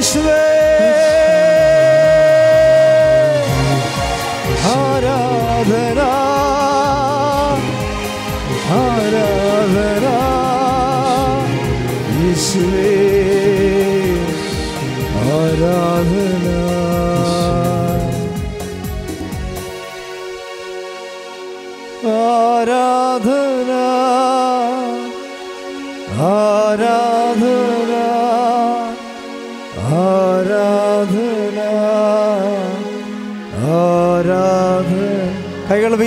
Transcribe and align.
Krishna 0.00 0.49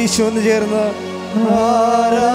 Isho 0.04 0.26
എന്ന് 0.28 0.42
ചേർന്ന് 0.44 0.84
ആരാ 1.58 2.30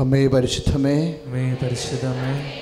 അമ്മേ 0.00 0.26
പരിശുദ്ധമേ. 0.26 1.14
അമ്മേ 1.26 1.56
പരിശുദ്ധമേ. 1.62 2.52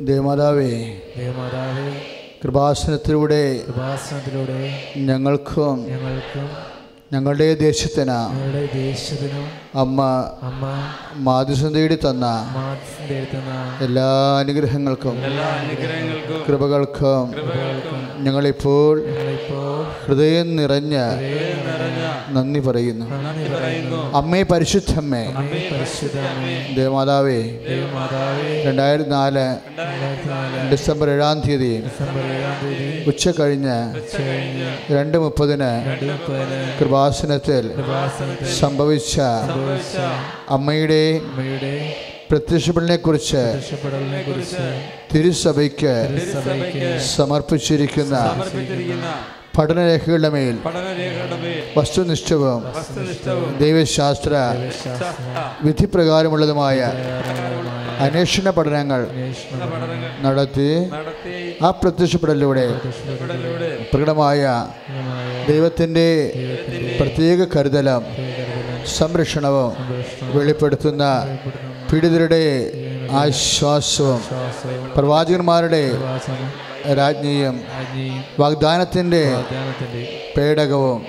ദേവമാതാവേ. 0.00 1.00
ദേവമാതാവേ. 1.16 2.13
കൃപാസനത്തിലൂടെ 2.44 3.42
കൃപാസനത്തിലൂടെ 3.66 4.56
ഞങ്ങൾക്കും 5.04 5.76
ഞങ്ങൾക്കും 5.92 6.48
ഞങ്ങളുടെ 7.12 7.46
ദേശത്തിന് 7.54 8.16
അമ്മ 9.74 10.00
അമ്മ 10.42 10.64
മാധുസം 11.20 11.70
തേടി 11.74 11.96
തന്ന 11.96 12.26
എല്ലാ 13.86 14.08
അനുഗ്രഹങ്ങൾക്കും 14.38 15.16
കൃപകൾക്കും 16.46 17.24
ഞങ്ങളിപ്പോൾ 18.22 18.94
ഹൃദയം 20.04 20.50
നിറഞ്ഞ് 20.56 21.06
നന്ദി 22.28 22.60
പറയുന്നു. 22.60 23.06
അമ്മേ 24.16 24.42
പരിശുദ്ധമ്മേ. 24.42 25.24
ദേവമാതാവേ. 26.76 27.40
രണ്ടായിരത്തി 28.64 29.10
നാല് 29.10 29.46
ഡിസംബർ 30.70 31.10
ഏഴാം 31.10 31.42
തീയതി. 31.48 31.72
ഉച്ച 33.06 33.28
കഴിഞ്ഞ് 33.40 34.92
രണ്ട് 34.92 35.18
മുപ്പതിന് 35.18 35.70
കൃപാസനത്തിൽ 36.80 37.64
സംഭവിച്ച 38.60 39.20
അമ്മയുടെ 40.48 41.20
പ്രത്യക്ഷപ്പെടലിനെ 42.30 42.96
കുറിച്ച് 42.96 43.42
തിരുസഭയ്ക്ക് 45.14 45.94
സമർപ്പിച്ചിരിക്കുന്ന 47.16 48.16
പഠനരേഖകളുടെ 49.56 50.30
മേൽ 50.30 50.56
വസ്തുനിഷ്ഠവും 51.76 52.60
ദൈവശാസ്ത്ര 53.60 54.34
വിധിപ്രകാരമുള്ളതുമായ 55.64 56.78
അന്വേഷണ 58.00 58.50
പഠനങ്ങൾ 58.50 59.02
നടത്തി 60.24 60.68
ആ 61.62 61.70
പ്രത്യക്ഷപ്പെടലിലൂടെ 61.82 62.66
പ്രകടമായ 63.92 64.42
ദൈവത്തിന്റെ 65.48 66.08
പ്രത്യേക 67.00 67.46
കരുതലും 67.54 68.04
സംരക്ഷണവും 68.94 69.72
വെളിപ്പെടുത്തുന്ന 70.34 71.04
പീഡിതരുടെ 71.90 72.42
ആശ്വാസവും 73.14 74.20
പ്രവാചകന്മാരുടെ 74.96 75.84
രാജ്ഞിയും 76.98 77.56
വാഗ്ദാനത്തിന്റെ 78.40 79.22
പേടകവും 80.36 81.00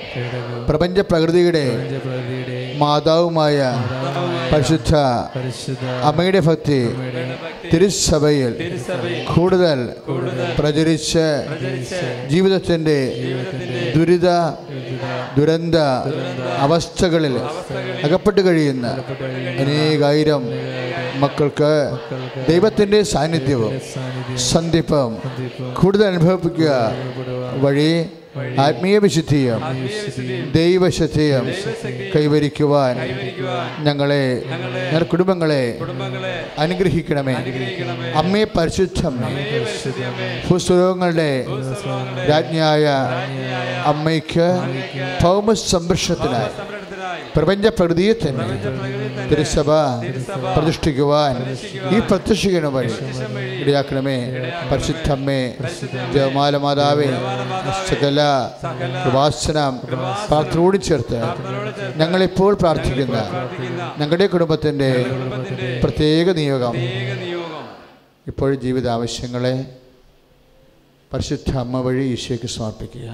പ്രപഞ്ച 0.68 1.00
പ്രകൃതിയുടെ 1.10 1.66
മാതാവുമായ 2.78 3.58
പരിശുദ്ധ 4.52 4.94
പരിശുദ്ധ 5.36 5.86
അമ്മയുടെ 6.10 6.42
ഭക്തി 6.48 6.80
തിരുസഭയിൽ 7.72 8.52
കൂടുതൽ 9.32 9.80
പ്രചരിച്ച് 10.58 11.26
ജീവിതത്തിന്റെ 12.30 13.00
ദുരിത 13.96 14.30
ദുരന്ത 15.38 15.78
അവസ്ഥകളിൽ 16.66 17.36
അകപ്പെട്ട് 18.06 18.42
കഴിയുന്ന 18.42 18.88
അനേകായിരം 19.62 20.44
മക്കൾക്ക് 21.20 21.74
ദൈവത്തിന്റെ 22.48 23.00
സാന്നിധ്യവും 23.12 23.74
സന്ധിപ്പും 24.44 25.12
കൂടുതൽ 25.74 26.06
അനുഭവിക്കുക 26.08 26.70
വഴി 27.58 27.90
ആത്മീയ 28.60 28.98
വിശുദ്ധിയും 28.98 29.60
ദൈവശുദ്ധിയും 30.54 31.46
കൈവരിക്കുവാൻ 32.16 32.96
ഞങ്ങളെ 33.84 34.24
ഞങ്ങളുടെ 34.84 35.06
കുടുംബങ്ങളെ 35.06 35.64
അനുഗ്രഹിക്കണമേ. 36.58 37.36
അമ്മേ 38.16 38.44
പരിശുദ്ധം 38.58 39.16
ഭൂസ്വലോകങ്ങളുടെ 40.48 41.32
രാജ്ഞിയായ 42.30 42.86
അമ്മയ്ക്ക് 43.86 44.48
ഭൗമ 45.24 45.48
സംരക്ഷണത്തിനായി 45.66 46.52
പ്രപഞ്ച 47.36 47.68
പ്രകൃതിയെ 47.78 48.14
തന്നെ 48.22 48.46
തിരുസഭ 49.30 49.70
പ്രതിഷ്ഠിക്കുവാൻ 50.56 51.36
ഈ 51.96 51.98
പ്രത്യക്ഷിക്കണ 52.10 52.66
വഴി 52.76 52.94
ഇടയാക്കണമേ. 53.62 54.18
പരിശുദ്ധമ്മേ 54.70 55.42
ജവമാല 56.14 56.58
മാതാവേ 56.66 57.10
സകല 57.90 58.22
വാസന 59.18 59.58
പ്രാർത്ഥനയോട് 60.30 60.78
ചേർത്ത് 60.88 61.20
ഞങ്ങളിപ്പോൾ 62.02 62.52
പ്രാർത്ഥിക്കുന്ന 62.64 63.18
ഞങ്ങളുടെ 64.00 64.28
കുടുംബത്തിന്റെ 64.34 64.92
പ്രത്യേക 65.84 66.28
നിയോഗം. 66.40 66.76
ഇപ്പോൾ 68.32 68.52
ജീവിത 68.66 68.88
ആവശ്യങ്ങളെ 68.98 69.56
പരിശുദ്ധ 71.12 71.52
അമ്മ 71.64 71.76
വഴി 71.88 72.06
ഈശോയ്ക്ക് 72.16 72.50
സമർപ്പിക്കുക. 72.58 73.10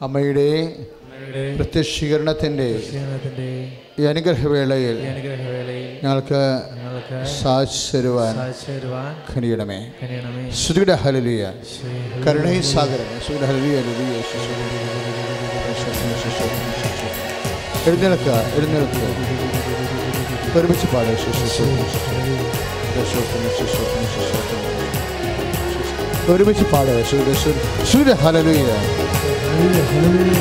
അമ്മയുടെ 0.00 0.46
പ്രത്യക്ഷീകരണത്തിന്റെ 1.56 2.66
ഈ 4.00 4.04
അനുഗ്രഹവേളയിൽ 4.04 4.98
ഞങ്ങൾക്ക് 5.04 5.32
ഞങ്ങൾക്ക് 6.02 6.40
സാധിച്ചു 7.40 7.96
തരുവാൻ 7.96 8.34
സാധിച്ചുതരുവാൻ 8.36 9.10
കനിയണമേ. 9.30 9.78
കനിയണമേ. 10.02 10.44
ശ്രുതിയുടെ 10.60 10.94
ഹലലിയ 11.02 11.42
കരുണയും 12.26 12.64
സാഗരം 12.72 13.08
ശ്രുതിയുടെ 13.24 13.46
ഹലലിയ 13.50 13.76
ഹല്ലേലൂയ. 13.76 14.16
എഴുന്നേൽക്കുക 17.88 18.32
എഴുന്നേൽക്കുക. 18.58 19.04
ഒരുമിച്ച് 20.58 20.86
പാടുക 20.86 21.14
ഒരുമിച്ച് 26.32 26.64
പാടുക 26.64 26.98
സൂര്യ 27.92 28.12
ഹലലുയ 29.60 30.36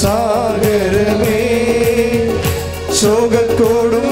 സാഗരമേ 0.00 1.38
ശോകക്കോടും 3.00 4.08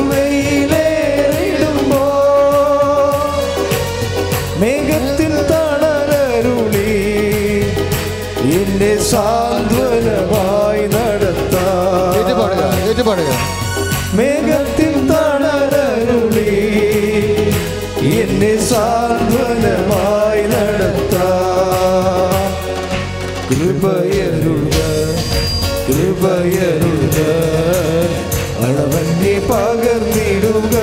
പകർന്നിടുക 30.11 30.77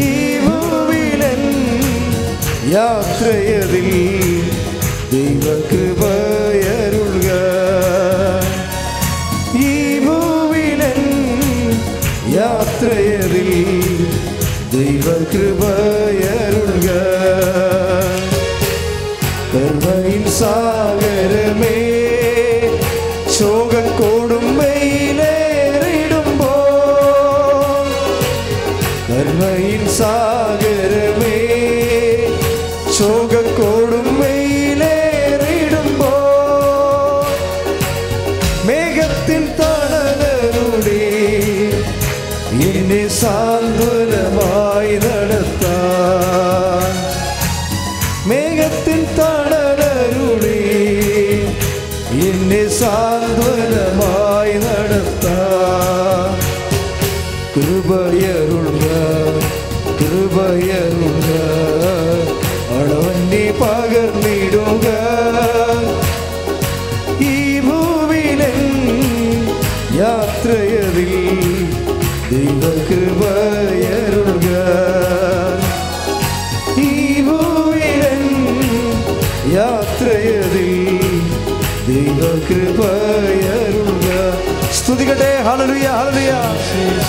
ഈ 0.00 0.10
ഭൂവിലൻ 0.44 1.42
യാത്രയതിൽ 2.72 3.88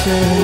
say 0.06 0.39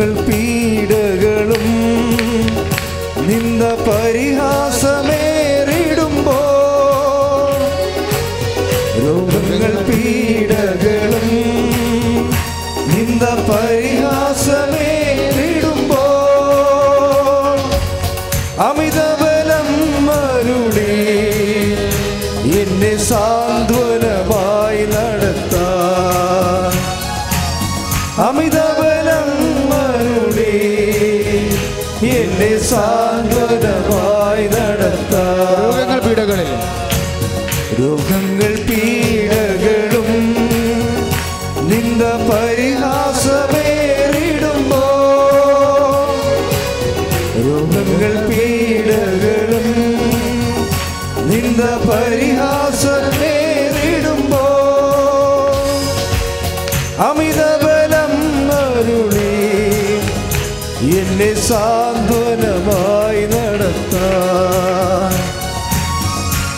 ഞങ്ങൾ 0.00 0.18
പീഡകളും 0.26 1.64
നിന്ന 3.28 3.62
പരിഹാസമേ 3.86 5.27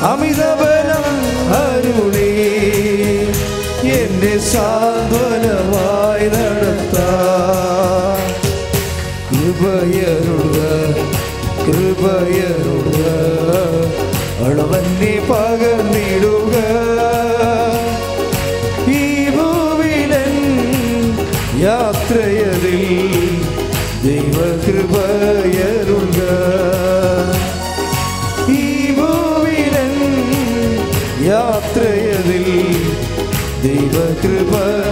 അമിതബലം 0.02 1.07
അരുളി 1.57 2.30
എന്റെ 3.92 4.38
സാന്ത്വനമായി 4.50 6.28
നടത്താം. 6.35 8.21
കൃപയരുക 9.30 10.59
കൃപയരുക 11.66 12.99
അളവന്നെ 14.47 15.14
പകർന്നിടുക 15.30 16.40
कृपा 34.23 34.90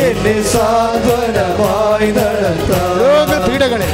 என்னை 0.06 0.34
சாந்தனமாய் 0.52 2.10
நடத்த. 2.16 2.72
பீடகளே. 3.46 3.88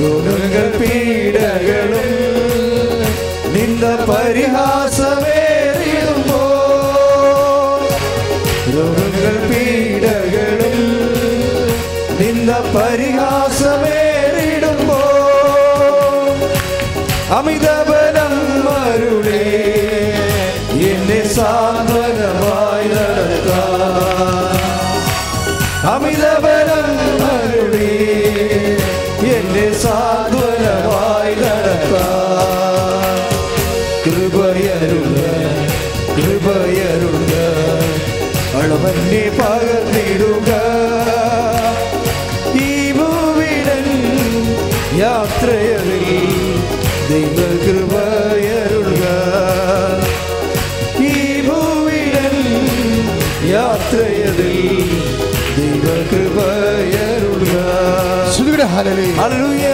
ரோகங்கள் 0.00 0.74
பீடகளும் 0.80 2.16
நின்ற 3.54 3.86
பரிகாச 4.10 4.99
Aleluya. 58.80 59.69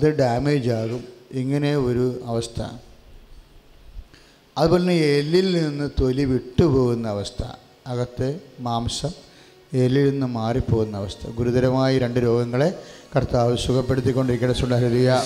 അത് 0.00 0.18
ഡാമേജ് 0.18 0.70
ആകും. 0.70 1.04
ഇങ്ങനെ 1.32 1.76
ഒരു 1.76 2.20
അവസ്ഥ. 2.24 2.62
അതുപോലെ 4.58 4.82
തന്നെ 4.82 4.94
എല്ലിൽ 4.94 5.64
നിന്ന് 5.64 5.90
തൊലി 6.00 6.24
വിട്ടുപോകുന്ന 6.24 7.08
അവസ്ഥ. 7.08 7.44
അകത്തെ 7.86 8.40
മാംസം 8.60 9.10
എല്ലിൽ 9.72 10.10
നിന്ന് 10.10 10.26
മാറിപ്പോകുന്ന 10.26 10.96
അവസ്ഥ. 10.96 11.30
ഗുരുതരമായി 11.30 11.98
രണ്ട് 11.98 12.20
രോഗങ്ങളെ 12.20 12.74
കർത്താവ് 13.16 13.56
സുഖപ്പെടുത്തിക്കൊണ്ടിരിക്കുന്ന 13.56 14.54
സുണ്ടഹരിയ 14.54 15.20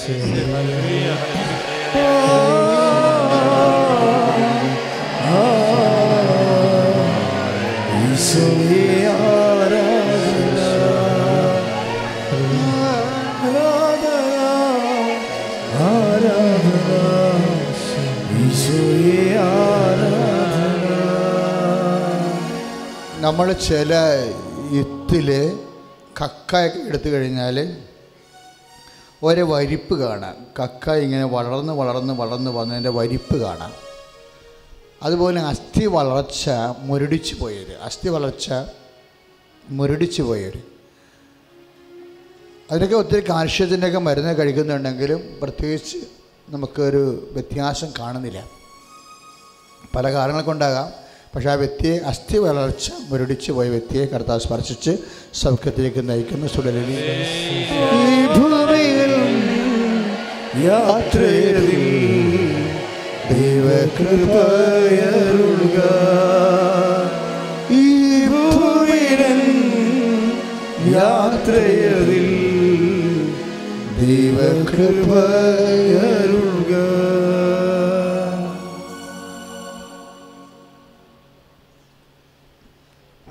നമ്മൾ 23.25 23.53
ചില 23.53 23.95
ഇത്തിൽ 24.71 25.29
കക്കയൊക്കെ 26.21 26.79
എടുത്തു 26.79 27.09
കഴിഞ്ഞാൽ 27.11 27.77
ഒരു 29.23 29.41
വരിപ്പ് 29.41 29.95
കാണാം. 29.99 30.37
കക്ക 30.59 30.91
ഇങ്ങനെ 30.91 31.25
വളർന്ന് 31.25 31.73
വളർന്ന് 31.73 32.15
വളർന്ന് 32.15 32.51
വന്നതിന്റെ 32.51 32.91
വരിപ്പ് 32.91 33.37
കാണാം. 33.37 33.73
അതുപോലെ 35.03 35.41
അസ്ഥി 35.41 35.87
വളർച്ച 35.87 36.51
മുരടിച്ചു 36.79 37.35
പോയവർ 37.35 37.71
അസ്ഥി 37.83 38.09
വളർച്ച 38.09 38.51
മുരടിച്ചു 39.69 40.23
പോയവർ 40.23 40.63
അതിനൊക്കെ 42.71 42.97
ഒത്തിരി 42.97 43.29
കാൽഷ്യത്തിന്റെയൊക്കെ 43.29 43.99
മരുന്ന് 43.99 44.39
കഴിക്കുന്നുണ്ടെങ്കിലും 44.39 45.39
പ്രത്യേകിച്ച് 45.43 45.99
നമുക്കൊരു 46.49 47.29
വ്യത്യാസം 47.33 47.89
കാണുന്നില്ല. 47.99 48.45
പല 49.95 50.13
കാരണങ്ങൾ 50.13 50.43
കൊണ്ടാകാം. 50.43 51.04
പക്ഷേ 51.35 51.49
ആ 51.51 51.55
വ്യക്തിയെ 51.55 51.94
അസ്ഥി 52.07 52.38
വളർച്ച 52.38 52.88
മുരടിച്ചു 53.09 53.53
പോയ 53.53 53.68
വ്യക്തിയെ 53.68 54.05
കർത്താവ് 54.05 54.40
സ്പർശിച്ച് 54.40 54.92
സൗഖ്യത്തിലേക്ക് 55.35 56.03
നയിക്കുന്ന 56.09 56.47
സുടലി 56.47 56.83
ഈ 58.03 58.20
ഭൂമിയിൽ 58.35 59.14
ഈ 67.75 67.85
ഭൂമിയിൽ 68.29 69.23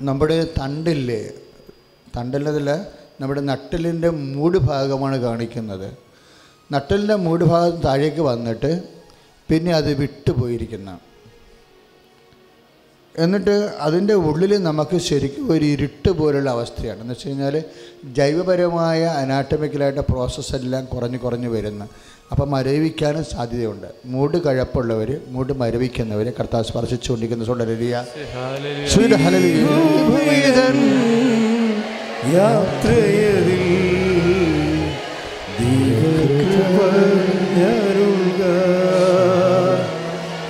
നമ്മുടെ 0.04 0.36
തണ്ടില്ലേ? 0.60 1.22
തണ്ടില്ലതിൽ 2.16 2.68
നമ്മുടെ 3.20 3.40
നട്ടലിന്റെ 3.40 4.10
മൂട് 4.10 4.58
ഭാഗമാണ് 4.58 5.16
കാണിക്കുന്നത്. 5.16 5.88
നട്ടലിന്റെ 6.72 7.14
മൂട് 7.14 7.44
ഭാഗം 7.44 7.76
താഴേക്ക് 7.80 8.20
വന്നിട്ട് 8.20 8.70
പിന്നെ 9.48 9.72
അത് 9.72 9.90
വിട്ടുപോയിരിക്കുന്ന 9.94 10.98
എന്നിട്ട് 13.18 13.54
അതിന്റെ 13.86 14.14
ഉള്ളിൽ 14.14 14.52
നമുക്ക് 14.62 14.96
ശരിക്കും 14.98 15.52
ഒരു 15.52 15.64
ഇരുട്ട് 15.64 16.10
പോലുള്ള 16.10 16.50
അവസ്ഥയാണ്. 16.50 17.00
എന്ന് 17.00 17.12
വെച്ച് 17.12 17.28
കഴിഞ്ഞാൽ 17.28 17.62
ജൈവപരമായ 18.04 19.04
അനാട്ടമിക്കലായിട്ട് 19.04 20.00
പ്രോസസ്സെല്ലാം 20.00 20.84
കുറഞ്ഞ് 20.84 21.18
കുറഞ്ഞ് 21.18 21.48
വരുന്നു. 21.48 21.86
അപ്പം 22.30 22.50
മരവിക്കാനും 22.50 23.24
സാധ്യതയുണ്ട്. 23.24 23.86
മൂട് 24.04 24.36
കഴപ്പുള്ളവർ 24.44 25.20
മൂട് 25.28 25.52
മരവിക്കുന്നവർ 25.52 26.32
കർത്താവ് 26.40 26.64
സ്പർശിച്ചുകൊണ്ടിരിക്കുന്ന. 26.64 27.44
സുണ്ടലിയ 27.44 28.04
യാത്രയതിൽ 32.34 33.64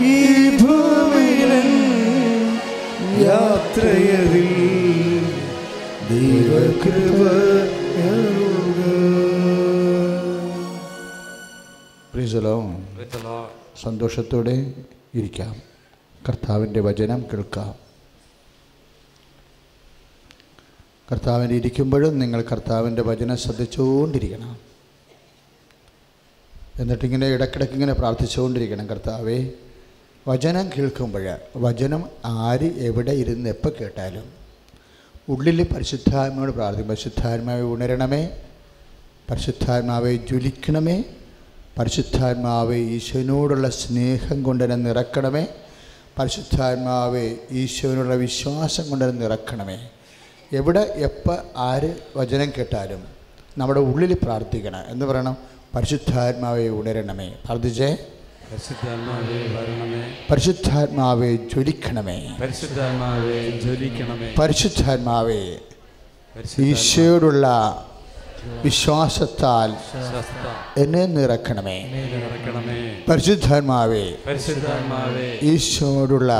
ഈ 0.04 0.16
ഭൂമിയിലൻ 0.60 1.70
യാത്രയതിൽ 3.22 4.48
ദൈവകൃപയരുൾക 6.10 7.63
Lord. 12.32 13.46
സന്തോഷത്തോടെ 13.82 14.72
ഇരിക്കാം. 15.14 15.56
കർത്താവിന്റെ 16.28 16.80
വചനം 16.80 17.24
കേൾക്കാം. 17.32 17.74
കർത്താവിന്റെ 21.12 21.54
ഇരിക്കുമ്പോഴും 21.54 22.18
നിങ്ങൾ 22.18 22.42
കർത്താവിന്റെ 22.42 23.02
വചനം 23.02 23.36
ശ്രദ്ധിച്ചുകൊണ്ടിരിക്കണം. 23.36 24.58
എന്നിട്ടിങ്ങനെ 26.78 27.28
ഇടയ്ക്കിടയ്ക്ക് 27.28 27.74
ഇങ്ങനെ 27.74 27.92
പ്രാർത്ഥിച്ചുകൊണ്ടിരിക്കണം 27.92 28.86
കർത്താവേ 28.86 29.50
വചനം 30.28 30.68
കേൾക്കുമ്പോൾ 30.68 31.36
വചനം 31.56 32.08
ആര് 32.24 32.78
എവിടെ 32.78 33.12
ഇരുന്ന് 33.12 33.50
എപ്പോൾ 33.50 33.72
കേട്ടാലും 33.80 34.32
ഉള്ളിൽ 35.28 35.62
പരിശുദ്ധാത്മാവോട് 35.74 36.50
പ്രാർത്ഥിക്കും. 36.50 36.88
പരിശുദ്ധാത്മാവെ 36.88 37.62
ഉണരണമേ 37.62 38.42
പരിശുദ്ധാത്മാവെ 39.30 40.16
ജ്വലിക്കണമേ 40.16 41.04
പരിശുദ്ധാത്മാവെ 41.78 42.76
ഈശോനോടുള്ള 42.76 43.68
സ്നേഹം 43.68 44.42
കൊണ്ടുതന്നെ 44.42 44.76
നിറക്കണമേ. 44.76 45.46
പരിശുദ്ധാത്മാവെ 46.18 47.36
ഈശോനോടുള്ള 47.50 48.14
വിശ്വാസം 48.14 48.90
കൊണ്ടുതന്നെ 48.90 49.20
നിറക്കണമേ. 49.20 49.90
എവിടെ 50.52 50.80
എപ്പോൾ 50.80 51.38
ആര് 51.56 51.94
വചനം 52.16 52.52
കേട്ടാലും 52.58 53.04
നമ്മുടെ 53.58 53.80
ഉള്ളിൽ 53.80 54.12
പ്രാർത്ഥിക്കണം. 54.22 54.82
എന്ന് 54.88 55.06
പറയണം 55.06 55.36
പരിശുദ്ധാത്മാവെ 55.74 56.68
ഉണരണമേ. 56.68 57.34
പ്രാർത്ഥിച്ചേ. 57.44 57.96
പരിശുദ്ധാത്മാവേ 58.52 59.56
വരണമേ 59.56 60.14
പരിശുദ്ധാത്മാവെ 60.30 61.36
ജ്വലിക്കണമേ. 61.36 62.36
പരിശുദ്ധാത്മാവേ 62.40 63.50
ജ്വലിക്കണമേ. 63.50 64.34
പരിശുദ്ധാത്മാവേ, 64.38 65.58
ഈശോയോടുള്ള 66.58 67.46
വിശ്വാസത്താൽ 68.64 69.70
എന്നെ 70.82 71.02
നിറക്കണമേ. 71.16 71.78
പരിശുദ്ധന്മാവേ 73.08 74.04
പരിശുദ്ധാത്മാവേ 74.26 75.26
ഈശോയോടുള്ള 75.50 76.30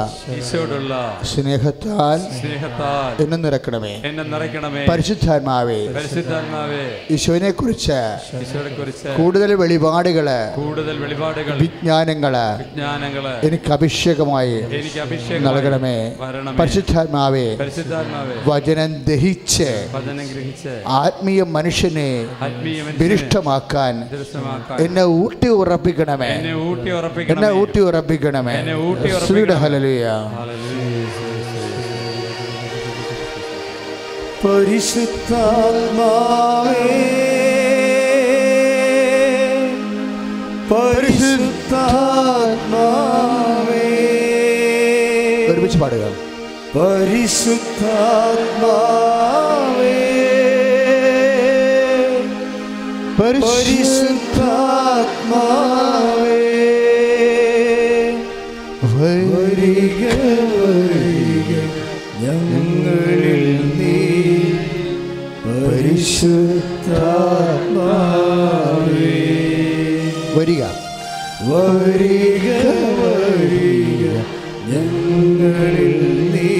സ്നേഹത്താൽ 1.33 2.19
സ്നേഹത്താൽ 2.39 3.11
എന്നെ 3.25 3.39
നിറക്കണമേ. 3.45 3.93
എന്നെ 4.09 4.25
നിറയ്ക്കണമേ 4.33 4.83
പരിശുദ്ധാത്മാവേ 4.91 5.79
പരിശുദ്ധാത്മാവേ 5.97 6.83
ഈശോനെ 7.17 7.51
കുറിച്ച് 7.61 7.99
കൂടുതൽ 9.19 9.51
വെളിപാടുകൾ 9.63 10.29
കൂടുതൽ 10.59 10.97
വെളിപാടുകൾ 11.05 11.55
വിജ്ഞാനങ്ങൾ 11.65 12.35
വിജ്ഞാനങ്ങൾ 12.63 13.27
എനിക്ക് 13.49 13.71
അഭിഷേകമായി 13.77 14.57
എനിക്ക് 14.79 15.01
അഭിഷേകം 15.07 15.45
നൽകണമേ. 15.49 15.97
പരിശുദ്ധാത്മാവേ 16.61 17.47
പരിശുദ്ധാത്മാവേ 17.63 18.35
വചനം 18.51 18.91
ദഹിച്ച് 19.11 19.71
ആത്മീയ 21.01 21.41
മനുഷ്യനെ 21.57 21.94
മനുഷ്യനെ 21.99 22.97
വിരിഷ്ടമാക്കാൻ 23.01 24.09
എന്നെ 24.81 25.05
ഊട്ടി 25.05 25.49
ഉറപ്പിക്കണമേ. 25.49 26.27
എന്നെ 26.27 26.55
ഊട്ടി 27.53 27.81
ഉറപ്പിക്കണമേ. 27.81 28.55
ശ്രീയുടെ 29.27 29.55
ഹലലിയ 29.55 30.11
പരിശുദ്ധാത്മാവേ 34.45 36.75
പരിശുദ്ധാത്മാവേ. 40.71 41.41
ഒരുമിച്ച് 45.51 45.79
പാടുക. 45.79 46.05
പരിശുദ്ധാത്മാവേ 46.77 49.54
പരിശുദ്ധാത്മാവേ. 53.25 53.51
വരിക 58.95 60.03
വരിക 60.57 61.53
ഞങ്ങളിൽ 62.23 63.45
നീ 63.79 63.97
പരിശുദ്ധാത്മാവേ. 65.45 66.43
വരിക. 70.37 70.63
വരിക 71.49 72.47
വരിക 73.01 74.05
നീ 76.35 76.51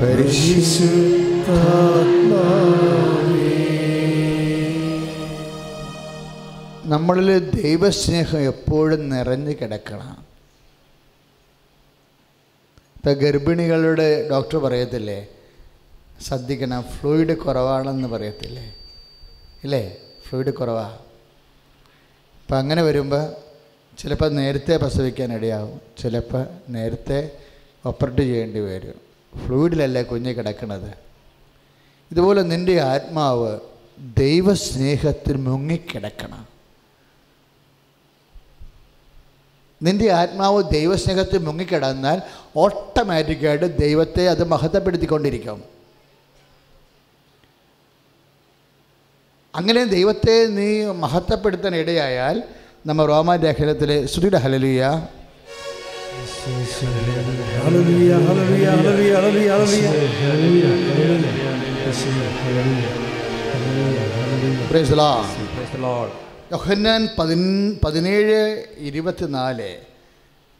പരിശുദ്ധാത്മാവേ 0.00 2.13
നമ്മളിൽ 7.04 7.62
ദൈവസ്നേഹം 7.62 8.38
എപ്പോഴും 8.38 9.08
നിറഞ്ഞു 9.08 9.50
കിടക്കണം. 9.50 10.24
ഇപ്പം 12.96 13.12
ഗർഭിണികളുടെ 13.12 14.28
ഡോക്ടർ 14.30 14.56
പറയത്തില്ലേ? 14.58 15.26
ശ്രദ്ധിക്കണം 16.20 16.82
ഫ്ലൂയിഡ് 16.82 17.36
കുറവാണെന്ന് 17.36 18.08
പറയത്തില്ലേ? 18.08 18.74
ഇല്ലേ? 19.64 19.96
ഫ്ലൂയിഡ് 20.28 20.54
കുറവാ. 20.54 20.98
അപ്പം 22.42 22.58
അങ്ങനെ 22.58 22.82
വരുമ്പോൾ 22.82 23.32
ചിലപ്പോൾ 23.98 24.30
നേരത്തെ 24.30 24.76
പ്രസവിക്കാൻ 24.76 25.32
ഇടയാവും. 25.32 25.80
ചിലപ്പോൾ 25.98 26.46
നേരത്തെ 26.68 27.30
ഓപ്പറേറ്റ് 27.86 28.22
ചെയ്യേണ്ടി 28.22 28.60
വരും. 28.60 28.94
ഫ്ലൂയിഡിലല്ലേ 29.46 30.02
കുഞ്ഞ് 30.02 30.34
കിടക്കണത്? 30.34 30.94
ഇതുപോലെ 32.10 32.42
നിന്റെ 32.42 32.80
ആത്മാവ് 32.80 33.60
ദൈവസ്നേഹത്തിൽ 34.18 35.36
മുങ്ങിക്കിടക്കണം. 35.36 36.53
നിന്റെ 39.84 40.08
ആത്മാവ് 40.12 40.62
ദൈവസ്നേഹത്തിൽ 40.70 41.38
മുങ്ങിക്കിടന്നാൽ 41.38 42.18
ഓട്ടോമാറ്റിക്കായിട്ട് 42.56 43.66
ദൈവത്തെ 43.78 44.24
അത് 44.28 44.44
മഹത്വപ്പെടുത്തിക്കൊണ്ടിരിക്കും. 44.46 45.58
അങ്ങനെ 49.54 49.82
ദൈവത്തെ 49.86 50.36
നീ 50.56 50.68
മഹത്വപ്പെടുത്താൻ 51.02 51.74
ഇടയായാൽ 51.76 52.36
നമ്മൾ 52.86 53.04
റോമാ 53.06 53.34
ലേഖനത്തിലെ 53.36 53.96
ശ്രുതിയുടെ 54.06 54.38
ഹലലിയ 54.44 54.80
ഹല്ലേലൂയ 57.58 58.24
ഹല്ലേലൂയ 60.26 60.64
യോഹന്നാൻ 66.54 67.08
പതി 67.18 67.36
പതിനേഴ് 67.84 68.64
ഇരുപത്തിനാല്. 68.78 69.70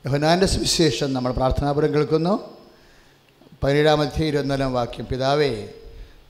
യോഹനാന്റെ 0.07 0.47
സുവിശേഷം 0.47 1.13
നമ്മൾ 1.13 1.33
പ്രാർത്ഥനാപുരം 1.33 1.95
കേൾക്കുന്നു. 1.95 2.35
പതിനേഴാമത്തെ 3.63 4.23
ഇരുപത്തിനാലാം 4.25 4.73
വാക്യം. 4.75 5.07
പിതാവേ 5.07 5.53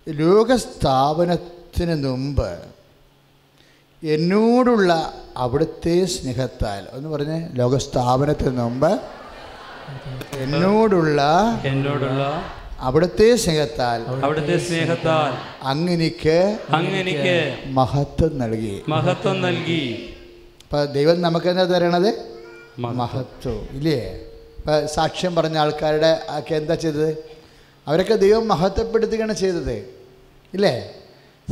ലോകസ്ഥാപനത്തിന് 0.09 1.95
മുമ്പ് 2.05 2.53
എന്നോടുള്ള 4.03 4.91
അവിടുത്തെ 5.37 6.05
സ്നേഹത്താൽ 6.05 6.87
ഒന്ന് 6.93 7.09
പറഞ്ഞ്. 7.09 7.39
ലോകസ്ഥാപനത്തിന് 7.53 8.59
മുമ്പ് 8.59 9.01
എന്നോടുള്ള 10.33 11.23
എന്നോടുള്ള 11.65 12.23
അവിടുത്തെ 12.85 13.37
സ്നേഹത്താൽ 13.37 14.03
അവിടുത്തെ 14.25 14.59
സ്നേഹത്താൽ 14.59 15.63
അങ്ങനെക്ക് 15.63 16.59
അങ്ങനിക്ക് 16.71 17.59
മഹത്വം 17.67 18.39
നൽകി. 18.39 18.83
മഹത്വം 18.89 19.41
നൽകി. 19.41 20.15
ഇപ്പൊ 20.63 20.85
ദൈവം 20.85 21.23
നമുക്ക് 21.23 21.47
എന്താ 21.47 21.65
തരണത്? 21.65 22.25
മഹത്വം. 22.79 23.69
ഇല്ലേ? 23.73 24.21
ഇപ്പൊ 24.59 24.87
സാക്ഷ്യം 24.87 25.35
പറഞ്ഞ 25.35 25.59
ആൾക്കാരുടെ 25.59 26.23
ഒക്കെ 26.29 26.55
എന്താ 26.55 26.75
ചെയ്തത്? 26.75 27.25
അവരൊക്കെ 27.87 28.15
ദൈവം 28.15 28.49
മഹത്വപ്പെടുത്തുകയാണ് 28.49 29.33
ചെയ്തത്. 29.33 29.73
ഇല്ലേ? 30.55 30.95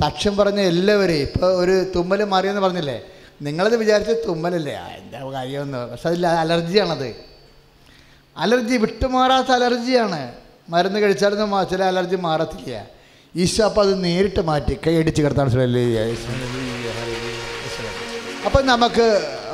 സാക്ഷ്യം 0.01 0.37
പറഞ്ഞ 0.37 0.61
എല്ലാവരെയും 0.61 1.23
ഇപ്പോൾ 1.23 1.57
ഒരു 1.57 1.87
തുമ്മൽ 1.97 2.25
മാറിയെന്ന് 2.25 2.61
പറഞ്ഞില്ലേ? 2.61 3.03
നിങ്ങളത് 3.43 3.77
വിചാരിച്ച 3.77 4.11
തുമ്മലല്ലേ? 4.11 4.73
എന്താ 4.73 5.31
കാര്യമെന്ന്. 5.31 5.91
പക്ഷെ 5.91 6.09
അതിൽ 6.09 6.27
അലർജിയാണത്. 6.27 7.17
അലർജി 8.37 8.77
വിട്ടുമാറാത്ത 8.77 9.47
അലർജിയാണ്. 9.47 10.42
മരുന്ന് 10.73 10.99
കഴിച്ചാലും 11.01 11.69
ചില 11.71 11.83
അലർജി 11.85 12.17
മാറത്തില്ല. 12.17 12.87
ഈശോ 13.37 13.65
അപ്പം 13.65 13.83
അത് 13.83 14.05
നേരിട്ട് 14.05 14.41
മാറ്റി 14.41 14.75
കൈ 14.75 14.93
കൈയടിച്ച് 14.93 15.23
കിടത്താൻ 15.23 15.47
അപ്പം 18.47 18.67
നമുക്ക് 18.67 19.07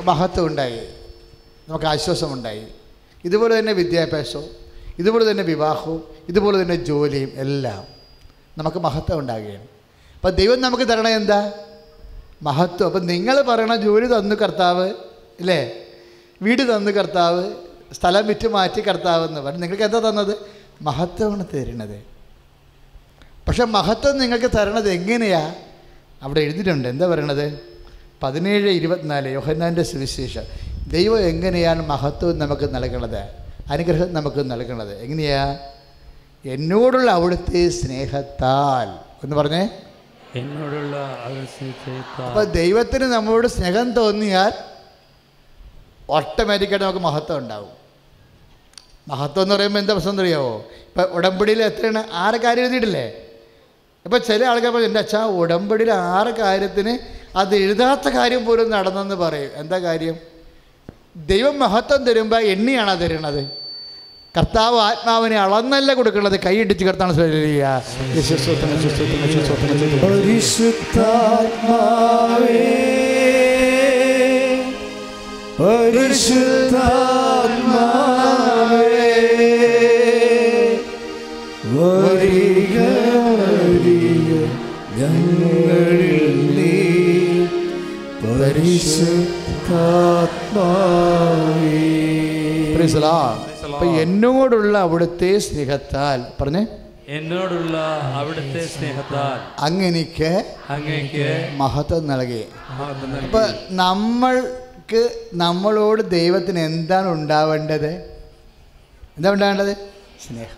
മഹത്വം 0.04 0.46
ഉണ്ടായി. 0.46 0.80
നമുക്ക് 1.68 1.84
ആശ്വാസമുണ്ടായി 1.84 2.66
ഇതുപോലെ 3.24 3.58
തന്നെ 3.58 3.72
വിദ്യാഭ്യാസവും 3.72 4.50
ഇതുപോലെ 4.98 5.30
തന്നെ 5.30 5.44
വിവാഹവും 5.44 6.04
ഇതുപോലെ 6.28 6.62
തന്നെ 6.62 6.74
ജോലിയും 6.74 7.32
എല്ലാം 7.34 7.84
നമുക്ക് 8.58 8.76
മഹത്വം 8.76 9.18
ഉണ്ടാകുകയാണ്. 9.18 9.66
അപ്പം 10.14 10.30
ദൈവം 10.30 10.60
നമുക്ക് 10.60 10.84
തരണത് 10.84 11.12
എന്താ? 11.12 11.52
മഹത്വം. 12.42 12.86
അപ്പം 12.86 13.06
നിങ്ങൾ 13.06 13.42
പറയണ 13.42 13.74
ജോലി 13.76 14.06
തന്നു 14.06 14.34
കർത്താവ് 14.34 14.86
ഇല്ലേ? 15.40 15.60
വീട് 16.42 16.62
തന്നു 16.62 16.90
കർത്താവ് 16.90 17.44
സ്ഥലം 17.92 18.26
വിറ്റ് 18.26 18.48
മാറ്റി 18.48 18.80
കർത്താവ് 18.80 19.28
എന്ന് 19.28 19.40
പറഞ്ഞു. 19.40 19.60
നിങ്ങൾക്ക് 19.60 19.84
എന്താ 19.84 20.00
തന്നത്? 20.10 20.57
മഹത്വമാണ് 20.82 21.44
തരുന്നത്. 21.54 22.02
പക്ഷെ 23.48 23.64
മഹത്വം 23.64 24.18
നിങ്ങൾക്ക് 24.18 24.56
തരണത് 24.56 24.90
എങ്ങനെയാ? 24.90 25.54
അവിടെ 26.22 26.40
എഴുതിയിട്ടുണ്ട്. 26.40 26.88
എന്താ 26.88 27.06
പറയണത്? 27.06 27.60
പതിനേഴ് 28.22 28.70
ഇരുപത്തിനാല് 28.70 29.28
യോഹന്നാന്റെ 29.28 29.82
സുവിശേഷം. 29.82 30.42
ദൈവം 30.90 31.20
എങ്ങനെയാണ് 31.20 31.86
മഹത്വം 31.86 32.38
നമുക്ക് 32.38 32.74
നൽകണത്? 32.74 33.18
അനുഗ്രഹം 33.70 34.12
നമുക്ക് 34.12 34.50
നൽകണത് 34.50 34.98
എങ്ങനെയാ? 34.98 35.58
എന്നോടുള്ള 36.44 37.10
അവിടുത്തെ 37.10 37.68
സ്നേഹത്താൽ. 37.68 38.88
എന്ന് 39.24 39.36
പറഞ്ഞേ. 39.36 39.70
എന്നോടുള്ള 40.34 40.96
അപ്പൊ 42.26 42.44
ദൈവത്തിന് 42.44 43.04
നമ്മളോട് 43.04 43.46
സ്നേഹം 43.46 43.92
തോന്നിയാൽ 43.92 44.52
ഓട്ടോമാറ്റിക്കായിട്ട് 46.10 46.84
നമുക്ക് 46.84 47.00
മഹത്വം 47.00 47.38
ഉണ്ടാവും. 47.38 47.77
മഹത്വം 49.08 49.42
എന്ന് 49.42 49.54
പറയുമ്പോൾ 49.54 49.80
എന്താ 49.82 49.92
പ്രശ്നം 49.96 50.20
അറിയാവോ 50.20 50.54
ഇപ്പം 50.88 51.06
ഉടമ്പടിയിൽ 51.16 51.60
എത്രയാണ്? 51.62 52.00
ആറ് 52.12 52.36
കാര്യം 52.44 52.64
എഴുതിയിട്ടില്ലേ? 52.64 53.06
ഇപ്പം 54.06 54.20
ചില 54.28 54.40
ആൾക്കാർ 54.50 54.70
പറയും 54.74 54.88
എന്റെ 54.90 55.00
അച്ഛാ 55.04 55.20
ഉടമ്പടിയിൽ 55.42 55.90
ആറ് 56.16 56.32
കാര്യത്തിന് 56.40 56.92
അത് 57.36 57.56
എഴുതാത്ത 57.56 58.08
കാര്യം 58.08 58.46
പോലും 58.46 58.70
നടന്നെന്ന് 58.70 59.14
പറയും. 59.14 59.50
എന്താ 59.62 59.78
കാര്യം? 59.78 60.16
ദൈവം 61.30 61.58
മഹത്വം 61.58 62.04
തരുമ്പോൾ 62.04 62.42
എണ്ണിയാണ് 62.54 63.02
തരുന്നത്? 63.02 63.42
കർത്താവ് 64.36 64.76
ആത്മാവിനെ 64.88 65.36
അളന്നല്ല 65.44 65.94
കൊടുക്കുന്നത്. 65.94 66.36
കൈയിടിച്ച് 66.46 66.84
കർത്താണ് 66.84 67.12
പരിശുദ്ധാത്മാവേ 70.02 72.58
പരിശുദ്ധാത്മാവേ. 75.60 78.07
ഞങ്ങളിൽ 84.98 86.58
പരിശുദ്ധാത്മാവേ 88.22 89.38
എന്നോടുള്ള 94.00 94.78
അവിടുത്തെ 94.78 95.38
സ്നേഹത്താൽ 95.38 96.24
പറഞ്ഞേ? 96.40 96.66
എന്നോടുള്ള 97.08 98.00
അവിടുത്തെ 98.14 98.66
സ്നേഹത്താൽ 98.66 99.58
അങ്ങനെക്ക് 99.58 100.44
അങ്ങേക്ക് 100.70 101.56
മഹത്വം 101.56 102.06
നൽകി. 102.06 102.44
അപ്പൊ 103.22 103.46
നമ്മൾക്ക് 103.70 105.10
നമ്മളോട് 105.34 106.10
ദൈവത്തിന് 106.10 106.58
എന്താണ് 106.58 107.08
ഉണ്ടാവേണ്ടത്? 107.08 108.18
എന്താ 109.16 109.32
ഉണ്ടാവേണ്ടത്? 109.32 109.76
സ്നേഹം. 110.28 110.57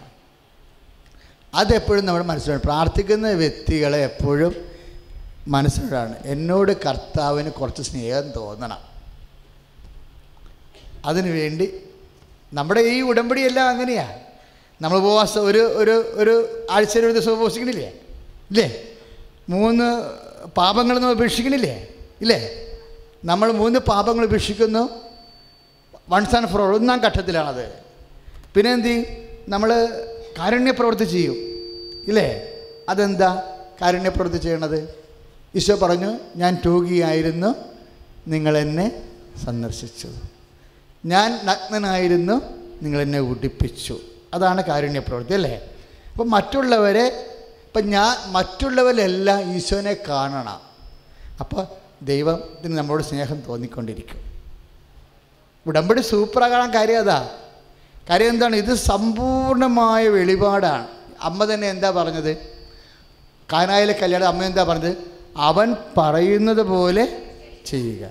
അതെപ്പോഴും 1.54 2.06
നമ്മൾ 2.06 2.22
മനസ്സിലാണ് 2.22 2.62
പ്രാർത്ഥിക്കുന്ന 2.62 3.30
വ്യക്തികളെ 3.30 3.98
എപ്പോഴും 3.98 4.70
മനസ്സിലാണ് 5.48 6.16
എന്നോട് 6.24 6.72
കർത്താവിന് 6.72 7.50
കുറച്ച് 7.50 7.82
സ്നേഹം 7.82 8.32
തോന്നണം. 8.36 8.80
അതിനുവേണ്ടി 11.04 11.72
നമ്മുടെ 12.52 12.80
ഈ 12.80 13.00
ഉടമ്പടിയെല്ലാം 13.00 13.68
അങ്ങനെയാണ് 13.68 14.20
നമ്മൾ 14.82 14.98
ഉപവാസം 14.98 15.40
ഒരു 15.40 15.58
ഒരു 15.58 16.12
ഒരു 16.12 16.64
ആഴ്ചയിൽ 16.70 17.04
ഒരു 17.06 17.12
ദിവസം 17.12 17.32
ഉപവസിക്കണില്ലേ 17.32 17.92
ഇല്ലേ? 18.50 18.68
മൂന്ന് 19.48 19.86
പാപങ്ങൾ 20.56 20.98
നമ്മൾ 20.98 21.12
ഉപേക്ഷിക്കണില്ലേ? 21.12 21.88
ഇല്ലേ? 22.20 22.40
നമ്മൾ 23.24 23.52
മൂന്ന് 23.52 23.78
പാപങ്ങൾ 23.78 24.24
ഉപേക്ഷിക്കുന്നു. 24.24 24.90
വൺസ് 26.08 26.36
ആൻഡ് 26.36 26.48
ഫോർ 26.48 26.60
ഒന്നാം 26.60 27.00
ഘട്ടത്തിലാണത്. 27.00 27.72
പിന്നെ 28.54 28.72
എന്ത് 28.72 29.06
നമ്മൾ 29.48 29.70
കാരുണ്യപ്രവൃത്തി 30.38 31.04
ചെയ്യും. 31.04 31.34
ഇല്ലേ? 32.08 32.46
അതെന്താ 32.88 33.56
കാരുണ്യപ്രവൃത്തി 33.82 34.36
ചെയ്യണത്? 34.36 34.94
ഈശോ 35.54 35.76
പറഞ്ഞു 35.76 36.18
ഞാൻ 36.36 36.58
രോഗിയായിരുന്നു. 36.66 37.54
നിങ്ങളെന്നെ 38.28 39.02
സന്ദർശിച്ചു. 39.44 40.08
ഞാൻ 41.06 41.40
നഗ്നനായിരുന്നു. 41.44 42.42
നിങ്ങളെന്നെ 42.82 43.20
ഉടിപ്പിച്ചു. 43.20 44.00
അതാണ് 44.34 44.64
കാരുണ്യപ്രവൃത്തി 44.64 45.32
അല്ലേ? 45.32 45.76
അപ്പം 46.12 46.30
മറ്റുള്ളവരെ 46.30 47.26
ഇപ്പം 47.64 47.90
ഞാൻ 47.90 48.32
മറ്റുള്ളവരെല്ലാം 48.32 49.56
ഈശോനെ 49.56 49.96
കാണണം. 50.08 50.60
അപ്പോൾ 51.40 51.66
ദൈവത്തിന് 52.02 52.78
നമ്മളോട് 52.78 53.02
സ്നേഹം 53.02 53.40
തോന്നിക്കൊണ്ടിരിക്കും. 53.40 54.30
ഉടമ്പടി 55.66 56.00
സൂപ്പറാകാൻ 56.00 56.74
കാര്യം 56.74 56.98
അതാ. 56.98 57.36
കാര്യം 58.10 58.28
എന്താണ്? 58.28 58.56
ഇത് 58.56 58.74
സമ്പൂർണമായ 58.74 60.08
വെളിപാടാണ്. 60.08 60.86
അമ്മ 61.20 61.54
തന്നെ 61.54 61.68
എന്താ 61.68 61.90
പറഞ്ഞത്? 61.90 62.36
കാനായിലെ 63.52 63.92
കല്യാണം 64.02 64.28
അമ്മ 64.28 64.44
എന്താ 64.44 64.62
പറഞ്ഞത്? 64.64 64.96
അവൻ 65.36 65.76
പറയുന്നത് 65.98 66.62
പോലെ 66.62 67.22
ചെയ്യുക. 67.66 68.10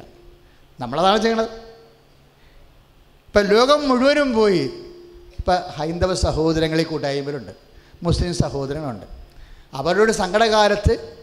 നമ്മളതാണ് 0.79 1.21
ചെയ്യണത്. 1.21 1.49
ഇപ്പം 3.27 3.41
ലോകം 3.41 3.89
മുഴുവനും 3.89 4.33
പോയി. 4.33 4.69
ഇപ്പം 5.37 5.57
ഹൈന്ദവ 5.77 6.13
സഹോദരങ്ങളെ 6.13 6.83
കൂട്ടായ്മയിലുണ്ട് 6.83 7.51
മുസ്ലിം 8.03 8.33
സഹോദരങ്ങളുണ്ട്. 8.33 9.05
അവരുടെ 9.73 10.11
സങ്കടകാലത്ത് 10.11 11.17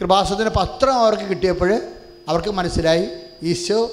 കൃപാസനത്തിന് 0.00 0.48
പത്രം 0.48 0.94
അവർക്ക് 0.94 1.22
കിട്ടിയപ്പോൾ 1.22 1.80
അവർക്ക് 2.28 2.48
മനസ്സിലായി 2.48 3.08
ഈശോ 3.42 3.86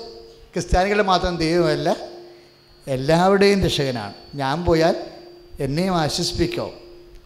ക്രിസ്ത്യാനികളുടെ 0.53 1.03
മാത്രം 1.03 1.37
ദൈവമല്ല 1.37 2.12
എല്ലാവരുടെയും 2.87 3.61
രക്ഷകനാണ്. 3.61 4.13
ഞാൻ 4.35 4.65
പോയാൽ 4.65 4.95
എന്നെയും 5.59 5.95
ആശ്വസിപ്പിക്കോ? 5.95 6.73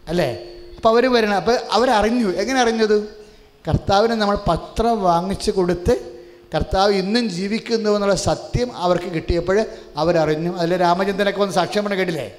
അല്ലേ? 0.08 0.46
അപ്പോൾ 0.76 0.88
അവർ 0.88 1.12
വരണം 1.12 1.34
അപ്പോൾ 1.34 1.58
അവരറിഞ്ഞു. 1.72 2.30
എങ്ങനെ 2.30 2.60
അറിഞ്ഞത്? 2.60 3.08
കർത്താവിന് 3.68 4.12
നമ്മൾ 4.12 4.36
പത്രം 4.36 5.02
വാങ്ങിച്ചു 5.02 5.50
കൊടുത്ത് 5.50 6.18
കർത്താവ് 6.54 6.92
ഇന്നും 6.92 7.28
ജീവിക്കുന്നു 7.28 7.90
എന്നുള്ള 7.90 8.14
സത്യം 8.14 8.76
അവർക്ക് 8.76 9.04
കിട്ടിയപ്പോൾ 9.04 9.64
അവരറിഞ്ഞു. 9.96 10.56
അതിൽ 10.56 10.80
രാമചന്ദ്രനൊക്കെ 10.80 11.40
വന്ന് 11.40 11.54
സാക്ഷ്യം 11.54 11.84
പറഞ്ഞ 11.84 11.96
കേട്ടില്ലേ? 11.96 12.34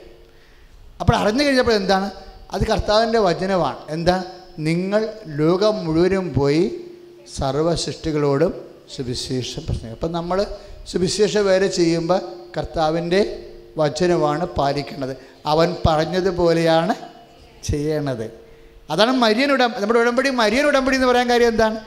അപ്പോൾ 1.01 1.15
അറിഞ്ഞു 1.15 1.43
കഴിഞ്ഞപ്പോൾ 1.43 1.71
എന്താണ്? 1.71 2.11
അത് 2.51 2.67
കർത്താവിന്റെ 2.67 3.19
വചനമാണ്. 3.19 3.77
എന്താ? 3.89 4.23
നിങ്ങൾ 4.59 5.09
ലോകം 5.27 5.85
മുഴുവനും 5.85 6.33
പോയി 6.33 6.81
സർവ 7.37 7.75
സൃഷ്ടികളോടും 7.75 8.53
സുവിശേഷം 8.95 9.61
പ്രശ്നം 9.65 9.91
അപ്പം 9.91 10.11
നമ്മൾ 10.11 10.45
സുവിശേഷം 10.87 11.45
വേല 11.45 11.67
ചെയ്യുമ്പോൾ 11.67 12.19
കർത്താവിന്റെ 12.57 13.45
വചനമാണ് 13.77 14.45
പാലിക്കേണ്ടത്. 14.45 15.17
അവൻ 15.45 15.75
പറഞ്ഞതുപോലെയാണ് 15.87 16.95
ചെയ്യണത് 17.63 18.31
അതാണ് 18.91 19.11
മരിയൻ 19.11 19.51
ഉടമ്പടി. 19.51 19.81
നമ്മുടെ 19.81 19.99
ഉടമ്പടി 19.99 20.29
മരിയൻ 20.29 20.65
ഉടമ്പടി 20.65 20.95
എന്ന് 20.95 21.07
പറയാൻ 21.07 21.29
കാര്യം 21.29 21.47
എന്താണ്? 21.47 21.79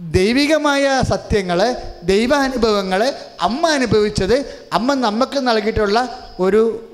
ദൈവികമായ 0.00 1.00
സത്യങ്ങൾ 1.08 1.76
ദൈവാനുഭവങ്ങൾ 2.02 3.14
അമ്മ 3.40 3.68
അനുഭവിച്ചത് 3.68 4.66
അമ്മ 4.72 4.94
നമുക്ക് 4.94 5.38
നൽകിയിട്ടുള്ള 5.38 6.28
ഒരു 6.40 6.88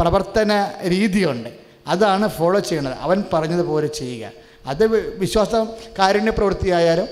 പ്രവർത്തന 0.00 0.72
രീതിയുണ്ട്. 0.84 1.48
അതാണ് 1.86 2.28
ഫോളോ 2.28 2.60
ചെയ്യണത്. 2.60 2.92
അവൻ 2.92 3.24
പറഞ്ഞതുപോലെ 3.32 3.86
ചെയ്യുക. 3.86 4.32
അത് 4.66 4.86
വിശ്വാസം 5.18 5.68
കാരുണ്യ 5.98 6.30
പ്രവൃത്തിയായാലും 6.30 7.08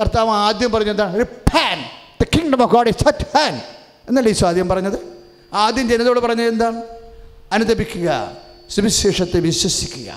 കർത്താവ് 0.00 0.30
ആദ്യം 0.30 0.72
പറഞ്ഞത് 0.72 0.90
എന്താണ് 0.90 1.18
repent 1.18 1.78
the 2.22 2.24
kingdom 2.36 2.62
of 2.62 2.72
God 2.72 2.88
is 2.88 3.08
at 3.08 3.38
hand 3.38 3.60
എന്നല്ലേ 4.08 4.32
ഈശോ 4.32 4.48
ആദ്യം 4.48 4.68
പറഞ്ഞത്? 4.68 4.98
ആദ്യം 5.52 5.88
ജനതയോട് 5.88 6.20
പറഞ്ഞത് 6.20 6.46
എന്താണ്? 6.46 6.82
അനുദപിക്കുക 7.52 8.36
സുവിശേഷത്തെ 8.70 9.40
വിശ്വസിക്കുക. 9.40 10.10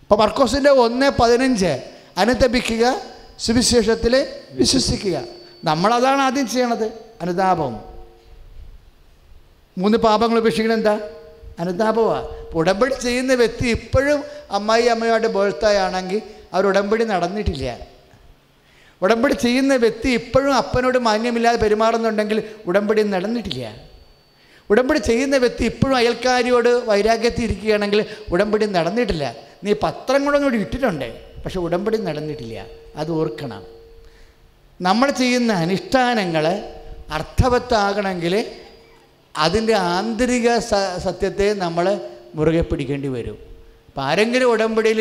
അപ്പോൾ 0.00 0.18
മർക്കോസിന്റെ 0.18 0.70
ഒന്ന് 0.70 1.10
പതിനഞ്ച് 1.10 1.82
അനുദപിക്കുക 2.16 3.00
സുവിശേഷത്തിൽ 3.38 4.26
വിശ്വസിക്കുക. 4.50 5.22
നമ്മളതാണ് 5.64 6.20
ആദ്യം 6.20 6.48
ചെയ്യണത് 6.48 6.84
അനുതാപം. 7.22 7.80
മൂന്ന് 9.78 9.98
പാപങ്ങൾ 9.98 10.38
ഉപേക്ഷിക്കുന്നത് 10.38 10.78
എന്താ? 10.78 10.98
അനുതാപമാണ് 11.58 12.26
ഉടമ്പടി 12.54 12.94
ചെയ്യുന്ന 12.94 13.34
വ്യക്തി 13.34 13.68
ഇപ്പോഴും 13.68 14.24
അമ്മായി 14.50 14.86
അമ്മയോട് 14.86 15.26
ബേഴ്ത്തായാണെങ്കിൽ 15.26 16.22
അവർ 16.52 16.66
ഉടമ്പടി 16.66 17.04
നടന്നിട്ടില്ല. 17.04 17.76
ഉടമ്പടി 19.02 19.34
ചെയ്യുന്ന 19.34 19.74
വ്യക്തി 19.76 20.08
ഇപ്പോഴും 20.08 20.54
അപ്പനോട് 20.54 20.98
മാന്യമില്ലാതെ 20.98 21.56
പെരുമാറുന്നുണ്ടെങ്കിൽ 21.56 22.42
ഉടമ്പടി 22.66 23.02
നടന്നിട്ടില്ല. 23.02 23.88
ഉടമ്പടി 24.70 24.98
ചെയ്യുന്ന 24.98 25.36
വ്യക്തി 25.36 25.64
ഇപ്പോഴും 25.64 25.96
അയൽക്കാരിയോട് 25.96 26.68
വൈരാഗ്യത്തിൽ 26.68 27.42
ഇരിക്കുകയാണെങ്കിൽ 27.42 28.04
ഉടമ്പടി 28.32 28.66
നടന്നിട്ടില്ല. 28.66 29.34
നീ 29.64 29.72
പത്രം 29.82 30.24
കൂടെ 30.24 30.38
കൂടി 30.38 30.58
ഇട്ടിട്ടുണ്ട് 30.58 31.08
പക്ഷെ 31.44 31.58
ഉടമ്പടി 31.60 31.98
നടന്നിട്ടില്ല. 31.98 32.66
അത് 32.96 33.10
ഓർക്കണം. 33.10 33.62
നമ്മൾ 34.80 35.10
ചെയ്യുന്ന 35.10 35.52
അനുഷ്ഠാനങ്ങൾ 35.52 36.44
അർത്ഥവത്താകണമെങ്കിൽ 37.10 38.34
അതിന്റെ 39.36 39.74
ആന്തരിക 39.74 40.58
സത്യത്തെ 40.98 41.54
നമ്മൾ 41.54 42.00
മുറുകെ 42.34 42.60
പിടിക്കേണ്ടി 42.60 43.08
വരും. 43.08 43.38
അപ്പം 43.88 44.02
ആരെങ്കിലും 44.04 44.50
ഉടമ്പടിയിൽ 44.50 45.00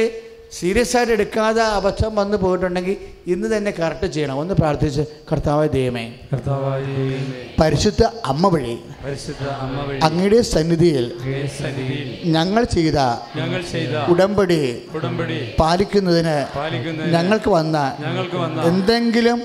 സീരിയസ് 0.51 0.93
ആയിട്ട് 0.97 1.13
എടുക്കാതെ 1.13 1.63
അബദ്ധം 1.77 2.11
വന്നു 2.15 2.37
പോയിട്ടുണ്ടെങ്കിൽ 2.37 2.95
ഇന്ന് 3.33 3.47
തന്നെ 3.53 3.71
കറക്റ്റ് 3.79 4.07
ചെയ്യണം. 4.13 4.35
ഒന്ന് 4.41 4.53
പ്രാർത്ഥിച്ച് 4.59 5.03
കർത്താവായ 5.29 5.67
ദൈവമേ, 5.73 6.03
പരിശുദ്ധ 7.59 8.01
അമ്മ 8.31 8.47
വഴി 8.53 8.75
അങ്ങയുടെ 10.07 10.39
സന്നിധിയിൽ 10.51 11.05
ഞങ്ങൾ 12.35 12.63
ചെയ്ത 12.75 12.97
ഉടമ്പടി 14.13 14.59
പാലിക്കുന്നതിന് 15.59 16.37
ഞങ്ങൾക്ക് 17.15 17.51
വന്ന 17.57 17.77
എന്തെങ്കിലും 18.71 19.39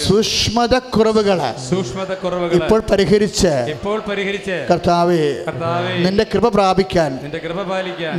സൂക്ഷ്മത 0.00 0.74
കുറവുകൾ 0.94 1.40
സൂക്ഷ്മത 1.70 2.12
കുറവുകൾ 2.24 2.56
ഇപ്പോൾ 2.58 2.80
പരിഹരിച്ച് 2.90 3.54
കർത്താവെ 4.70 5.22
നിന്റെ 6.04 6.26
കൃപ 6.34 6.48
പ്രാപിക്കാൻ 6.58 7.10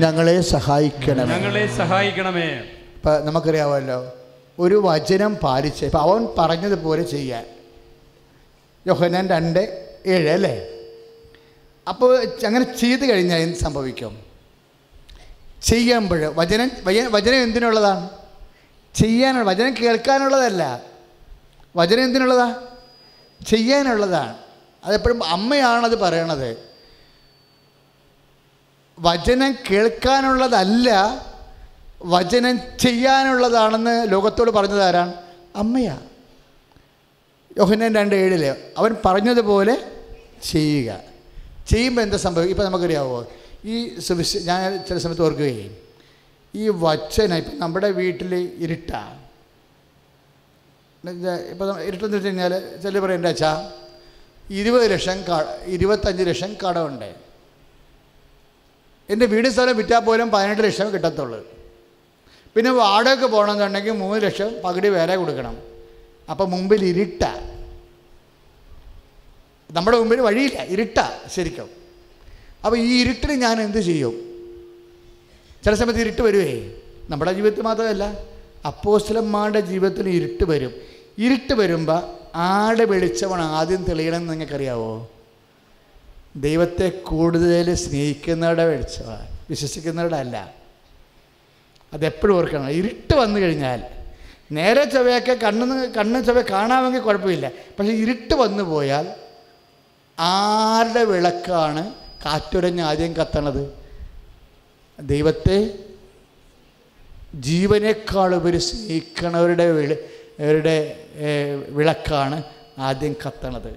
ഞങ്ങളെ 0.05 0.37
സഹായിക്കണം 0.53 1.29
ഞങ്ങളെ 1.33 1.65
സഹായിക്കണമേ. 2.05 2.43
ഇപ്പം 2.95 3.25
നമുക്കറിയാമല്ലോ 3.25 4.13
ഒരു 4.59 4.81
വചനം 4.85 5.35
പാലിച്ച് 5.35 5.85
ഇപ്പം 5.85 6.01
അവൻ 6.01 6.27
പറഞ്ഞതുപോലെ 6.37 7.03
ചെയ്യാൻ. 7.03 7.45
യോഹനാൻ 8.87 9.29
രണ്ട് 9.29 9.87
ഏഴ് 10.05 10.29
അല്ലേ? 10.29 10.67
അപ്പോൾ 11.89 12.25
അങ്ങനെ 12.45 12.75
ചെയ്ത് 12.75 13.09
കഴിഞ്ഞാൽ 13.09 13.37
എന്ത് 13.37 13.57
സംഭവിക്കും? 13.57 14.19
ചെയ്യുമ്പോൾ 15.63 16.33
വചനം 16.35 16.71
വച- 16.83 17.11
വചനം 17.11 17.43
എന്തിനുള്ളതാണ് 17.43 18.09
ചെയ്യാനുള്ള 18.95 19.49
വചനം 19.49 19.73
കേൾക്കാനുള്ളതല്ല. 19.73 20.81
വചനം 21.75 22.03
എന്തിനുള്ളതാ? 22.03 22.61
ചെയ്യാനുള്ളതാണ് 23.47 24.37
അതെപ്പോഴും 24.83 25.23
അമ്മയാണത് 25.23 25.99
പറയണത്. 25.99 26.57
വചനം 28.99 29.55
കേൾക്കാനുള്ളതല്ല 29.71 30.91
വചനം 32.03 32.59
ചെയ്യാനുള്ളതാണെന്ന് 32.79 34.11
ലോകത്തോട് 34.11 34.51
പറഞ്ഞത് 34.51 34.83
ആരാണ്? 34.83 35.13
അമ്മയാ. 35.55 35.99
യോഹന്നാൻ 37.57 37.95
രണ്ട് 37.95 38.15
ഏഴിൽ 38.15 38.55
അവൻ 38.77 38.95
പറഞ്ഞതുപോലെ 39.05 39.91
ചെയ്യുക. 40.43 40.99
ചെയ്യുമ്പോൾ 41.67 42.01
എന്താ 42.01 42.17
സംഭവിക്കും 42.17 42.53
ഇപ്പം 42.53 42.65
നമുക്കറിയാവോ? 42.65 43.27
ഈ 43.65 43.99
സുവിശ 43.99 44.37
ഞാൻ 44.37 44.85
ചില 44.87 44.97
സമയത്ത് 44.97 45.21
ഓർക്കുകയും 45.21 45.77
ഈ 46.55 46.69
വചന 46.69 47.33
ഇപ്പം 47.33 47.59
നമ്മുടെ 47.59 47.89
വീട്ടിൽ 47.91 48.55
ഇരുട്ടാണ് 48.57 49.25
ഇപ്പം 51.51 51.81
ഇരുട്ടെന്ന് 51.81 52.17
വെച്ച് 52.17 52.27
കഴിഞ്ഞാൽ 52.27 52.79
ചില 52.83 52.99
പറയും 52.99 53.15
എന്റെ 53.15 53.29
അച്ഛാ? 53.29 53.71
ഇരുപത് 54.49 54.91
ലക്ഷം 54.91 55.21
ക 55.21 55.41
ഇരുപത്തഞ്ച് 55.65 56.23
ലക്ഷം 56.23 56.53
കടമുണ്ട്. 56.53 57.15
എന്റെ 59.09 59.25
വീട് 59.25 59.49
സ്ഥലം 59.49 59.77
വിറ്റാൽ 59.77 59.99
പോലും 59.99 60.31
പതിനെട്ട് 60.31 60.61
ലക്ഷം 60.61 60.93
കിട്ടത്തുള്ളൂ. 60.93 61.54
പിന്നെ 62.55 62.71
വാടകയ്ക്ക് 62.71 63.25
പോകണമെന്നുണ്ടെങ്കിൽ 63.25 63.91
മൂന്ന് 63.91 64.21
ലക്ഷം 64.21 64.61
പകുതി 64.63 64.87
വേറെ 64.87 65.15
കൊടുക്കണം. 65.15 65.57
അപ്പം 66.29 66.51
മുമ്പിൽ 66.51 66.85
ഇരുട്ട. 66.85 67.23
നമ്മുടെ 69.71 69.97
മുമ്പിൽ 69.97 70.21
വഴിയില്ല 70.21 70.63
ഇരുട്ട 70.63 70.97
ശരിക്കും. 71.27 71.69
അപ്പോൾ 72.65 72.77
ഈ 72.77 73.01
ഇരുട്ടിന് 73.01 73.31
ഞാൻ 73.31 73.61
എന്ത് 73.61 73.77
ചെയ്യും? 73.77 74.13
ചില 75.65 75.73
സമയത്ത് 75.73 76.01
ഇരുട്ട് 76.01 76.21
വരുവേ. 76.21 76.71
നമ്മുടെ 77.09 77.33
ജീവിതത്തിൽ 77.33 77.61
മാത്രമല്ല 77.61 78.19
അപ്പോസ്റ്റലന്മാരുടെ 78.65 79.59
ജീവിതത്തിൽ 79.59 80.09
ഇരുട്ട് 80.09 80.43
വരും. 80.43 80.73
ഇരുട്ട് 81.17 81.53
വരുമ്പോൾ 81.53 82.03
ആടെ 82.35 82.85
വെളിച്ചമാണ് 82.85 83.41
ആദ്യം 83.41 83.83
തെളിയണമെന്ന് 83.83 84.31
നിങ്ങൾക്കറിയാവോ? 84.31 85.09
ദൈവത്തെ 86.35 86.89
കൂടുതൽ 86.89 87.75
സ്നേഹിക്കുന്നവരുടെ 87.75 88.65
വെളിച്ചമാണ് 88.65 89.27
വിശ്വസിക്കുന്നവരുടെ 89.49 90.17
അല്ല. 90.17 90.64
അതെപ്പോഴും 91.95 92.33
ഓർക്കണം. 92.37 92.69
ഇരുട്ട് 92.79 93.13
വന്നു 93.21 93.37
കഴിഞ്ഞാൽ 93.39 93.81
നേരെ 94.57 94.83
ചൊവ്വയൊക്കെ 94.93 95.33
കണ്ണു 95.43 95.65
കണ്ണ് 95.97 96.19
ചൊവ്വ 96.27 96.41
കാണാമെങ്കിൽ 96.49 97.01
കുഴപ്പമില്ല. 97.01 97.47
പക്ഷേ 97.75 97.93
ഇരുട്ട് 98.03 98.35
വന്നു 98.41 98.63
പോയാൽ 98.63 99.05
ആരുടെ 100.19 101.03
വിളക്കാണ് 101.11 101.83
കാറ്റുരഞ്ഞ് 102.25 102.83
ആദ്യം 102.89 103.13
കത്തണത്? 103.13 103.63
ദൈവത്തെ 104.99 105.57
ജീവനേക്കാൾ 107.47 108.29
ഉപരി 108.35 108.59
സ്നേഹിക്കണവരുടെ 108.67 109.63
അവരുടെ 110.39 110.77
വിളക്കാണ് 111.77 112.37
ആദ്യം 112.87 113.13
കത്തണത്. 113.23 113.71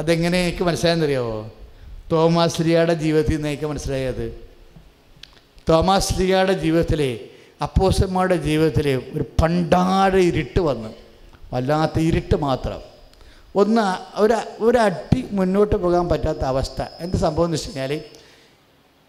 അതെങ്ങനെ 0.00 0.38
എനിക്ക് 0.44 0.64
മനസ്സിലായെന്നറിയാവോ? 0.64 1.36
തോമാശ്രീയുടെ 2.12 2.94
ജീവിതത്തിൽ 3.02 3.36
നിന്ന് 3.36 3.48
എനിക്ക് 3.48 3.68
മനസ്സിലായത് 3.72 4.26
തോമാസ് 5.68 6.14
ലിയയുടെ 6.18 6.52
ജീവിതത്തിലെ 6.52 7.10
അപ്പോസന്മാരുടെ 7.62 8.36
ജീവിതത്തിലെ 8.36 8.94
ഒരു 9.14 9.24
പണ്ടാഴ 9.42 10.12
ഇരുട്ട് 10.30 10.60
വന്ന് 10.60 10.90
വല്ലാത്ത 11.52 11.98
ഇരുട്ട് 11.98 12.36
മാത്രം. 12.36 12.80
ഒന്ന് 13.56 13.84
ഒരു 14.20 14.36
ഒരു 14.60 14.78
അട്ടി 14.78 15.20
മുന്നോട്ട് 15.30 15.76
പോകാൻ 15.76 16.08
പറ്റാത്ത 16.08 16.44
അവസ്ഥ. 16.52 16.82
എന്ത് 17.00 17.16
സംഭവം 17.16 17.44
എന്ന് 17.44 17.56
വെച്ച് 17.56 17.68
കഴിഞ്ഞാൽ 17.68 17.92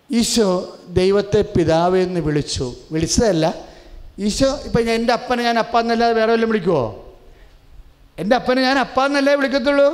ഈശോ 0.10 0.50
ദൈവത്തെ 0.90 1.42
പിതാവ് 1.42 1.98
എന്ന് 1.98 2.20
വിളിച്ചു. 2.20 2.76
വിളിച്ചതല്ല 2.92 3.46
ഈശോ 4.20 4.50
ഇപ്പം 4.66 4.90
എന്റെ 4.90 5.14
അപ്പനെ 5.14 5.44
ഞാൻ 5.44 5.60
അപ്പ 5.60 5.80
എന്നല്ലാതെ 5.80 6.14
വേറെ 6.20 6.32
വല്ലതും 6.32 6.50
വിളിക്കുമോ 6.50 6.84
എന്റെ 8.20 8.36
അപ്പനെ 8.36 8.62
ഞാൻ 8.62 8.78
അപ്പ 8.80 9.06
എന്നല്ലേ 9.06 9.36
വിളിക്കത്തുള്ളൂ? 9.36 9.88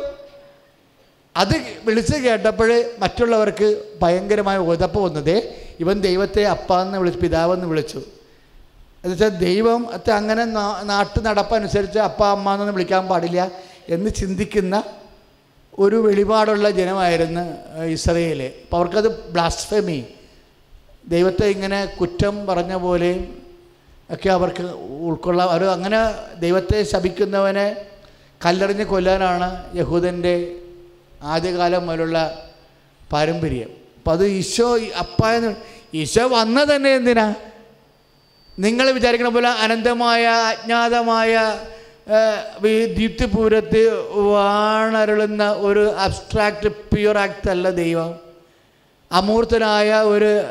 അത് 1.36 1.55
വിളിച്ച് 1.86 2.16
കേട്ടപ്പോൾ 2.16 2.70
മറ്റുള്ളവർക്ക് 2.99 3.68
ഭയങ്കരമായ 4.01 4.57
ഉതപ്പ് 4.57 4.99
വന്നതേ 4.99 5.38
ഇവൻ 5.82 5.98
ദൈവത്തെ 6.08 6.44
അപ്പ 6.56 6.70
എന്ന് 6.84 6.98
വിളിച്ചു 7.02 7.20
പിതാവെന്ന് 7.24 7.68
വിളിച്ചു. 7.72 8.00
എന്നുവെച്ചാൽ 9.02 9.34
ദൈവം 9.48 9.82
അത് 9.96 10.10
അങ്ങനെ 10.20 10.44
നാട്ടു 10.92 11.20
നടപ്പനുസരിച്ച് 11.28 12.00
അപ്പ 12.10 12.22
അമ്മ 12.36 12.48
എന്നൊന്നും 12.54 12.76
വിളിക്കാൻ 12.78 13.04
പാടില്ല 13.12 13.40
എന്ന് 13.96 14.10
ചിന്തിക്കുന്ന 14.20 14.76
ഒരു 15.84 15.98
വെളിപാടുള്ള 16.06 16.68
ജനമായിരുന്നു 16.80 17.44
ഇസ്രയേൽ 17.96 18.42
അപ്പോൾ 18.64 18.78
അവർക്കത് 18.80 19.10
ബ്ലാസ്ഫെമി 19.36 20.00
ദൈവത്തെ 21.14 21.46
ഇങ്ങനെ 21.56 21.80
കുറ്റം 22.00 22.36
പറഞ്ഞ 22.48 22.74
പോലെയും 22.86 23.22
ഒക്കെ 24.14 24.30
അവർക്ക് 24.38 24.64
ഉൾക്കൊള്ളാം. 25.10 25.48
അവർ 25.50 25.64
അങ്ങനെ 25.76 26.00
ദൈവത്തെ 26.44 26.78
ശപിക്കുന്നവനെ 26.92 27.68
കല്ലെറിഞ്ഞ് 28.42 28.86
കൊല്ലാനാണ് 28.92 29.48
യഹൂദന്റെ 29.80 30.36
ആദ്യകാലം 31.34 31.84
മുതലുള്ള 31.88 32.18
പാരമ്പര്യം. 33.14 33.72
അപ്പം 34.02 34.12
അത് 34.12 34.26
ഈശോ 34.28 34.78
അപ്പ 34.99 35.28
എന്ന് 35.28 35.56
ഈശോ 35.93 36.28
വന്നത് 36.28 36.76
തന്നെ 36.76 36.89
എന്തിനാ? 36.89 37.34
നിങ്ങൾ 38.60 38.91
വിചാരിക്കണ 38.91 39.28
പോലെ 39.28 39.49
അനന്തമായ 39.49 40.26
അജ്ഞാതമായ 40.26 41.60
വിദ്യുത്തിപൂരത്ത് 42.62 43.82
വാണരുളുന്ന 44.32 45.52
ഒരു 45.52 45.91
അബ്സ്ട്രാക്റ്റ് 45.91 46.70
പ്യുവർ 46.70 47.18
ആക്ട് 47.18 47.49
അല്ല 47.49 47.70
ദൈവം. 47.70 48.20
അമൂർത്തനായ 49.12 49.93
ഒരു 49.93 50.41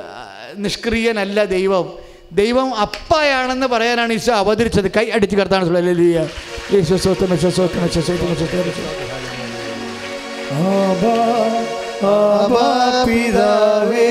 നിഷ്ക്രിയനല്ല 0.57 1.45
ദൈവം. 1.45 1.99
ദൈവം 2.33 2.75
അപ്പയാണെന്ന് 2.75 3.67
പറയാനാണ് 3.67 4.13
ഈശോ 4.13 4.33
അവതരിച്ചത്. 4.33 4.91
കൈ 4.97 5.11
അടിച്ച് 5.11 5.37
കർത്താണ് 5.37 5.65
ആബാ 5.65 6.27
ആബാ 10.53 11.80
പിതാവേ 13.07 14.11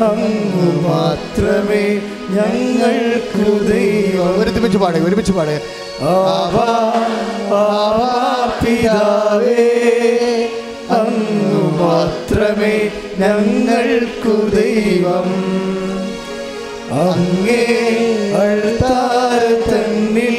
അങ്ങ് 0.00 0.84
മാത്രമേ 0.86 1.84
ഞങ്ങൾക്ക് 2.30 3.44
ദൈവം 3.70 4.32
ഒരുമിച്ച് 4.40 4.78
പാടുക 4.78 5.02
ഒരുമിച്ച് 5.04 5.32
പാടുക 5.32 5.58
ആബാ 6.08 6.70
പിതാവേ 8.62 9.66
അങ്ങ് 10.90 11.62
മാത്രമേ 11.80 12.74
ഞങ്ങൾക്കു 13.18 14.34
ദൈവം. 14.54 15.28
അങ്ങേ 17.00 17.62
അൾത്താര 18.40 19.40
തന്നിൽ 19.68 20.36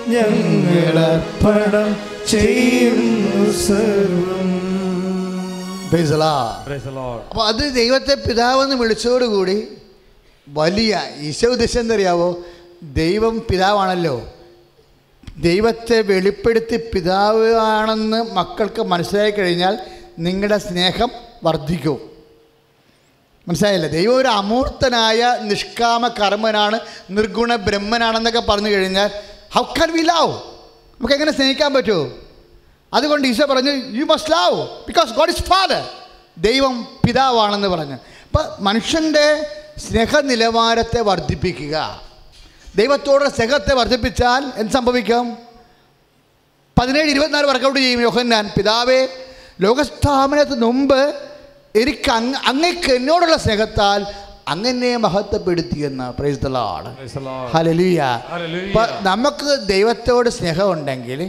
ഞങ്ങളർപ്പണം 0.09 1.97
ചെയ്യുന്നു 2.27 3.53
സർവം. 3.53 4.47
അപ്പൊ 7.31 7.43
അത് 7.43 7.75
ദൈവത്തെ 7.75 8.15
പിതാവെന്ന് 8.15 8.77
വിളിച്ചതോടുകൂടി 8.77 9.69
വലിയ 10.49 11.03
ഈശോ 11.21 11.49
ഉദ്ദേശം 11.49 11.81
എന്തറിയാവോ? 11.81 12.39
ദൈവം 12.83 13.43
പിതാവാണല്ലോ. 13.51 14.35
ദൈവത്തെ 15.39 16.01
വെളിപ്പെടുത്തി 16.01 16.77
പിതാവ് 16.77 17.55
ആണെന്ന് 17.55 18.35
മക്കൾക്ക് 18.35 18.83
മനസ്സിലായി 18.83 19.31
കഴിഞ്ഞാൽ 19.31 19.79
നിങ്ങളുടെ 20.19 20.59
സ്നേഹം 20.59 21.11
വർദ്ധിക്കും. 21.45 22.16
മനസ്സിലായില്ലേ? 23.49 23.89
ദൈവം 23.89 24.17
ഒരു 24.17 24.29
അമൂർത്തനായ 24.29 25.39
നിഷ്കാമ 25.43 26.09
കർമ്മനാണ് 26.09 26.81
നിർഗുണ 27.11 27.55
ബ്രഹ്മനാണെന്നൊക്കെ 27.57 28.41
പറഞ്ഞു 28.41 28.71
കഴിഞ്ഞാൽ 28.71 29.11
ഹൗ 29.55 29.63
കൻ 29.63 29.93
വി 29.93 30.03
ലവ് 30.03 30.33
നമുക്ക് 30.95 31.15
എങ്ങനെ 31.15 31.33
സ്നേഹിക്കാൻ 31.33 31.75
പറ്റുമോ 31.75 32.13
അതുകൊണ്ട് 32.95 33.29
ഈശോ 33.29 33.45
പറഞ്ഞു 33.45 33.71
you 33.71 34.05
must 34.05 34.31
love 34.31 34.69
because 34.87 35.13
God 35.13 35.31
is 35.31 35.43
father 35.43 35.89
ദൈവം 36.39 36.89
പിതാവാണെന്ന് 37.07 37.69
പറഞ്ഞു. 37.69 37.95
അപ്പം 37.95 38.65
മനുഷ്യന്റെ 38.65 39.27
സ്നേഹ 39.79 40.21
നിലവാരത്തെ 40.21 41.01
വർദ്ധിപ്പിക്കുക. 41.01 42.03
ദൈവത്തോടെ 42.77 43.29
സ്നേഹത്തെ 43.29 43.75
വർദ്ധിപ്പിച്ചാൽ 43.75 44.53
എന്ത് 44.57 44.73
സംഭവിക്കും? 44.73 45.39
പതിനേഴ് 46.81 47.11
ഇരുപത്തിനാല് 47.11 47.47
വർക്കൗട്ട് 47.47 47.79
ചെയ്യും 47.79 48.01
യോഹന്നാൻ. 48.01 48.51
പിതാവേ 48.57 49.09
ലോകസ്ഥാപനത്തിന് 49.61 50.63
മുമ്പ് 50.63 51.15
എനിക്ക് 51.77 52.11
അങ്ങ് 52.11 52.39
അങ്ങക്ക് 52.47 52.91
എന്നോടുള്ള 52.93 53.37
സ്നേഹത്താൽ 53.37 54.01
അങ്ങനെ 54.49 54.97
മഹത്വപ്പെടുത്തിയെന്ന് 54.97 56.13
പ്രൈസ് 56.19 56.41
ഹലലിയ 57.55 58.01
നമുക്ക് 59.03 59.67
ദൈവത്തോട് 59.67 60.29
സ്നേഹമുണ്ടെങ്കിൽ 60.29 61.21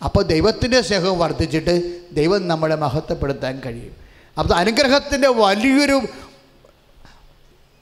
അപ്പോൾ 0.00 0.22
ദൈവത്തിന്റെ 0.24 0.80
സ്നേഹം 0.80 1.18
വർദ്ധിച്ചിട്ട് 1.18 1.74
ദൈവം 2.12 2.48
നമ്മളെ 2.48 2.76
മഹത്വപ്പെടുത്താൻ 2.76 3.60
കഴിയും. 3.66 3.94
അപ്പോൾ 4.36 4.54
അനുഗ്രഹത്തിന്റെ 4.54 5.28
വലിയൊരു 5.38 5.96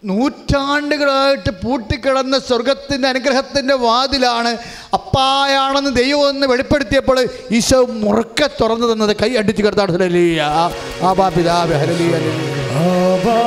നൂറ്റാണ്ടുകളായിട്ട് 0.03 1.53
പൂട്ടിക്കിടന്ന 1.63 2.39
സ്വർഗത്തിന്റെ 2.39 3.09
അനുഗ്രഹത്തിന്റെ 3.09 3.75
വാതിലാണ് 3.83 4.51
അപ്പായാണെന്ന് 4.95 5.93
ദൈവം 5.97 6.23
ഒന്ന് 6.29 6.47
വെളിപ്പെടുത്തിയപ്പോൾ 6.47 7.19
ഈശോ 7.53 7.81
മുറുക്കെ 8.03 8.49
തുറന്നു 8.61 8.87
തന്നത് 8.87 9.15
കൈ 9.23 9.31
അടിച്ചു 9.37 9.63
കിടത്താണ് 9.63 9.95
ഹല്ലേലൂയ. 9.97 10.43
ആ 11.03 11.13
ബാ 11.13 11.29
പിതാവേ. 11.29 11.79
ആബാ 12.85 13.39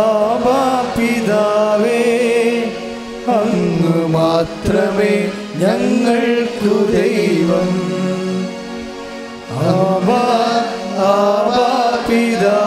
ആബാ 0.00 0.58
പിതാവേ 0.96 2.00
അങ്ങ് 3.36 3.96
മാത്രമേ 4.14 5.12
ഞങ്ങൾക്കു 5.62 6.74
ദൈവം 6.92 7.70
ആബാ 9.70 10.22
ആബാ 11.10 11.66
പിതാവേ 12.08 12.59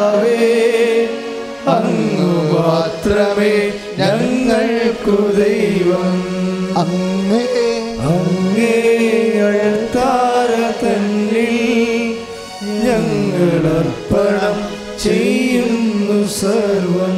ഞങ്ങളർപ്പണം 13.64 14.56
ചെയ്യുന്നു 15.04 16.16
സർവം 16.40 17.18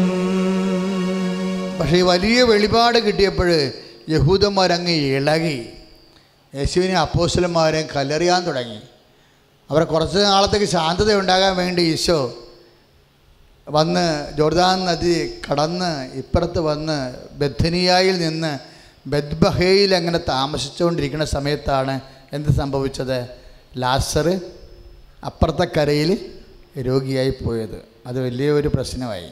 പക്ഷേ 1.80 2.00
വലിയ 2.10 2.40
വെളിപാട് 2.50 2.98
കിട്ടിയപ്പോൾ 3.06 3.50
യഹൂദന്മാരങ്ങ് 4.10 4.96
ഇളകി. 5.16 5.58
യേശുവിനെ 6.54 6.96
അപ്പോസ്റ്റലന്മാരെ 7.06 7.82
കല്ലെറിയാൻ 7.96 8.42
തുടങ്ങി. 8.48 8.80
അവരെ 9.70 9.86
കുറച്ച് 9.86 10.20
നാളത്തേക്ക് 10.26 10.68
ശാന്തത 10.76 11.12
ഉണ്ടാകാൻ 11.22 11.54
വേണ്ടി 11.62 11.82
ഈശോ 11.94 12.20
വന്ന് 13.68 14.06
ജോർദാൻ 14.38 14.78
നദി 14.90 15.16
കടന്ന് 15.46 15.92
ഇപ്പുറത്ത് 16.22 16.64
വന്ന് 16.70 17.00
ബദ്ധനിയായിൽ 17.42 18.16
നിന്ന് 18.26 18.54
ബദ്ബഹയിൽ 19.08 19.92
അങ്ങനെ 19.96 20.22
താമസിച്ചുകൊണ്ടിരിക്കുന്ന 20.30 21.28
സമയത്താണ് 21.36 21.96
എന്ത് 22.34 22.52
സംഭവിച്ചത്? 22.62 23.20
ലാസർ 23.78 24.30
അപ്പുറത്തെ 25.26 25.68
കരയിൽ 25.76 26.12
രോഗിയായി 26.82 27.30
പോയത് 27.30 27.86
അത് 28.08 28.24
വലിയൊരു 28.24 28.68
പ്രശ്നമായി. 28.68 29.30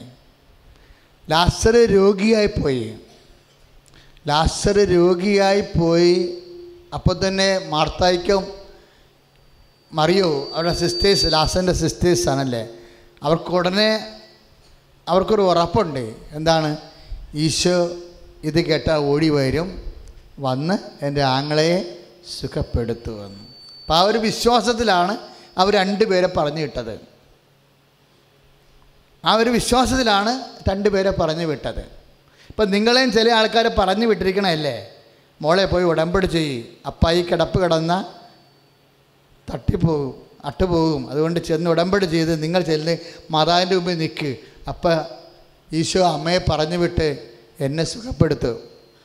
ലാസർ 1.30 1.86
രോഗിയായി 1.86 2.48
പോയി 2.48 2.94
ലാസർ 4.28 4.78
രോഗിയായി 4.78 5.64
പോയി 5.80 6.38
അപ്പോൾ 6.94 7.28
തന്നെ 7.28 7.68
മാർത്തായിക്കും 7.70 8.48
മറിയോ? 9.94 10.52
അവരുടെ 10.54 10.74
സിസ്റ്റേഴ്സ് 10.74 11.26
ലാസറിന്റെ 11.26 11.74
സിസ്റ്റേഴ്സ് 11.74 12.30
ആണല്ലേ 12.30 12.70
അവർക്ക് 13.24 13.52
ഉടനെ 13.52 14.20
അവർക്കൊരു 15.08 15.42
ഉറപ്പുണ്ട്. 15.42 16.16
എന്താണ്? 16.32 16.78
ഈശോ 17.36 17.92
ഇത് 18.44 18.66
കേട്ടാൽ 18.66 18.98
ഓടി 18.98 19.30
വരും. 19.30 19.94
വന്ന് 20.40 21.06
എന്റെ 21.06 21.24
ആങ്ങളയെ 21.24 22.00
സുഖപ്പെടുത്തുമെന്ന്. 22.40 23.44
അപ്പോൾ 23.82 23.94
ആ 23.94 24.02
ഒരു 24.02 24.18
വിശ്വാസത്തിലാണ് 24.18 25.18
അവർ 25.58 25.74
രണ്ടുപേരെ 25.74 26.28
പറഞ്ഞു 26.28 26.62
വിട്ടത്. 26.62 27.13
ആ 29.26 29.34
ഒരു 29.34 29.50
വിശ്വാസത്തിലാണ് 29.50 30.40
രണ്ടുപേരെ 30.70 31.12
പറഞ്ഞു 31.12 31.46
വിട്ടത്. 31.46 31.80
ഇപ്പം 32.50 32.72
നിങ്ങളെയും 32.72 33.12
ചില 33.12 33.32
ആൾക്കാരെ 33.32 33.70
പറഞ്ഞു 33.70 34.06
വിട്ടിരിക്കണമല്ലേ 34.06 34.90
മോളെ 35.42 35.66
പോയി 35.66 35.84
ഉടമ്പടി 35.84 36.26
ചെയ്യ്. 36.26 36.64
അപ്പായി 36.86 37.22
കിടപ്പ് 37.22 37.64
കിടന്ന 37.64 38.06
തട്ടിപ്പോകും 39.54 40.22
അട്ടുപോകും. 40.46 41.10
അതുകൊണ്ട് 41.10 41.40
ചെന്ന് 41.40 41.70
ഉടമ്പടി 41.70 42.06
ചെയ്ത് 42.06 42.44
നിങ്ങൾ 42.44 42.62
ചെല്ല് 42.62 42.98
മാതാവിന്റെ 43.32 43.76
മുമ്പിൽ 43.76 43.98
നിൽക്ക്. 43.98 44.38
അപ്പം 44.68 45.06
ഈശോ 45.74 46.14
അമ്മയെ 46.14 46.40
പറഞ്ഞു 46.50 46.78
വിട്ട് 46.78 47.30
എന്നെ 47.60 47.84
സുഖപ്പെടുത്തു. 47.84 48.62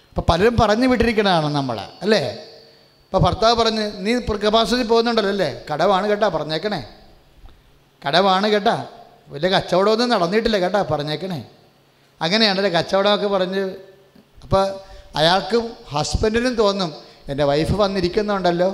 അപ്പം 0.08 0.24
പലരും 0.28 0.56
പറഞ്ഞു 0.56 0.86
വിട്ടിരിക്കണതാണ് 0.86 1.54
നമ്മൾ 1.54 1.80
അല്ലേ? 2.02 2.38
അപ്പോൾ 3.06 3.18
ഭർത്താവ് 3.18 3.54
പറഞ്ഞ് 3.54 3.92
നീ 3.98 4.14
കപ്പാസിറ്റി 4.14 4.82
പോകുന്നുണ്ടല്ലോ 4.82 5.30
അല്ലേ? 5.30 5.62
കടവാണ് 5.72 6.08
കേട്ടാ 6.08 6.28
പറഞ്ഞേക്കണേ. 6.28 6.88
കടവാണ് 8.06 8.48
കേട്ടാ 8.48 8.86
വലിയ 9.32 9.48
കച്ചവടമൊന്നും 9.54 10.08
നടന്നിട്ടില്ല 10.14 10.58
കേട്ടോ 10.64 10.80
പറഞ്ഞേക്കണേ. 10.92 11.40
അങ്ങനെയാണല്ലേ 12.24 12.70
കച്ചവടമൊക്കെ 12.78 13.28
പറഞ്ഞ് 13.34 13.64
അപ്പോൾ 14.44 14.62
അയാൾക്കും 15.18 15.64
ഹസ്ബൻഡിനും 15.92 16.54
തോന്നും 16.62 16.90
എന്റെ 17.30 17.44
വൈഫ് 17.50 17.74
വന്നിരിക്കുന്നുണ്ടല്ലോ. 17.82 18.70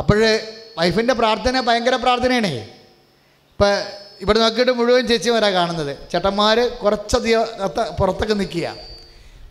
അപ്പോൾ 0.00 0.18
വൈഫിന്റെ 0.78 1.14
പ്രാർത്ഥന 1.20 1.60
ഭയങ്കര 1.68 1.96
പ്രാർത്ഥനയാണേ. 2.04 2.54
ഇപ്പം 3.52 3.72
ഇവിടെ 4.24 4.38
നോക്കിയിട്ട് 4.42 4.72
മുഴുവൻ 4.78 5.04
ചേച്ചിമാരാണ് 5.10 5.54
കാണുന്നത്. 5.58 5.92
ചേട്ടന്മാർ 6.12 6.58
കുറച്ചധികം 6.82 7.44
പുറത്തൊക്കെ 7.98 8.34
നിൽക്കുക. 8.40 8.66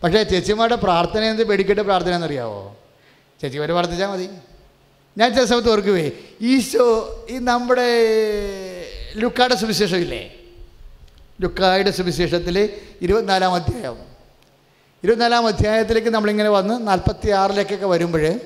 പക്ഷേ 0.02 0.20
ചേച്ചിമാരുടെ 0.32 0.78
പ്രാർത്ഥന 0.86 1.22
എന്ത് 1.32 1.42
പേടിക്കേണ്ട 1.50 1.82
പ്രാർത്ഥന 1.88 2.12
എന്നറിയാവോ 2.18 2.60
ചേച്ചിമാർ 3.40 3.70
പ്രാർത്ഥിച്ചാൽ 3.76 4.10
മതി. 4.14 4.26
ഞാൻ 5.18 5.34
ചില 5.34 5.44
സമയത്ത് 5.44 5.70
ഓർക്കുവേ 5.70 6.10
ഈശോ 6.40 7.26
ഈ 7.30 7.38
നമ്മുടെ 7.38 7.88
ലുക്കായുടെ 9.16 9.54
സുവിശേഷം 9.54 9.96
ഇല്ലേ 9.96 10.34
ലുക്കായുടെ 11.40 11.90
സുവിശേഷത്തിൽ 11.90 12.70
ഇരുപത്തിനാലാം 13.02 13.54
അധ്യായം. 13.54 13.98
ഇരുപത്തിനാലാം 15.04 15.46
അധ്യായത്തിലേക്ക് 15.46 16.08
നമ്മളിങ്ങനെ 16.08 16.48
വന്ന് 16.48 16.88
നാൽപ്പത്തി 16.88 17.30
ആറിലേക്കൊക്കെ 17.30 17.86
വരുമ്പോൾ 17.86 18.40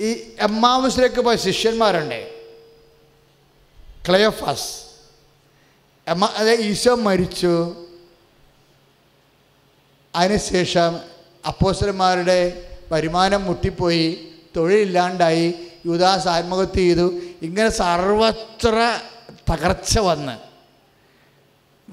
ഈ 0.00 0.34
എമ്മാമസിലേക്ക് 0.40 1.20
പോയ 1.20 1.36
ശിഷ്യന്മാരുണ്ട്. 1.36 2.34
ക്ലയോഫാസ്. 4.08 4.70
എമ്മ 6.08 6.24
അതായത് 6.36 6.60
ഈശോ 6.60 6.94
മരിച്ചു. 6.94 7.86
അതിനുശേഷം 10.14 10.96
അപ്പോസന്മാരുടെ 11.46 12.70
വരുമാനം 12.92 13.44
മുട്ടിപ്പോയി. 13.44 14.28
തൊഴിലില്ലാണ്ടായി. 14.56 15.54
യുദാസ് 15.86 16.28
ആത്മഹത്യ 16.28 16.74
ചെയ്തു 16.74 17.20
ഇങ്ങനെ 17.42 17.68
സർവത്ര 17.68 19.00
തകർച്ച 19.52 19.98
വന്ന്. 19.98 20.38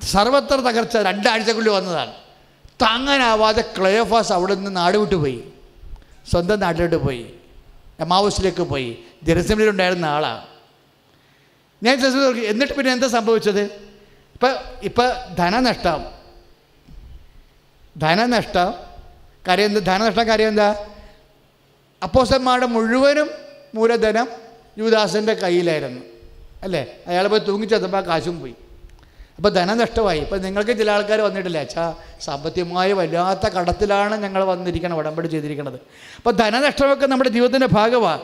സർവത്ര 0.05 0.55
തകർച്ച 0.55 0.97
രണ്ടാഴ്ചക്കുള്ളിൽ 0.97 1.71
വന്നതാണ്. 1.71 2.13
താങ്ങാനാവാതെ 2.81 3.73
ക്ലയോഫാസ് 3.79 4.33
അവിടെ 4.33 4.55
നിന്ന് 4.55 4.75
നാട് 4.75 4.97
വിട്ടു 4.97 5.15
പോയി. 5.15 5.43
സ്വന്തം 6.31 6.59
നാട്ടിലോട്ട് 6.59 6.95
പോയി. 6.95 7.33
എമാവൂസിലേക്ക് 7.99 8.61
പോയി. 8.61 8.97
ജെറുസലേമിലുണ്ടായിരുന്ന 9.23 10.05
ആളാണ് 10.05 10.45
ഞാൻ 11.83 11.97
എന്നിട്ട് 12.45 12.73
പിന്നെ 12.73 12.93
എന്താ 12.93 13.07
സംഭവിച്ചത്? 13.07 13.61
ഇപ്പം 14.33 14.55
ഇപ്പം 14.83 15.35
ധനനഷ്ടം. 15.35 16.05
ധനനഷ്ടം. 17.97 18.73
കാര്യം 19.47 19.65
എന്താ? 19.65 19.79
ധനനഷ്ടം 19.79 20.27
കാര്യം 20.27 20.47
എന്താ? 20.47 20.85
അപ്പോസന്മാരുടെ 22.03 22.65
മുഴുവനും 22.65 23.42
മൂലധനം 23.75 24.27
യുവദാസന്റെ 24.77 25.33
കയ്യിലായിരുന്നു. 25.33 26.01
അല്ലേ? 26.63 26.95
അയാൾ 27.07 27.27
പോയി 27.27 27.39
തൂങ്ങിച്ചെത്തപ്പോൾ 27.39 27.97
ആ 27.97 28.01
കാശും 28.01 28.39
പോയി. 28.39 28.55
അപ്പോൾ 29.37 29.49
ധനനഷ്ടമായി 29.49 30.19
ഇപ്പം 30.19 30.41
നിങ്ങൾക്ക് 30.41 30.77
ചില 30.77 30.91
ആൾക്കാർ 30.91 31.21
വന്നിട്ടില്ല? 31.21 31.57
അച്ഛാ 31.57 31.95
സാമ്പത്തികമായ 32.21 32.93
വല്ലാത്ത 32.93 33.49
കടത്തിലാണ് 33.49 34.23
ഞങ്ങൾ 34.23 34.43
വന്നിരിക്കണം 34.43 34.97
ഉടമ്പടി 34.97 35.27
ചെയ്തിരിക്കുന്നത് 35.27 35.79
അപ്പോൾ 36.17 36.31
ധനനഷ്ടമൊക്കെ 36.31 37.07
നമ്മുടെ 37.07 37.29
ജീവിതത്തിന്റെ 37.29 37.67
ഭാഗമാണ് 37.67 38.21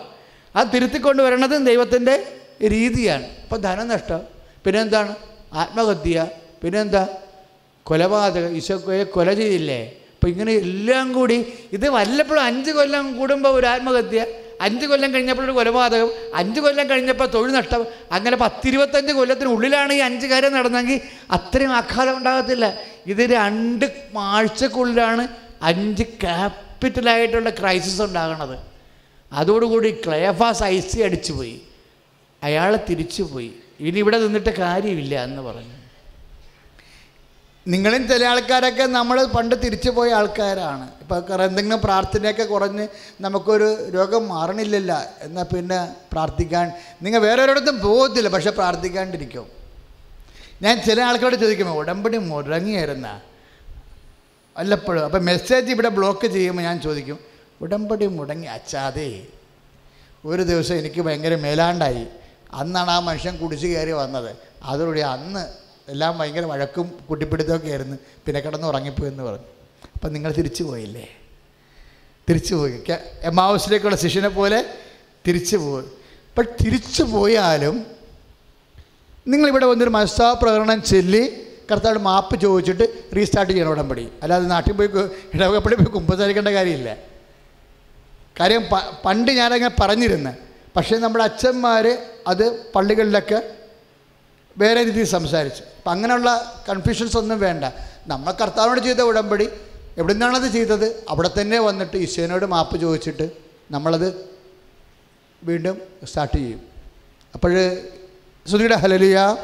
അത് 0.55 0.67
തിരുത്തിക്കൊണ്ട് 0.73 1.23
വരണത് 1.23 1.65
ദൈവത്തിന്റെ 1.65 2.27
രീതിയാണ്. 2.67 3.23
അപ്പോൾ 3.43 3.59
ധനനഷ്ടം 3.59 4.19
പിന്നെന്താണ്? 4.65 5.15
ആത്മഹത്യ. 5.53 6.27
പിന്നെന്താ? 6.63 7.07
കൊലപാതകം. 7.83 8.55
ഈശോയെ 8.55 9.03
കൊല 9.03 9.33
ചെയ്തില്ലേ? 9.33 9.91
അപ്പോൾ 10.13 10.27
ഇങ്ങനെ 10.27 10.53
എല്ലാം 10.53 11.13
കൂടി 11.13 11.53
ഇത് 11.73 11.89
വല്ലപ്പോഴും 11.89 12.43
അഞ്ച് 12.43 12.71
കൊല്ലം 12.71 13.17
കൂടുമ്പോൾ 13.17 13.49
ഒരു 13.49 13.67
ആത്മഹത്യ 13.67 14.25
അഞ്ച് 14.65 14.85
കൊല്ലം 14.91 15.09
കഴിഞ്ഞപ്പോൾ 15.15 15.45
ഒരു 15.47 15.53
കൊലപാതകം 15.57 16.09
അഞ്ച് 16.39 16.59
കൊല്ലം 16.65 16.85
കഴിഞ്ഞപ്പോൾ 16.91 17.27
തൊഴിൽ 17.35 17.51
നഷ്ടം 17.57 17.81
അങ്ങനെ 18.17 18.37
പത്തിരുപത്തഞ്ച് 18.43 19.13
കൊല്ലത്തിനുള്ളിലാണ് 19.19 19.93
ഈ 19.97 20.01
അഞ്ച് 20.07 20.27
കാര്യം 20.33 20.53
നടന്നെങ്കിൽ 20.57 20.99
അത്രയും 21.37 21.73
ആഘാതം 21.79 22.15
ഉണ്ടാകത്തില്ല. 22.19 22.65
ഇത് 23.13 23.23
രണ്ട് 23.35 23.85
ആഴ്ചക്കുള്ളിലാണ് 24.25 25.25
അഞ്ച് 25.71 26.05
ക്യാപിറ്റലായിട്ടുള്ള 26.23 27.49
ക്രൈസിസ് 27.61 28.01
ഉണ്ടാകുന്നത് 28.07 28.55
അതോടുകൂടി 29.31 29.89
ക്ലയഫാസ് 30.05 30.63
ഐ 30.73 30.77
സി 30.89 30.99
അടിച്ചു 31.07 31.33
പോയി 31.39 31.57
അയാൾ 32.41 32.71
തിരിച്ചു 32.89 33.23
പോയി 33.31 33.51
ഇനി 33.87 33.99
ഇവിടെ 34.03 34.17
നിന്നിട്ട് 34.23 34.51
കാര്യമില്ല 34.63 35.15
എന്ന് 35.27 35.41
പറഞ്ഞു. 35.47 35.78
നിങ്ങളും 37.67 38.07
ചില 38.07 38.25
ആൾക്കാരൊക്കെ 38.25 38.83
നമ്മൾ 38.83 39.25
പണ്ട് 39.25 39.55
തിരിച്ചു 39.65 39.89
പോയ 39.89 40.11
ആൾക്കാരാണ്. 40.13 40.89
ഇപ്പോൾ 41.01 41.43
എന്തെങ്കിലും 41.43 41.81
പ്രാർത്ഥനയൊക്കെ 41.81 42.43
കുറഞ്ഞ് 42.43 42.87
നമുക്കൊരു 43.21 43.89
രോഗം 43.89 44.27
മാറണില്ലല്ല. 44.27 45.13
എന്നാൽ 45.21 45.43
പിന്നെ 45.43 45.95
പ്രാർത്ഥിക്കാൻ 46.11 46.71
നിങ്ങൾ 47.01 47.19
വേറെ 47.19 47.43
ഒരിടത്തും 47.43 47.79
പോകത്തില്ല 47.79 48.29
പക്ഷെ 48.29 48.49
പ്രാർത്ഥിക്കാണ്ടിരിക്കും. 48.49 49.47
ഞാൻ 50.61 50.81
ചില 50.81 51.01
ആൾക്കാരോട് 51.01 51.35
ചോദിക്കുമ്പോൾ 51.35 51.73
ഉടമ്പടി 51.73 52.17
മുടങ്ങിയായിരുന്ന? 52.17 53.21
വല്ലപ്പോഴും. 54.57 55.05
അപ്പം 55.05 55.25
മെസ്സേജ് 55.25 55.71
ഇവിടെ 55.71 55.89
ബ്ലോക്ക് 55.89 56.27
ചെയ്യുമ്പോൾ 56.27 56.61
ഞാൻ 56.61 56.81
ചോദിക്കും 56.81 57.19
ഉടമ്പടി 57.61 58.07
മുടങ്ങി 58.07 58.47
അച്ചാതെ. 58.47 59.23
ഒരു 60.25 60.41
ദിവസം 60.41 60.75
എനിക്ക് 60.75 61.01
ഭയങ്കര 61.01 61.35
മേലാണ്ടായി. 61.35 62.07
അന്നാണ് 62.53 62.91
ആ 62.91 62.99
മനുഷ്യൻ 62.99 63.37
കുടിച്ചു 63.37 63.67
കയറി 63.67 63.91
വന്നത്. 63.91 64.35
അതോടെ 64.63 65.01
അന്ന് 65.01 65.68
എല്ലാം 65.89 66.17
ഭയങ്കര 66.17 66.45
വഴക്കും 66.45 66.99
കുട്ടിപ്പിടുത്തമൊക്കെ 67.09 67.69
ആയിരുന്നു. 67.69 67.97
പിന്നെ 68.25 68.41
കിടന്ന് 68.41 68.67
ഉറങ്ങിപ്പോയി 68.67 69.11
എന്ന് 69.11 69.23
പറഞ്ഞു. 69.23 69.45
അപ്പം 69.93 70.13
നിങ്ങൾ 70.13 70.31
തിരിച്ചു 70.31 70.63
പോയില്ലേ? 70.63 71.09
തിരിച്ചു 72.29 72.55
പോയി. 72.55 72.83
എമാവസിലേക്കുള്ള 73.21 73.95
ശിഷ്യനെ 73.95 74.29
പോലെ 74.29 74.65
തിരിച്ചു 75.27 75.57
പോയി. 75.57 75.83
അപ്പം 75.83 76.65
തിരിച്ചു 76.65 77.03
പോയാലും 77.03 77.85
നിങ്ങളിവിടെ 79.27 79.65
വന്നൊരു 79.65 79.89
മനസ്സാപ്രകടനം 79.89 80.83
ചൊല്ലി 80.83 81.47
കർത്താവ് 81.71 81.97
മാപ്പ് 81.97 82.41
ചോദിച്ചിട്ട് 82.41 83.15
റീസ്റ്റാർട്ട് 83.15 83.53
ചെയ്യണം 83.53 83.69
ഉടമ്പടി 83.69 84.09
അല്ലാതെ 84.23 84.45
നാട്ടിൽ 84.47 84.73
പോയി 84.73 84.89
ഇടവകപ്പടി 85.33 85.75
പോയി 85.75 85.85
കുമ്പസാരിക്കേണ്ട 85.85 86.47
കാര്യമില്ല. 86.47 86.97
കാര്യം 88.39 88.65
പണ്ട് 89.05 89.31
ഞാനങ്ങനെ 89.31 89.75
പറഞ്ഞിരുന്നു. 89.81 90.29
പക്ഷേ 90.75 90.97
നമ്മുടെ 90.97 91.23
അച്ഛന്മാർ 91.23 92.07
അത് 92.27 92.63
പള്ളികളിലൊക്കെ 92.75 93.55
വേറെ 94.59 94.83
രീതിയിൽ 94.83 95.05
സംസാരിച്ചു. 95.05 95.63
അപ്പം 95.77 95.91
അങ്ങനെയുള്ള 95.91 96.53
കൺഫ്യൂഷൻസ് 96.69 97.17
ഒന്നും 97.17 97.39
വേണ്ട. 97.39 97.63
നമ്മൾ 98.07 98.33
കർത്താവിനോട് 98.41 98.79
ചെയ്ത 98.79 99.01
ഉടമ്പടി 99.01 99.49
എവിടെ 99.97 100.13
നിന്നാണത് 100.13 100.51
ചെയ്തത്? 100.51 101.03
അവിടെ 101.09 101.29
തന്നെ 101.41 101.59
വന്നിട്ട് 101.59 101.97
ഈശോനോട് 101.97 102.45
മാപ്പ് 102.45 102.81
ചോദിച്ചിട്ട് 102.81 103.29
നമ്മളത് 103.71 104.29
വീണ്ടും 105.43 105.77
സ്റ്റാർട്ട് 106.05 106.37
ചെയ്യും. 106.37 106.61
അപ്പോൾ 107.35 107.77
സുധിയുടെ 108.51 108.75
ഹലലിയ 108.75 109.37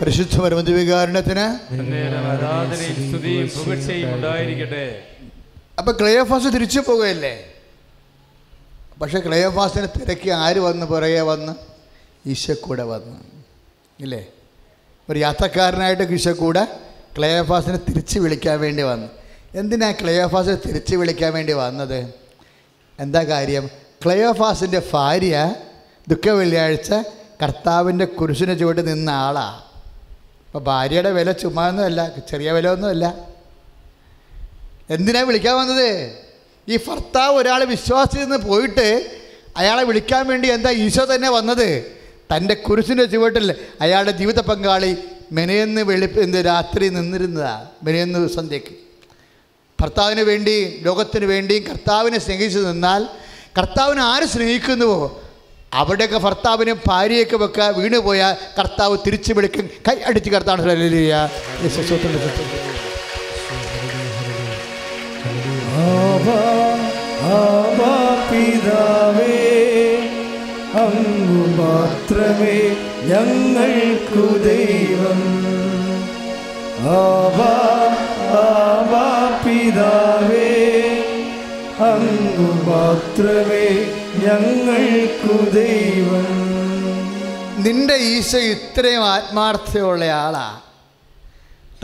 പരിശുദ്ധ 0.02 0.40
പരമദിവികാരണത്തിന് 0.40 1.46
അപ്പം 5.78 5.94
ക്ലയോഫാസ് 6.00 6.54
തിരിച്ചു 6.54 6.80
പോകുകയല്ലേ 6.80 7.32
പക്ഷെ 9.00 9.20
ക്ലയോഫാസിനെ 9.20 9.86
തിരക്കി 9.86 10.30
ആര് 10.30 10.58
വന്ന്? 10.58 10.86
പുറകെ 10.86 11.20
വന്ന് 11.20 11.52
ഈശോ 12.28 12.54
കൂടെ 12.60 12.82
വന്ന്. 12.82 13.16
ഇല്ലേ? 14.00 14.26
ഒരു 15.10 15.18
യാത്രക്കാരനായിട്ട് 15.18 16.02
ഈശോ 16.02 16.32
കൂടെ 16.32 16.80
ക്ലയോഫാസിനെ 17.18 17.76
തിരിച്ച് 17.76 18.18
വിളിക്കാൻ 18.18 18.60
വേണ്ടി 18.60 18.82
വന്നു. 18.82 19.08
എന്തിനാ 19.54 19.92
ക്ലയോഫാസിനെ 19.92 20.54
തിരിച്ച് 20.54 20.96
വിളിക്കാൻ 20.96 21.32
വേണ്ടി 21.32 21.52
വന്നത്? 21.52 22.14
എന്താ 23.00 23.24
കാര്യം? 23.24 23.70
ക്ലയോഫാസിന്റെ 24.04 24.82
ഭാര്യ 24.92 25.54
ദുഃഖ 26.08 26.30
വെള്ളിയാഴ്ച 26.30 26.92
കർത്താവിന്റെ 27.42 28.04
കുരിശിന് 28.04 28.58
ചുവട്ട് 28.58 28.88
നിന്ന 28.88 29.10
ആളാണ് 29.10 29.62
അപ്പോൾ 30.46 30.58
ഭാര്യയുടെ 30.58 31.10
വില 31.10 31.32
ചുമ്മാ 31.32 31.68
ഒന്നുമല്ല 31.68 32.16
ചെറിയ 32.28 32.52
വില 32.52 32.68
ഒന്നുമല്ല 32.68 33.14
എന്തിനാ 34.90 35.20
വിളിക്കാൻ 35.20 35.56
വന്നത്? 35.56 36.27
ഈ 36.68 36.76
ഭർത്താവ് 36.76 37.36
ഒരാൾ 37.36 37.64
വിശ്വാസത്തിൽ 37.64 38.20
നിന്ന് 38.20 38.36
പോയിട്ട് 38.36 39.10
അയാളെ 39.56 39.82
വിളിക്കാൻ 39.82 40.26
വേണ്ടി 40.26 40.48
എന്താ 40.48 40.70
ഈശോ 40.70 41.04
തന്നെ 41.14 41.30
വന്നത്? 41.30 41.68
തന്റെ 42.36 42.54
കുരിശിന്റെ 42.54 43.04
ചുവട്ടിൽ 43.04 43.54
അയാളുടെ 43.80 44.10
ജീവിത 44.10 44.40
പങ്കാളി 44.40 44.96
മെനയെന്ന് 45.32 45.80
വെളുപ്പ് 45.80 46.20
എന്ത് 46.20 46.38
രാത്രി 46.46 46.88
നിന്നിരുന്നതാണ് 46.88 47.66
മെനയെന്ന് 47.82 48.28
സന്ധ്യയ്ക്ക്. 48.28 48.74
ഭർത്താവിന് 49.80 50.20
വേണ്ടി 50.20 50.80
ലോകത്തിന് 50.82 51.24
വേണ്ടിയും 51.24 51.64
കർത്താവിനെ 51.64 52.18
സ്നേഹിച്ച് 52.18 52.58
നിന്നാൽ 52.58 53.08
കർത്താവിനെ 53.58 54.02
ആര് 54.02 54.24
സ്നേഹിക്കുന്നുവോ? 54.24 55.22
അവിടെയൊക്കെ 55.74 56.18
ഭർത്താവിനും 56.18 56.80
ഭാര്യയൊക്കെ 56.86 57.36
വെക്കുക 57.36 57.64
വീണ് 57.64 57.98
പോയാൽ 57.98 58.36
കർത്താവ് 58.58 58.98
തിരിച്ചു 59.06 59.32
വിളിക്കും 59.32 59.70
കൈ 59.88 59.96
അടിച്ച് 60.06 60.30
കർത്താവ് 60.30 60.58
നിന്റെ 87.62 87.94
ഈശോ 87.94 88.38
ഇത്രയും 88.38 89.04
ആത്മാർത്ഥതയുള്ള 89.04 90.04
ആളാ. 90.24 90.46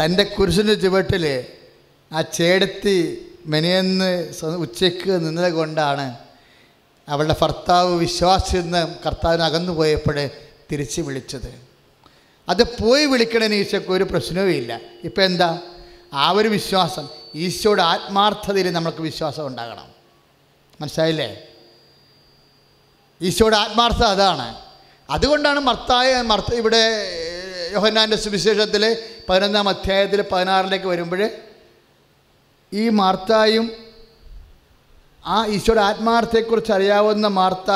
തന്റെ 0.01 0.25
കുരിശിന്റെ 0.25 0.75
ചുവട്ടിൽ 0.75 1.25
ആ 2.11 2.21
ചേടത്തി 2.37 2.99
മെനയെന്ന് 3.47 4.35
ഉച്ചയ്ക്ക് 4.57 5.27
നിന്നത് 5.27 5.53
കൊണ്ടാണ് 5.53 6.19
അവളുടെ 7.09 7.37
ഭർത്താവ് 7.43 7.95
വിശ്വാസിൽ 7.95 8.61
നിന്ന് 8.61 8.95
കർത്താവിന് 9.07 9.69
പോയപ്പോൾ 9.69 10.31
തിരിച്ച് 10.73 11.01
വിളിച്ചത്. 11.01 11.55
അത് 12.49 12.63
പോയി 12.63 13.05
വിളിക്കണതിന് 13.07 13.55
ഈശോക്ക് 13.55 13.91
ഒരു 13.91 14.05
പ്രശ്നവുമില്ല 14.05 14.81
ഇപ്പം 15.05 15.23
എന്താ? 15.23 15.59
ആ 16.13 16.31
ഒരു 16.31 16.49
വിശ്വാസം 16.49 17.09
ഈശോയുടെ 17.35 17.83
ആത്മാർത്ഥതയിൽ 17.83 18.71
നമുക്ക് 18.71 19.01
വിശ്വാസം 19.01 19.47
ഉണ്ടാകണം. 19.47 19.87
മനസ്സിലായില്ലേ? 20.81 21.43
ഈശോയുടെ 23.23 23.57
ആത്മാർത്ഥത 23.57 24.05
അതാണ്. 24.05 24.57
അതുകൊണ്ടാണ് 25.11 25.61
മർത്തായ 25.61 26.23
മർത്ത 26.23 26.55
ഇവിടെ 26.55 26.83
യോഹന്നാന്റെ 27.73 28.17
സുവിശേഷത്തിൽ 28.17 28.97
പതിനൊന്നാം 29.29 29.69
അധ്യായത്തിൽ 29.69 30.23
പതിനാറിലേക്ക് 30.23 30.87
വരുമ്പോൾ 30.87 31.31
ഈ 32.75 32.89
മാർത്തായും 32.89 33.70
ആ 35.27 35.47
ഈശോയുടെ 35.47 35.81
ആത്മാർത്ഥത്തെക്കുറിച്ച് 35.81 36.72
അറിയാവുന്ന 36.72 37.27
മാർത്ത 37.27 37.70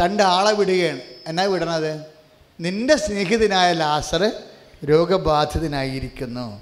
തന്റെ 0.00 0.24
ആളെ 0.24 0.52
വിടുകയാണ്. 0.52 1.00
എന്നാ 1.26 1.44
വിടണത്? 1.44 1.92
നിന്റെ 2.60 2.96
സ്നേഹിതനായ 2.96 3.72
ലാസർ 3.72 4.32
രോഗബാധിതനായിരിക്കുന്നു. 4.84 6.60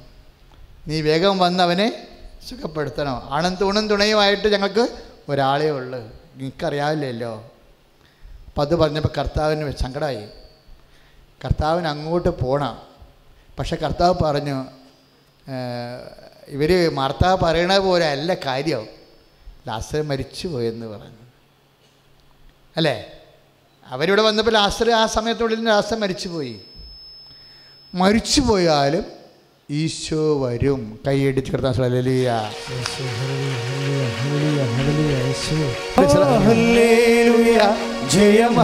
നീ 0.86 1.00
വേഗം 1.00 1.38
വന്ന് 1.38 1.62
അവനെ 1.62 2.06
സുഖപ്പെടുത്തണം. 2.48 3.22
ആണും 3.30 3.54
തൂണും 3.54 3.88
തുണയുമായിട്ട് 3.88 4.48
ഞങ്ങൾക്ക് 4.48 4.88
ഒരാളേ 5.28 5.70
ഉള്ളു. 5.70 6.00
നിനക്കറിയാവില്ലല്ലോ 6.36 7.32
അപ്പം 8.46 8.60
അത് 8.60 8.76
പറഞ്ഞപ്പോൾ 8.76 9.12
കർത്താവിന് 9.18 9.76
സങ്കടമായി. 9.76 10.24
കർത്താവിന് 11.44 11.86
അങ്ങോട്ട് 11.86 12.28
പോകണം 12.28 12.82
പക്ഷെ 13.58 13.76
കർത്താവ് 13.76 14.14
പറഞ്ഞു 14.24 14.64
ഇവർ 16.48 16.94
മാർത്താവ് 16.94 17.44
പറയണ 17.44 17.78
പോലെ 17.78 18.06
അല്ല 18.06 18.34
കാര്യം. 18.34 18.86
ലാസ്റ്റർ 19.66 20.02
മരിച്ചു 20.02 20.48
പോയെന്ന് 20.48 20.86
പറഞ്ഞു. 20.86 21.26
അല്ലേ? 22.76 23.06
അവരിവിടെ 23.86 24.22
വന്നപ്പോൾ 24.22 24.50
ലാസർ 24.50 24.90
ആ 24.90 25.06
സമയത്തുള്ളിൽ 25.06 25.64
ലാസർ 25.64 25.98
മരിച്ചുപോയി. 25.98 26.60
മരിച്ചു 27.94 28.40
പോയാലും 28.40 29.04
ഈശോ 29.70 30.46
വരും. 30.46 31.00
കൈയടിച്ച് 31.06 31.52
കിടത്താൻ 31.52 31.72
ഹല്ലേലൂയ. 31.72 32.50
ഹല്ലേലൂയ, 36.46 37.76
ജയം 38.12 38.60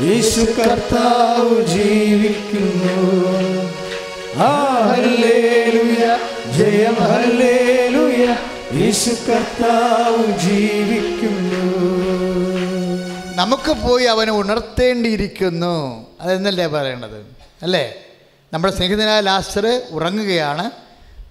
യേശു 0.00 0.40
കർത്താവ് 0.40 1.66
ജീവിക്കുന്നു. 1.66 3.73
ജയം 6.52 6.94
ഹല്ലേലൂയ. 6.94 8.36
യേശു 8.80 9.10
കർത്താവ് 9.10 10.38
ജീവിക്കുന്നു. 10.38 11.84
നമുക്ക് 13.36 13.72
പോയി 13.72 14.04
അവനെ 14.04 14.32
ഉണർത്തേണ്ടിയിരിക്കുന്നു. 14.32 16.06
അതെന്നല്ലേ 16.20 16.66
പറയണത്? 16.66 17.26
അല്ലേ? 17.62 17.94
നമ്മുടെ 18.52 18.74
സ്നേഹിതനായ 18.74 19.20
ലാസ്റ്റർ 19.20 19.82
ഉറങ്ങുകയാണ്. 19.90 20.70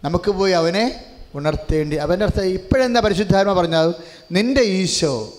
നമുക്ക് 0.04 0.32
പോയി 0.32 0.52
അവനെ 0.52 1.06
ഉണർത്തേണ്ടി 1.36 1.96
അവന്റെ 1.96 2.26
അർത്ഥം 2.26 2.44
ഇപ്പോഴെന്താ 2.44 3.00
പരിശുദ്ധാത്മ 3.00 3.54
പറഞ്ഞത്? 3.54 3.96
നിന്റെ 4.32 4.62
ഈശോ 4.62 5.34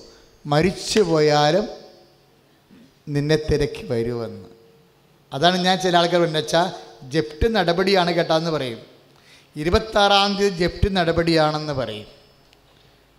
മരിച്ചു 0.47 1.01
പോയാലും 1.01 1.69
നിന്നെ 3.09 3.39
തിരക്കി 3.51 3.87
വരുമെന്ന്. 3.87 4.45
അതാണ് 5.35 5.59
ഞാൻ 5.59 5.79
ചില 5.79 5.97
ആൾക്കാർ 5.97 6.21
പറഞ്ഞു 6.21 6.39
വെച്ചാൽ 6.39 6.94
ജപ്റ്റ് 7.11 7.55
നടപടിയാണ് 7.55 8.13
കേട്ടാന്ന് 8.15 8.51
പറയും. 8.51 8.79
ഇരുപത്താറാം 9.57 10.37
തീയതി 10.37 10.57
ജപ്റ്റ് 10.57 10.97
നടപടിയാണെന്ന് 10.97 11.73
പറയും. 11.73 12.07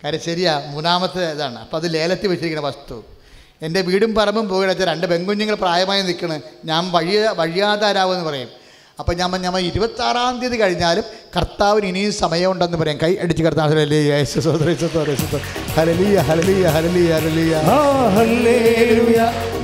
കാര്യം 0.04 0.20
ശരിയാ 0.20 0.62
മൂന്നാമത്തെ 0.66 1.30
ഇതാണ്. 1.30 1.58
അപ്പോൾ 1.58 1.76
അത് 1.76 1.94
ലേലത്തിൽ 1.94 2.28
വെച്ചിരിക്കുന്ന 2.28 2.68
വസ്തു. 2.68 3.04
എന്റെ 3.62 3.80
വീടും 3.80 4.14
പറമ്പും 4.14 4.48
പോകുന്ന 4.48 4.72
വെച്ചാൽ 4.72 4.86
രണ്ട് 4.86 5.06
പെൺകുഞ്ഞുങ്ങൾ 5.06 5.54
പ്രായമായി 5.54 6.02
നിൽക്കണ്. 6.02 6.40
ഞാൻ 6.64 6.90
വഴിയ 6.92 7.28
വഴിയാതാരാവെന്ന് 7.36 8.24
പറയും. 8.24 8.48
അപ്പം 8.98 9.16
ഞാൻ 9.16 9.30
ഞാൻ 9.30 9.58
ഇരുപത്താറാം 9.58 10.40
തീയതി 10.40 10.56
കഴിഞ്ഞാലും 10.56 11.04
കർത്താവിന് 11.36 11.86
ഇനിയും 11.86 12.12
സമയമുണ്ടെന്ന് 12.12 12.78
പറയാം. 12.78 12.98
കൈ 13.02 13.16
അടിച്ച് 13.20 13.42
കർത്താവ് 13.42 13.72
യേശു 13.94 14.40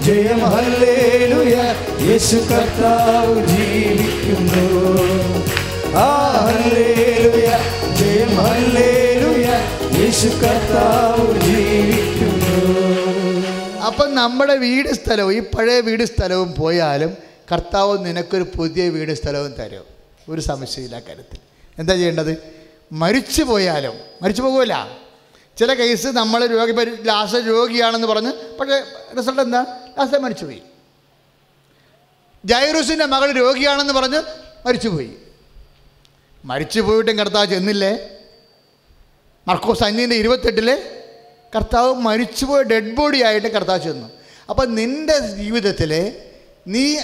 ജയം 0.00 0.38
ഹല്ലേലൂയ. 0.38 1.74
കർത്താവ് 2.36 3.46
ജീവിക്കുന്നു. 3.46 4.66
ആ 5.96 6.30
ഹല്ലേലൂയ. 6.46 7.48
ജയം 7.96 8.36
ഹല്ലേലൂയ. 8.36 9.48
യേശു 10.00 10.26
കർത്താവ് 10.26 11.40
ജീവിക്കുന്നു. 11.40 12.72
അപ്പം 13.86 14.14
നമ്മുടെ 14.14 14.54
വീട് 14.54 14.88
സ്ഥലവും 14.88 15.32
ഈ 15.32 15.38
പഴയ 15.38 15.80
വീട് 15.80 16.04
സ്ഥലവും 16.04 16.54
പോയാലും 16.54 17.31
കർത്താവ് 17.52 18.06
നിനക്കൊരു 18.06 18.46
പുതിയ 18.56 18.88
വീട് 18.88 19.12
സ്ഥലവും 19.12 19.52
തരും. 19.54 19.84
ഒരു 20.28 20.40
സംശയമില്ല 20.40 20.98
കാര്യത്തിൽ. 20.98 21.38
എന്താ 21.78 21.94
ചെയ്യേണ്ടത്? 21.94 22.54
മരിച്ചു 22.92 23.42
പോയാലും 23.42 23.94
മരിച്ചു 24.22 24.42
പോകുമല്ല 24.42 24.98
ചില 25.58 25.74
കേസ് 25.74 26.06
നമ്മൾ 26.06 26.46
രോഗി 26.46 26.72
ലാസ്റ്റ് 27.02 27.46
രോഗിയാണെന്ന് 27.46 28.06
പറഞ്ഞ് 28.06 28.32
പക്ഷേ 28.58 28.82
റിസൾട്ട് 29.18 29.40
എന്താ? 29.40 29.64
ലാസ്റ്റ് 29.98 30.18
മരിച്ചുപോയി. 30.18 30.62
ജൈറൂസിന്റെ 32.44 33.04
മകൾ 33.04 33.32
രോഗിയാണെന്ന് 33.32 33.92
പറഞ്ഞ് 33.92 34.22
മരിച്ചുപോയി. 34.66 35.10
മരിച്ചു 36.44 36.80
പോയിട്ടും 36.80 37.18
കർത്താവ് 37.18 37.46
ചെന്നില്ലേ? 37.46 38.08
മർക്കോസ് 39.48 39.84
അഞ്ഞിന്റെ 39.84 40.16
ഇരുപത്തെട്ടിൽ 40.16 40.98
കർത്താവ് 41.56 41.94
മരിച്ചുപോയ 41.94 42.62
ഡെഡ് 42.62 42.94
ബോഡി 42.94 43.22
ആയിട്ട് 43.22 43.48
കർത്താവ് 43.48 43.82
ചെന്നു. 43.82 44.08
അപ്പം 44.50 44.74
നിന്റെ 44.74 45.18
ജീവിതത്തിൽ 45.18 46.12
നീ 46.66 46.98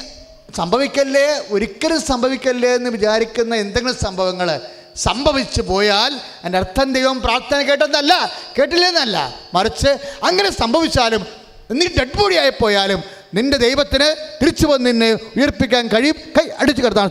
സംഭവിക്കല്ലേ? 0.56 1.26
ഒരിക്കലും 1.50 2.00
സംഭവിക്കല്ലേ 2.00 2.70
എന്ന് 2.74 2.90
വിചാരിക്കുന്ന 2.90 3.54
എന്തെങ്കിലും 3.54 3.96
സംഭവങ്ങൾ 4.02 4.60
സംഭവിച്ചു 4.96 5.62
പോയാൽ 5.62 6.12
എന്റെ 6.44 6.58
അർത്ഥം 6.58 6.92
ദൈവം 6.92 7.20
പ്രാർത്ഥന 7.20 7.62
കേട്ടെന്നല്ല 7.62 8.12
കേട്ടില്ലെന്നല്ല. 8.58 9.16
മറിച്ച് 9.54 9.88
അങ്ങനെ 10.22 10.50
സംഭവിച്ചാലും 10.50 11.26
നീ 11.70 11.86
ഡെഡ് 11.86 12.16
ബോഡി 12.18 12.34
ആയി 12.34 12.52
പോയാലും 12.60 13.02
നിന്റെ 13.34 13.56
ദൈവത്തിന് 13.56 14.08
തിരിച്ചു 14.42 14.66
വന്ന് 14.66 14.90
നിന്നെ 14.90 15.12
ഉയർപ്പിക്കാൻ 15.12 15.86
കഴിയും. 15.86 16.14
കൈ 16.38 16.46
അടിച്ചു 16.58 16.82
കിടത്താൻ 16.82 17.08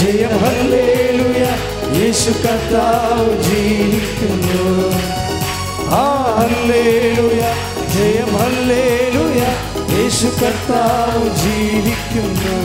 ജയം 0.00 0.38
ഹല്ലേലൂയ. 0.44 1.40
യേശു 2.00 2.30
കർത്താവ് 2.30 3.42
ജീവിക്കുന്നു. 3.42 4.64
ആ 5.94 6.04
ഹല്ലേലൂയ. 6.38 7.42
ജയം 7.92 8.30
ഹല്ലേലൂയ 8.36 9.40
യേശു 9.92 10.26
കർത്താവ് 10.26 11.24
ജീവിക്കുന്നു. 11.42 12.56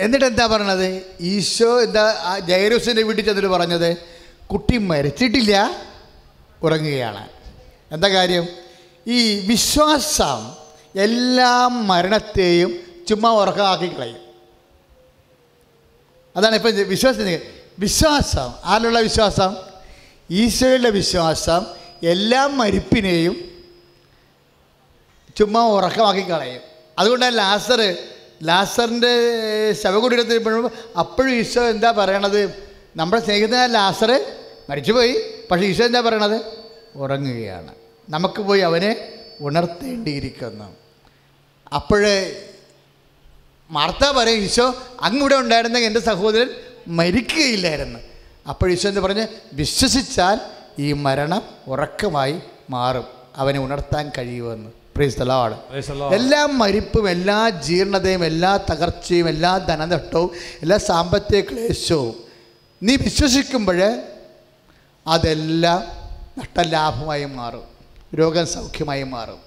എന്നിട്ട് 0.00 0.26
എന്താ 0.26 0.46
പറഞ്ഞത് 0.46 0.86
ഈശോ 1.20 1.82
എന്താ 1.82 2.04
ആ 2.24 2.38
ജൈറൂസിന്റെ 2.38 3.02
വീട്ടിൽ 3.02 3.24
ചെന്നിട്ട് 3.24 3.48
പറഞ്ഞത് 3.48 3.96
കുട്ടി 4.46 4.78
മരിച്ചിട്ടില്ല 4.78 5.70
ഉറങ്ങുകയാണ്. 6.62 7.28
എന്താ 7.92 8.08
കാര്യം? 8.08 8.48
ഈ 9.06 9.18
വിശ്വാസം 9.46 10.38
എല്ലാ 11.00 11.68
മരണത്തെയും 11.68 12.80
ചുമ്മാ 13.08 13.30
ഉറക്കമാക്കി 13.30 13.88
കളയും. 13.88 14.20
അതാണ് 16.36 16.54
ഇപ്പം 16.54 16.88
വിശ്വാസത്തിന് 16.88 17.38
വിശ്വാസം. 17.78 18.52
ആരുള്ള 18.64 19.00
വിശ്വാസം? 19.00 19.75
ഈശോയുടെ 20.30 20.90
വിശ്വാസം 20.90 21.66
എല്ലാ 22.02 22.46
മരിപ്പിനെയും 22.46 23.34
ചുമ്മാ 25.36 25.60
ഉറക്കമാക്കി 25.60 26.30
കളയും 26.30 26.60
അതുകൊണ്ടാണ് 26.98 27.38
ലാസർ 27.38 27.96
ലാസറിന്റെ 28.42 29.12
ശവകുടീരത്തിൽ 29.72 30.48
അപ്പോഴും 30.98 31.30
ഈശോ 31.30 31.62
എന്താ 31.62 31.90
പറയണത്? 31.90 32.70
നമ്മുടെ 32.96 33.22
സ്നേഹിതനായ 33.24 33.66
ലാസർ 33.66 34.24
മരിച്ചുപോയി 34.70 35.16
പക്ഷേ 35.50 35.66
ഈശോ 35.66 35.84
എന്താ 35.84 36.00
പറയണത്? 36.00 36.40
ഉറങ്ങുകയാണ്. 36.96 37.74
നമുക്ക് 38.08 38.42
പോയി 38.42 38.60
അവനെ 38.60 39.14
ഉണർത്തേണ്ടിയിരിക്കുന്നു. 39.40 40.76
അപ്പോഴേ 41.74 42.48
മാർത്ത 43.70 44.10
പറയും 44.10 44.38
ഈശോ 44.38 44.74
അങ്ങ് 45.00 45.20
ഇവിടെ 45.20 45.34
ഉണ്ടായിരുന്നെങ്കിൽ 45.34 45.86
എന്റെ 45.86 46.00
സഹോദരൻ 46.00 46.50
മരിക്കുകയില്ലായിരുന്നു. 46.88 48.15
അപ്പോൾ 48.48 48.72
ഈശോ 48.72 48.88
എന്ന് 48.88 49.00
പറഞ്ഞ്? 49.00 49.26
വിശ്വസിച്ചാൽ 49.52 50.40
ഈ 50.78 50.92
മരണം 50.92 51.42
ഉറക്കമായി 51.68 52.40
മാറും. 52.70 53.04
അവനെ 53.36 53.58
ഉണർത്താൻ 53.58 54.10
കഴിയുമെന്ന്. 54.18 54.70
പ്രീസ് 54.96 55.18
Lord. 55.18 56.14
എല്ലാ 56.14 56.46
മരിപ്പും 56.46 57.10
എല്ലാ 57.10 57.48
ജീർണതയും 57.48 58.24
എല്ലാ 58.24 58.56
തകർച്ചയും 58.56 59.28
എല്ലാ 59.28 59.58
ധനനഷ്ടവും 59.58 60.30
എല്ലാ 60.62 60.78
സാമ്പത്തിക 60.78 61.40
ക്ലേശവും 61.40 62.14
നീ 62.82 62.96
വിശ്വസിക്കുമ്പോൾ 62.96 64.02
അതെല്ലാം 65.06 65.84
നഷ്ടലാഭമായി 66.38 67.24
മാറും. 67.24 67.64
രോഗം 68.14 68.46
സൗഖ്യമായി 68.46 69.02
മാറും. 69.02 69.38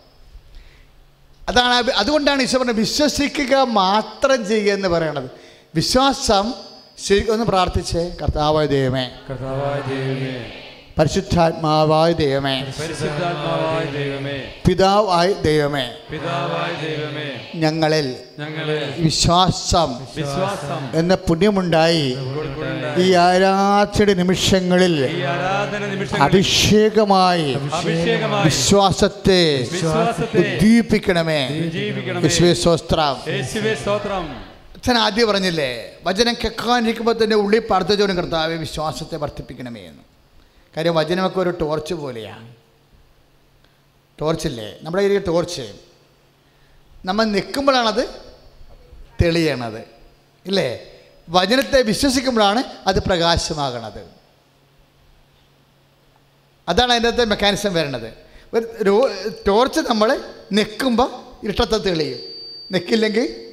അതാണ് 1.49 1.91
അതുകൊണ്ടാണ് 1.91 2.41
ഈശോ 2.41 2.59
പറഞ്ഞത് 2.59 2.75
വിശ്വസിക്കുക 2.75 3.55
മാത്രം 3.55 4.47
ചെയ്യുക 4.47 4.73
എന്ന് 4.73 4.87
പറയണത്. 4.87 5.31
വിശ്വാസം 5.75 6.53
ശരി 7.07 7.31
ഒന്ന് 7.31 7.45
പ്രാർത്ഥിച്ചേ. 7.45 8.11
കർത്താവായ 8.21 8.65
ദൈവമേ. 8.65 9.09
കർത്താവായ 9.29 9.95
ദൈവമേ. 9.95 10.51
പരിശുദ്ധാത്മാവായ 10.99 12.13
ദൈവമേ. 12.13 12.61
പരിശുദ്ധാത്മാവായ 12.61 13.91
ദൈവമേ. 13.91 14.41
പിതാവായ 14.67 15.33
ദൈവമേ. 15.33 15.89
പിതാവായ 16.11 16.87
ദൈവമേ. 16.87 17.51
ഞങ്ങളിൽ 17.55 18.15
ഞങ്ങളെ 18.39 18.95
വിശ്വാസം 18.97 20.05
വിശ്വാസം 20.17 20.99
എന്ന 20.99 21.15
പുണ്യമുണ്ടായി. 21.15 22.17
ഈ 23.01 23.13
ആരാധന 23.13 24.13
നിമിഷങ്ങളിൽ 24.13 25.23
അഭിഷേകമായി 26.23 27.53
വിശ്വാസത്തെ 28.43 29.67
ഉദ്ദീപിക്കണമേ. 30.39 31.47
ഉജ്ജീവിക്കണമേ. 31.47 32.29
അച്ഛൻ 34.79 34.97
ആദ്യം 34.97 35.27
പറഞ്ഞില്ലേ 35.27 35.97
വചനം 36.03 36.33
കേൾക്കാനിരിക്കുമ്പോൾ 36.33 37.23
തന്നെ 37.23 37.35
ഉള്ളിൽ 37.35 37.59
പ്രാർത്ഥിച്ചോനും 37.59 38.17
കർത്താവെ 38.17 38.55
വിശ്വാസത്തെ 38.55 39.15
വർദ്ധിപ്പിക്കണമേ 39.15 39.81
എന്ന്. 39.81 40.03
കാര്യം 40.77 40.95
വചനമൊക്കെ 40.95 41.39
ഒരു 41.39 41.49
ടോർച്ച് 41.61 41.93
പോലെയാണ് 41.93 42.55
ടോർച്ചില്ലേ 44.21 44.77
നമ്മുടെ 44.81 45.03
കയ്യിൽ 45.03 45.23
ടോർച്ച് 45.27 45.73
നമ്മൾ 47.05 47.23
നിൽക്കുമ്പോഴാണത് 47.25 48.09
തെളിയണത്. 49.23 49.79
ഇല്ലേ? 50.45 50.81
വചനത്തെ 51.29 51.81
വിശ്വസിക്കുമ്പോഴാണ് 51.81 52.63
അത് 52.87 53.03
പ്രകാശമാകണത്. 53.03 54.07
അതാണ് 56.69 56.91
അതിന്റെ 56.91 57.09
അകത്തെ 57.09 57.25
മെക്കാനിസം 57.25 57.73
വരണത് 57.73 58.13
ഒരു 58.53 59.09
ടോർച്ച് 59.47 59.79
നമ്മൾ 59.79 60.23
നിൽക്കുമ്പോൾ 60.51 61.11
ഇരുട്ടത്തെ 61.43 61.77
തെളിയും. 61.77 62.19
നിൽക്കില്ലെങ്കിൽ 62.71 63.48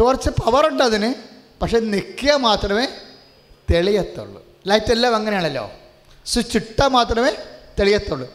ടോർച്ച് 0.00 0.30
പവറുണ്ട് 0.30 0.82
അതിന് 0.82 1.14
പക്ഷെ 1.62 1.78
നിൽക്കുക 1.78 2.32
മാത്രമേ 2.32 2.88
തെളിയത്തുള്ളൂ. 3.72 4.44
ലൈറ്റ് 4.66 4.92
എല്ലാം 4.92 5.14
അങ്ങനെയാണല്ലോ. 5.14 5.70
സ്വിച്ച് 6.26 6.58
ഇട്ടാൽ 6.58 6.88
മാത്രമേ 6.88 7.30
തെളിയത്തുള്ളൂ. 7.78 8.32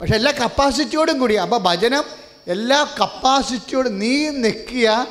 പക്ഷെ 0.00 0.14
എല്ലാ 0.14 0.32
കപ്പാസിറ്റിയോടും 0.32 1.18
കൂടി 1.18 1.34
അപ്പോൾ 1.34 1.60
ഭജനം 1.60 2.04
എല്ലാ 2.46 2.94
കപ്പാസിറ്റിയോടും 3.00 3.98
നീ 3.98 4.28
നിൽക്കുക 4.28 5.06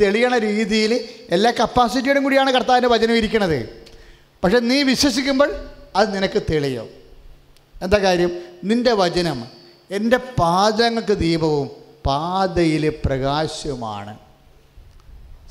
തെളിയണ 0.00 0.38
രീതിയിൽ 0.38 1.08
എല്ലാ 1.30 1.52
കപ്പാസിറ്റിയോടും 1.60 2.22
കൂടിയാണ് 2.22 2.52
കർത്താവിന്റെ 2.52 2.88
ഭജനം 2.88 3.16
ഇരിക്കണത്. 3.16 3.86
പക്ഷെ 4.44 4.58
നീ 4.58 4.82
വിശ്വസിക്കുമ്പോൾ 4.82 5.54
അത് 5.96 6.16
നിനക്ക് 6.16 6.42
തെളിയും. 6.50 6.88
എന്താ 7.82 7.98
കാര്യം? 7.98 8.40
നിന്റെ 8.64 8.92
വചനം 8.92 9.46
എന്റെ 9.90 10.16
പാദങ്ങൾക്ക് 10.16 11.18
ദീപവും 11.18 11.70
പാതയിൽ 12.06 12.88
പ്രകാശവുമാണ്. 13.04 14.18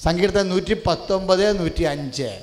സങ്കീർത്തനം 0.04 0.49
നൂറ്റി 0.49 0.78
പത്തൊമ്പത് 0.86 1.60
നൂറ്റി 1.60 1.84
അഞ്ച് 1.84 2.39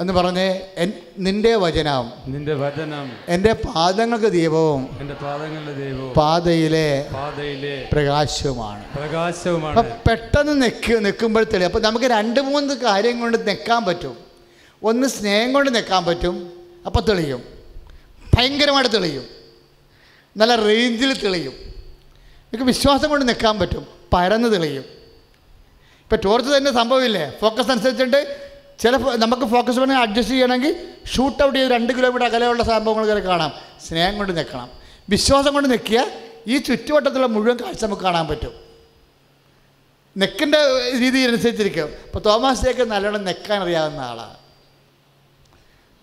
എന്ന് 0.00 0.12
പറഞ്ഞേ 0.12 0.60
എൻ 0.76 0.92
നിന്റെ 1.18 1.56
വചനം 1.56 2.12
നിന്റെ 2.26 2.54
വചനം 2.54 3.12
എന്റെ 3.28 3.52
പാദങ്ങൾക്ക് 3.52 4.26
ദീപവും 4.26 4.98
എന്റെ 5.00 5.14
പാദങ്ങളുടെ 5.14 5.72
ദൈവവും 5.72 6.14
പാതയിലെ 6.14 7.10
പാതയിലെ 7.14 7.88
പ്രകാശവുമാണ്. 7.92 8.94
പ്രകാശവുമാണ്. 8.96 10.02
പെട്ടെന്ന് 10.10 10.62
നിൽക്ക് 10.62 11.04
നിൽക്കുമ്പോൾ 11.04 11.44
തെളിയും. 11.44 11.68
അപ്പം 11.68 11.82
നമുക്ക് 11.82 12.06
രണ്ട് 12.06 12.40
മൂന്ന് 12.40 12.74
കാര്യം 12.74 13.20
കൊണ്ട് 13.20 13.48
നിൽക്കാൻ 13.48 13.84
പറ്റും. 13.84 14.16
ഒന്ന് 14.82 15.08
സ്നേഹം 15.08 15.52
കൊണ്ട് 15.52 15.74
നിൽക്കാൻ 15.74 16.04
പറ്റും. 16.04 16.52
അപ്പം 16.86 17.04
തെളിയും. 17.08 17.42
ഭയങ്കരമായിട്ട് 18.36 18.92
തെളിയും. 18.92 19.24
നല്ല 20.36 20.54
റേഞ്ചിൽ 20.54 21.22
തെളിയും. 21.22 21.52
നമുക്ക് 22.44 22.64
വിശ്വാസം 22.64 23.10
കൊണ്ട് 23.10 23.28
നിൽക്കാൻ 23.28 23.58
പറ്റും. 23.58 23.86
പരന്ന് 24.12 24.52
തെളിയും. 24.52 24.97
ഇപ്പം 26.08 26.20
ടോർച്ച് 26.24 26.56
തന്നെ 26.56 26.72
സംഭവമില്ലേ? 26.72 27.32
ഫോക്കസ് 27.40 27.70
അനുസരിച്ചിട്ട് 27.70 28.20
ചില 28.78 28.96
നമുക്ക് 28.96 29.42
ഫോക്കസ് 29.42 29.78
വേണമെങ്കിൽ 29.78 30.02
അഡ്ജസ്റ്റ് 30.02 30.34
ചെയ്യണമെങ്കിൽ 30.34 30.88
ഷൂട്ട് 31.14 31.42
ഔട്ട് 31.42 31.58
ചെയ്ത് 31.58 31.72
രണ്ട് 31.72 31.92
കിലോമീറ്റർ 31.92 32.26
അകലെയുള്ള 32.26 32.62
സംഭവങ്ങൾ 32.62 33.06
കയറി 33.06 33.26
കാണാം. 33.26 33.52
സ്നേഹം 33.88 34.18
കൊണ്ട് 34.18 34.36
നിൽക്കണം. 34.36 34.70
വിശ്വാസം 35.08 35.54
കൊണ്ട് 35.54 35.70
നിൽക്കുക 35.70 36.06
ഈ 36.46 36.58
ചുറ്റുവട്ടത്തുള്ള 36.58 37.26
മുഴുവൻ 37.26 37.58
കാഴ്ച 37.60 37.84
നമുക്ക് 37.84 38.02
കാണാൻ 38.02 38.26
പറ്റും. 38.26 38.54
നെക്കിന്റെ 40.16 40.58
രീതി 41.00 41.18
അനുസരിച്ചിരിക്കും. 41.18 41.84
ഇപ്പോൾ 41.84 42.18
തോമസ് 42.18 42.62
ജേക്ക് 42.62 42.80
നല്ലോണം 42.80 43.24
നെക്കാൻ 43.24 43.62
അറിയാവുന്ന 43.62 44.00
ആളാണ് 44.00 44.36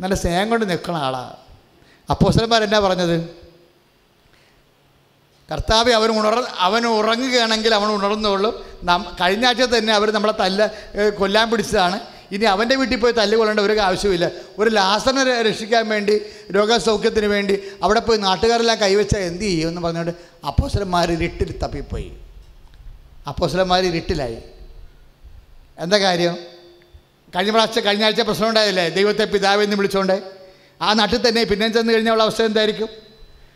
നല്ല 0.01 0.15
സ്നേഹം 0.15 0.49
കൊണ്ട് 0.49 0.69
നിൽക്കുന്ന 0.69 0.97
ആളാണ് 0.97 1.33
അപ്പോസ്റ്റലന്മാർ 2.09 2.63
എന്നാ 2.63 2.79
പറഞ്ഞത്? 2.79 3.45
കർത്താവ് 5.51 5.91
അവൻ 5.91 6.09
ഉണർ 6.09 6.43
അവൻ 6.59 6.87
ഉറങ്ങുകയാണെങ്കിൽ 6.87 7.75
അവൻ 7.75 7.89
ഉണർന്നുകൊള്ളും. 7.91 8.74
നാം 8.89 8.99
കഴിഞ്ഞ 9.21 9.45
ആഴ്ച 9.45 9.61
തന്നെ 9.61 9.93
അവർ 9.93 10.11
നമ്മളെ 10.11 10.33
തല്ല 10.39 10.61
കൊല്ലാൻ 11.19 11.51
പിടിച്ചതാണ്. 11.51 11.97
ഇനി 12.31 12.45
അവന്റെ 12.45 12.75
വീട്ടിൽ 12.75 12.99
പോയി 12.99 13.13
തല്ല് 13.17 13.37
കൊള്ളേണ്ട 13.37 13.59
ഒരു 13.59 13.79
ആവശ്യമില്ല 13.79 14.31
ഒരു 14.59 14.69
ലാസറിനെ 14.69 15.41
രക്ഷിക്കാൻ 15.47 15.89
വേണ്ടി 15.89 16.15
രോഗസൗഖ്യത്തിന് 16.55 17.25
വേണ്ടി 17.25 17.55
അവിടെ 17.83 17.99
പോയി 17.99 18.17
നാട്ടുകാരെല്ലാം 18.17 18.77
കൈവച്ചാൽ 18.81 19.19
എന്ത് 19.19 19.41
ചെയ്യും 19.41 19.69
എന്ന് 19.69 19.81
പറഞ്ഞുകൊണ്ട് 19.81 20.11
അപ്പോസലന്മാർ 20.47 21.11
ഇരുട്ടിൽ 21.11 21.51
തപ്പിപ്പോയി. 21.63 22.11
അപ്പോസലന്മാർ 23.27 23.85
ഇരുട്ടിലായി. 23.85 24.37
എന്താ 25.79 25.97
കാര്യം? 25.97 26.35
കഴിഞ്ഞ 27.35 27.51
പ്രാവശ്യം 27.51 27.83
കഴിഞ്ഞ 27.85 28.03
ആഴ്ച 28.03 28.21
പ്രശ്നം 28.21 28.49
ഉണ്ടായില്ലേ? 28.49 28.89
ദൈവത്തെ 28.89 29.23
പിതാവെന്ന് 29.23 29.75
വിളിച്ചുകൊണ്ട് 29.75 30.17
ആ 30.81 30.93
നാട്ടിൽ 30.93 31.27
തന്നെ 31.27 31.43
പിന്നെ 31.43 31.67
ചെന്ന് 31.67 31.93
കഴിഞ്ഞാൽ 31.93 32.13
ഉള്ള 32.13 32.23
അവസ്ഥ 32.23 32.41
എന്തായിരിക്കും? 32.41 32.89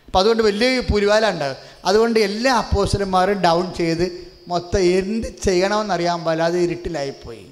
അപ്പോൾ 0.06 0.18
അതുകൊണ്ട് 0.18 0.42
വലിയ 0.42 0.80
പുരുവാലുണ്ട് 0.80 1.56
അതുകൊണ്ട് 1.84 2.18
എല്ലാ 2.20 2.52
അപ്പോസലന്മാരും 2.56 3.38
ഡൗൺ 3.40 3.74
ചെയ്ത് 3.74 4.29
മൊത്തം 4.50 4.80
എന്ത് 4.98 5.28
ചെയ്യണമെന്നറിയാൻ 5.44 6.18
പാടില്ലാതെ 6.24 6.58
ഇരുട്ടിലായിപ്പോയി. 6.58 7.46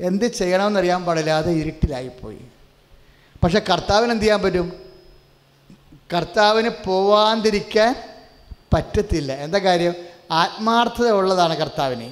എന്ത് 0.00 0.26
ചെയ്യണമെന്നറിയാൻ 0.38 1.00
പാടില്ലാതെ 1.04 1.52
ഇരുട്ടിലായിപ്പോയി. 1.52 2.42
പക്ഷെ 3.42 3.60
കർത്താവിന് 3.70 4.12
എന്ത് 4.12 4.24
ചെയ്യാൻ 4.24 4.42
പറ്റും? 4.42 4.68
കർത്താവിന് 6.14 6.70
പോവാതിരിക്കാൻ 6.86 7.92
പറ്റത്തില്ല. 8.74 9.32
എന്താ 9.32 9.58
കാര്യം? 9.58 9.94
ആത്മാർത്ഥത 10.30 11.08
ഉള്ളതാണ് 11.10 11.54
കർത്താവിന്. 11.56 12.08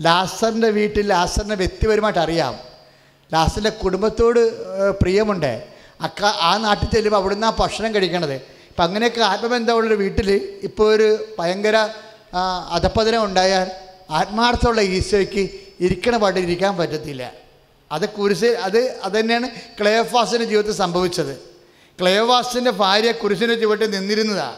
ലാസറിന്റെ 0.00 0.70
വീട്ടിൽ 0.70 1.06
ലാസറിനെ 1.06 1.54
വ്യക്തിപരമായിട്ട് 1.54 2.20
അറിയാം. 2.20 2.54
ലാസറിന്റെ 3.32 3.70
കുടുംബത്തോട് 3.70 4.42
പ്രിയമുണ്ട്. 5.02 5.52
അക്ക 6.00 6.24
ആ 6.48 6.52
നാട്ടിൽ 6.56 6.88
ചെല്ലുമ്പോൾ 6.94 7.18
അവിടുന്ന് 7.18 7.46
ആ 7.46 7.52
ഭക്ഷണം 7.58 7.90
കഴിക്കണത്. 7.94 8.34
ഇപ്പം 8.34 8.84
അങ്ങനെയൊക്കെ 8.84 9.20
ആത്മബന്ധമുള്ളൊരു 9.20 9.96
വീട്ടിൽ 10.02 10.30
ഇപ്പോൾ 10.62 10.88
ഒരു 10.94 11.08
ഭയങ്കര 11.38 11.76
അധപ്പതനം 12.42 13.24
ഉണ്ടായാൽ 13.24 13.70
ആത്മാർത്ഥമുള്ള 14.10 14.80
ഈശോയ്ക്ക് 14.80 15.50
ഇരിക്കണ 15.80 16.16
പാട്ട് 16.16 16.40
ഇരിക്കാൻ 16.40 16.76
പറ്റത്തില്ല. 16.76 17.32
അത് 17.92 18.08
കുരിശ് 18.08 18.44
അത് 18.44 19.00
അത് 19.02 19.20
തന്നെയാണ് 19.20 19.50
ജീവിതത്തിൽ 20.44 20.72
സംഭവിച്ചത്. 20.72 21.54
ക്ലേവാസിന്റെ 22.00 22.70
ഭാര്യ 22.70 23.12
കുരിശിന്റെ 23.12 23.54
ചുവട്ടിൽ 23.54 23.90
നിന്നിരുന്നതാണ് 23.90 24.56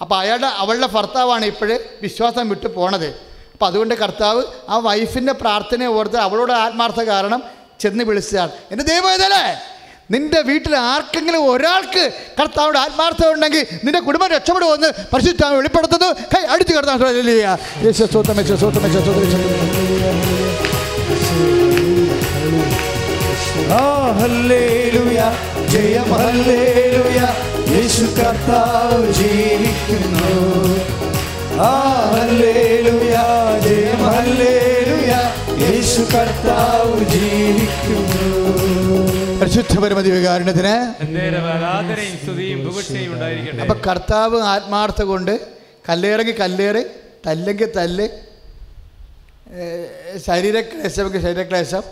അപ്പോൾ 0.00 0.16
അയാളുടെ 0.18 0.46
അവളുടെ 0.46 0.86
ഭർത്താവാണ് 0.86 1.44
ഇപ്പോഴ് 1.44 1.78
വിശ്വാസം 2.02 2.48
വിട്ടു 2.48 2.68
പോണത്. 2.68 3.08
അപ്പോൾ 3.52 3.66
അതുകൊണ്ട് 3.66 3.94
കർത്താവ് 3.94 4.42
ആ 4.68 4.78
വൈഫിന്റെ 4.78 5.32
പ്രാർത്ഥനയെ 5.32 5.86
ഓർത്ത് 5.86 6.16
അവളോട് 6.16 6.52
ആത്മാർത്ഥ 6.52 7.00
കാരണം 7.00 7.42
ചെന്ന് 7.80 8.04
വിളിച്ചതാണ്. 8.04 8.52
എന്റെ 8.70 8.84
ദൈവം 8.84 9.12
നിന്റെ 10.10 10.40
വീട്ടിൽ 10.40 10.76
ആർക്കെങ്കിലും 10.76 11.50
ഒരാൾക്ക് 11.50 12.12
കർത്താവിടെ 12.40 12.78
ആത്മാർത്ഥത 12.78 13.26
ഉണ്ടെങ്കിൽ 13.26 13.66
നിന്റെ 13.84 14.00
കുടുംബം 14.00 14.28
രക്ഷപ്പെടുമെന്ന് 14.28 14.92
പരിശുദ്ധ 15.12 15.44
വെളിപ്പെടുത്തുന്നു. 15.44 16.12
കൈ 16.36 16.40
അടിച്ചു 16.50 16.76
കിടത്താൻ 16.76 16.98
ആ 23.72 24.12
ഹല്ലേലൂയ. 24.18 25.32
ജയം 25.68 26.12
ഹല്ലേലൂയ. 26.12 27.28
യേശു 27.76 28.02
ജീവിക്കുന്നു. 29.12 30.28
യേശു 35.60 36.00
കർത്താവ് 36.00 37.04
ജീവിക്കുന്നു. 37.04 38.67
പരിശുദ്ധ 39.48 39.78
പരമതി 39.78 40.10
വികാരണത്തിന് 40.10 40.72
അപ്പൊ 43.60 43.74
കർത്താവ് 43.86 44.42
ആത്മാർത്ഥ 44.42 45.02
കൊണ്ട് 45.02 45.48
കല്ലേറെങ്കിൽ 45.88 46.36
കല്ലേറ് 46.36 46.82
തല്ലെങ്കിൽ 47.26 47.72
തല്ല് 47.76 48.08
ശരീരക്ലേശമെങ്കിൽ 50.18 51.22
ശരീരക്ലേശം 51.22 51.82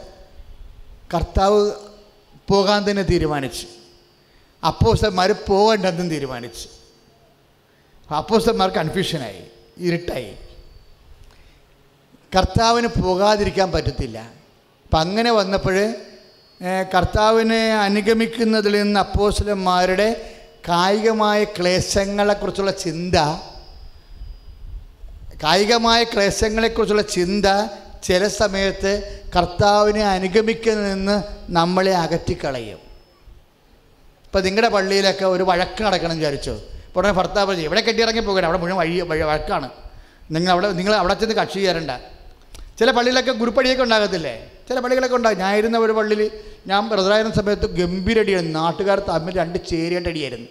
കർത്താവ് 1.15 1.73
പോകാൻ 2.49 2.91
തന്നെ 2.91 3.03
തീരുമാനിച്ചു. 3.03 3.67
അപ്പോസ്റ്റന്മാർ 4.67 5.33
പോകണ്ടെന്നും 5.49 6.11
തീരുമാനിച്ചു. 6.11 6.69
അപ്പോസ്റ്റന്മാർ 8.15 8.69
കൺഫ്യൂഷനായി 8.71 9.43
ഇരുട്ടായി. 9.79 10.33
കർത്താവിന് 12.37 12.89
പോകാതിരിക്കാൻ 13.03 13.73
പറ്റത്തില്ല. 13.73 14.19
അപ്പം 14.85 15.01
അങ്ങനെ 15.01 15.33
വന്നപ്പോൾ 15.33 15.95
കർത്താവിനെ 16.65 17.75
അനുഗമിക്കുന്നതിൽ 17.75 18.83
നിന്ന് 18.83 19.01
അപ്പോസ്ലന്മാരുടെ 19.01 20.35
കായികമായ 20.69 21.45
ക്ലേശങ്ങളെക്കുറിച്ചുള്ള 21.45 22.71
ചിന്ത 22.71 23.15
കായികമായ 25.43 26.05
ക്ലേശങ്ങളെക്കുറിച്ചുള്ള 26.05 27.03
ചിന്ത 27.03 27.47
ചില 28.03 28.29
സമയത്ത് 28.29 29.21
കർത്താവിനെ 29.37 30.05
അനുഗമിക്കുന്നതിൽ 30.05 30.95
നിന്ന് 30.95 31.23
നമ്മളെ 31.49 31.95
അകറ്റിക്കളയും. 31.95 32.79
ഇപ്പം 34.25 34.43
നിങ്ങളുടെ 34.43 34.69
പള്ളിയിലൊക്കെ 34.69 35.25
ഒരു 35.25 35.43
വഴക്ക് 35.43 35.83
നടക്കണം 35.83 36.17
വിചാരിച്ചു? 36.17 36.51
ഇപ്പോൾ 36.51 37.01
ഉടനെ 37.01 37.13
ഭർത്താവ് 37.13 37.47
പറഞ്ഞു 37.47 37.63
എവിടെ 37.63 37.81
കെട്ടിയിറങ്ങി 37.81 38.21
പോകണം? 38.21 38.47
അവിടെ 38.47 38.59
മുഴുവൻ 38.59 38.79
വഴി 38.79 39.01
വഴി- 39.01 39.25
വഴക്കാണ്. 39.25 39.69
നിങ്ങൾ 40.31 40.53
അവിടെ 40.53 40.73
നിങ്ങൾ 40.73 40.95
അവിടെ 40.95 41.15
ചെന്ന് 41.15 41.35
കക്ഷി 41.35 41.59
ചേരണ്ട. 41.59 41.91
ചില 42.79 42.91
പള്ളിയിലൊക്കെ 42.91 43.33
ഗുരുപ്പടിയൊക്കെ 43.33 43.83
ഉണ്ടാകത്തില്ലേ? 43.83 44.53
ചില 44.69 44.79
പള്ളികളൊക്കെ 44.85 45.17
ഉണ്ടാകും 45.17 45.39
ഞാൻ 45.39 45.53
ഇരുന്ന 45.57 45.79
ഒരു 45.79 45.93
പള്ളിയിൽ 45.93 46.31
ഞാൻ 46.67 46.89
ബ്രദറായിരുന്ന 46.89 47.35
സമയത്ത് 47.41 47.67
ഗംഭീരടിയായിരുന്നു. 47.81 48.59
നാട്ടുകാർ 48.61 48.99
തമ്മിൽ 49.09 49.35
രണ്ട് 49.41 49.59
ചേരിയായിട്ട് 49.71 50.09
അടിയായിരുന്നു. 50.09 50.49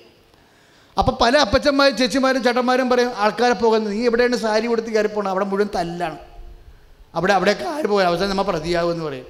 അപ്പോൾ 0.99 1.13
പല 1.21 1.37
അപ്പച്ചന്മാരും 1.37 1.95
ചേച്ചിമാരും 1.97 2.43
ചേട്ടന്മാരും 2.43 2.89
പറയും 2.89 3.11
ആൾക്കാരെ 3.17 3.53
പോകുന്നത് 3.53 3.93
നീ 3.93 4.05
എവിടെയാണ് 4.05 4.35
സാരി 4.35 4.67
കൊടുത്ത് 4.67 4.89
കയറി 4.89 5.07
പോകണം 5.07 5.29
അവിടെ 5.33 5.45
മുഴുവൻ 5.45 5.69
തല്ലാണ്. 5.75 6.17
അവിടെ 7.15 7.33
അവിടെയൊക്കെ 7.33 7.65
ആര് 7.75 7.87
പോയി 7.93 8.05
അവസാനം 8.05 8.29
നമ്മൾ 8.29 8.43
പ്രതിയാകും 8.43 8.91
എന്ന് 8.91 9.05
പറയും. 9.05 9.27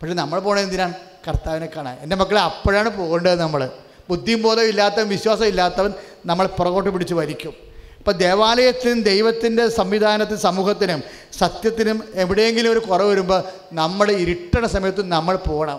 പക്ഷേ 0.00 0.14
നമ്മൾ 0.14 0.38
പോകണത് 0.38 0.64
എന്തിനാണ്? 0.64 0.94
കർത്താവിനെ 1.28 1.68
കാണാൻ. 1.76 1.96
എന്റെ 2.04 2.16
മക്കളെ 2.16 2.40
അപ്പോഴാണ് 2.40 2.88
പോകേണ്ടത് 2.98 3.40
നമ്മൾ 3.40 3.70
ബുദ്ധിയും 4.10 4.42
ബോധം 4.42 4.66
ഇല്ലാത്തവൻ 4.72 5.08
വിശ്വാസം 5.08 5.46
ഇല്ലാത്തവൻ 5.52 5.92
നമ്മൾ 6.26 6.46
പുറകോട്ട് 6.58 6.90
പിടിച്ച് 6.90 7.14
വലിക്കും. 7.14 7.54
ഇപ്പം 8.04 8.16
ദേവാലയത്തിനും 8.24 8.98
ദൈവത്തിന്റെ 9.02 9.64
സംവിധാനത്തിനും 9.76 10.40
സമൂഹത്തിനും 10.40 10.98
സത്യത്തിനും 11.38 11.98
എവിടെയെങ്കിലും 12.22 12.70
ഒരു 12.72 12.80
കുറവ് 12.88 13.10
വരുമ്പോൾ 13.12 13.40
നമ്മൾ 13.78 14.08
ഇരുട്ടണ 14.24 14.64
സമയത്ത് 14.74 15.02
നമ്മൾ 15.14 15.34
പോകണം 15.46 15.78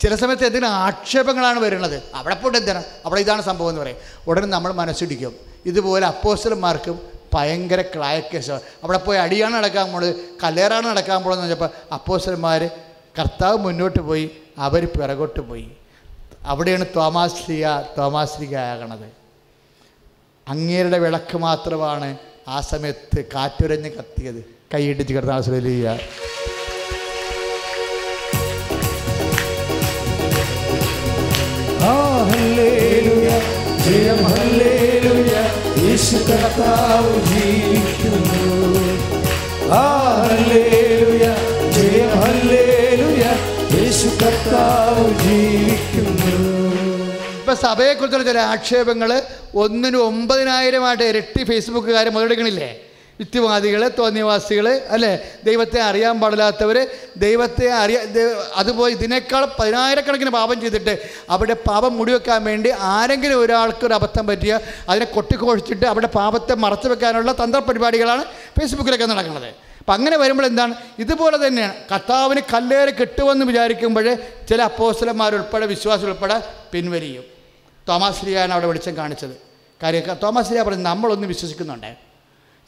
ചില 0.00 0.12
സമയത്ത് 0.22 0.44
എന്തെങ്കിലും 0.48 0.76
ആക്ഷേപങ്ങളാണ് 0.86 1.60
വരുന്നത്? 1.66 1.96
അവിടെ 2.18 2.36
പോയിട്ട് 2.40 2.58
എന്തിനാണ് 2.60 2.88
അവിടെ 3.06 3.20
ഇതാണ് 3.26 3.42
സംഭവം 3.50 3.70
എന്ന് 3.72 3.82
പറയും. 3.82 4.00
ഉടനെ 4.28 4.50
നമ്മൾ 4.56 4.70
മനസ്സിടിക്കും. 4.80 5.32
ഇതുപോലെ 5.70 6.04
അപ്പോസ്റ്റലന്മാർക്കും 6.12 6.96
ഭയങ്കര 7.34 7.80
ക്ലായക്കേസ് 7.94 8.56
അവിടെ 8.82 9.00
പോയി 9.06 9.18
അടിയാണ് 9.26 9.54
നടക്കാൻ 9.60 9.86
പോണത് 9.92 10.12
കല്ലേറാണ് 10.42 10.86
നടക്കാൻ 10.92 11.20
പോണെന്ന് 11.24 11.46
വെച്ചപ്പോൾ 11.46 11.70
അപ്പോസ്റ്റലന്മാർ 11.96 12.62
കർത്താവ് 13.18 13.58
മുന്നോട്ട് 13.68 14.00
പോയി 14.10 14.26
അവർ 14.66 14.84
പിറകോട്ട് 14.98 15.42
പോയി. 15.50 15.68
അവിടെയാണ് 16.52 16.86
തോമാശ്രീയ 16.96 17.66
തോമാശ്രീക 17.98 18.56
ആകണത്. 18.70 19.08
അങ്ങേരുടെ 20.48 20.98
വിളക്ക് 20.98 21.36
മാത്രമാണ് 21.38 22.08
ആ 22.48 22.60
സമയത്ത് 22.60 23.24
കാറ്റുരഞ്ഞ് 23.34 23.90
കത്തിയത്. 23.90 24.40
ആ 31.90 31.94
ഹല്ലേലൂയ 32.30 33.28
ജയം 33.84 34.20
ഹല്ലേലൂയ 34.32 35.34
യേശു 35.84 36.18
കർത്താവ് 36.28 37.14
ജീവിക്കുന്നു. 37.30 38.42
ആ 39.80 39.84
ഹല്ലേലൂയ 40.28 41.24
ജയം 41.76 42.12
യേശു 43.78 44.08
ജീവിക്കുന്നു. 45.26 46.21
ഇപ്പം 47.52 47.64
സഭയെക്കുറിച്ചുള്ള 47.68 48.24
ചില 48.28 48.40
ആക്ഷേപങ്ങൾ 48.52 49.10
ഒന്നിന് 49.62 49.98
ഒമ്പതിനായിരമായിട്ട് 50.10 51.04
ഇരട്ടി 51.10 51.42
ഫേസ്ബുക്കുകാർ 51.48 52.06
മുതലെടുക്കണില്ലേ? 52.14 52.68
യുക്തിവാദികൾ 53.20 53.82
തോന്നിയവാസികൾ 53.98 54.66
അല്ലേ? 54.94 55.10
ദൈവത്തെ 55.48 55.80
അറിയാൻ 55.88 56.14
പാടില്ലാത്തവർ 56.22 56.78
ദൈവത്തെ 57.24 57.66
അറിയാ 57.80 58.00
അതുപോലെ 58.60 58.90
ഇതിനേക്കാൾ 58.96 59.42
പതിനായിരക്കണക്കിന് 59.58 60.32
പാപം 60.38 60.56
ചെയ്തിട്ട് 60.62 60.94
അവിടെ 61.34 61.56
പാപം 61.68 61.92
മുടിവെക്കാൻ 61.98 62.40
വേണ്ടി 62.50 62.72
ആരെങ്കിലും 62.92 63.36
ഒരാൾക്ക് 63.42 63.84
ഒരു 63.88 63.96
അബദ്ധം 63.98 64.24
പറ്റിയ 64.30 64.52
അതിനെ 64.88 65.08
കൊട്ടിക്കോഴിച്ചിട്ട് 65.16 65.86
അവിടെ 65.92 66.10
പാപത്തെ 66.18 66.56
മറച്ചു 66.64 66.90
വെക്കാനുള്ള 66.92 67.32
തന്ത്രപരിപാടികളാണ് 67.42 68.24
ഫേസ്ബുക്കിലൊക്കെ 68.56 69.08
നടക്കുന്നത്. 69.12 69.50
അപ്പം 69.82 69.94
അങ്ങനെ 69.98 70.16
വരുമ്പോൾ 70.22 70.46
എന്താണ്? 70.50 70.74
ഇതുപോലെ 71.04 71.36
തന്നെയാണ്. 71.44 71.76
കർത്താവിന് 71.92 72.42
കല്ലേറ് 72.54 72.94
കിട്ടുമെന്ന് 73.02 73.44
വിചാരിക്കുമ്പോൾ 73.52 74.08
ചില 74.50 74.60
അപ്പോസ്റ്റലന്മാരുൾപ്പെടെ 74.70 75.68
വിശ്വാസം 75.74 76.08
ഉൾപ്പെടെ 76.10 76.38
പിൻവലിയും. 76.74 77.24
തോമാസ് 77.88 78.20
ശ്രീയാണ് 78.20 78.52
അവിടെ 78.52 78.66
വെളിച്ചം 78.66 78.96
കാണിച്ചത് 78.96 79.36
കാര്യം 79.82 80.02
തോമാസ് 80.22 80.48
ശ്രീ 80.48 80.62
പറഞ്ഞു 80.62 80.82
നമ്മളൊന്ന് 80.82 81.26
വിശ്വസിക്കുന്നുണ്ട് 81.26 81.96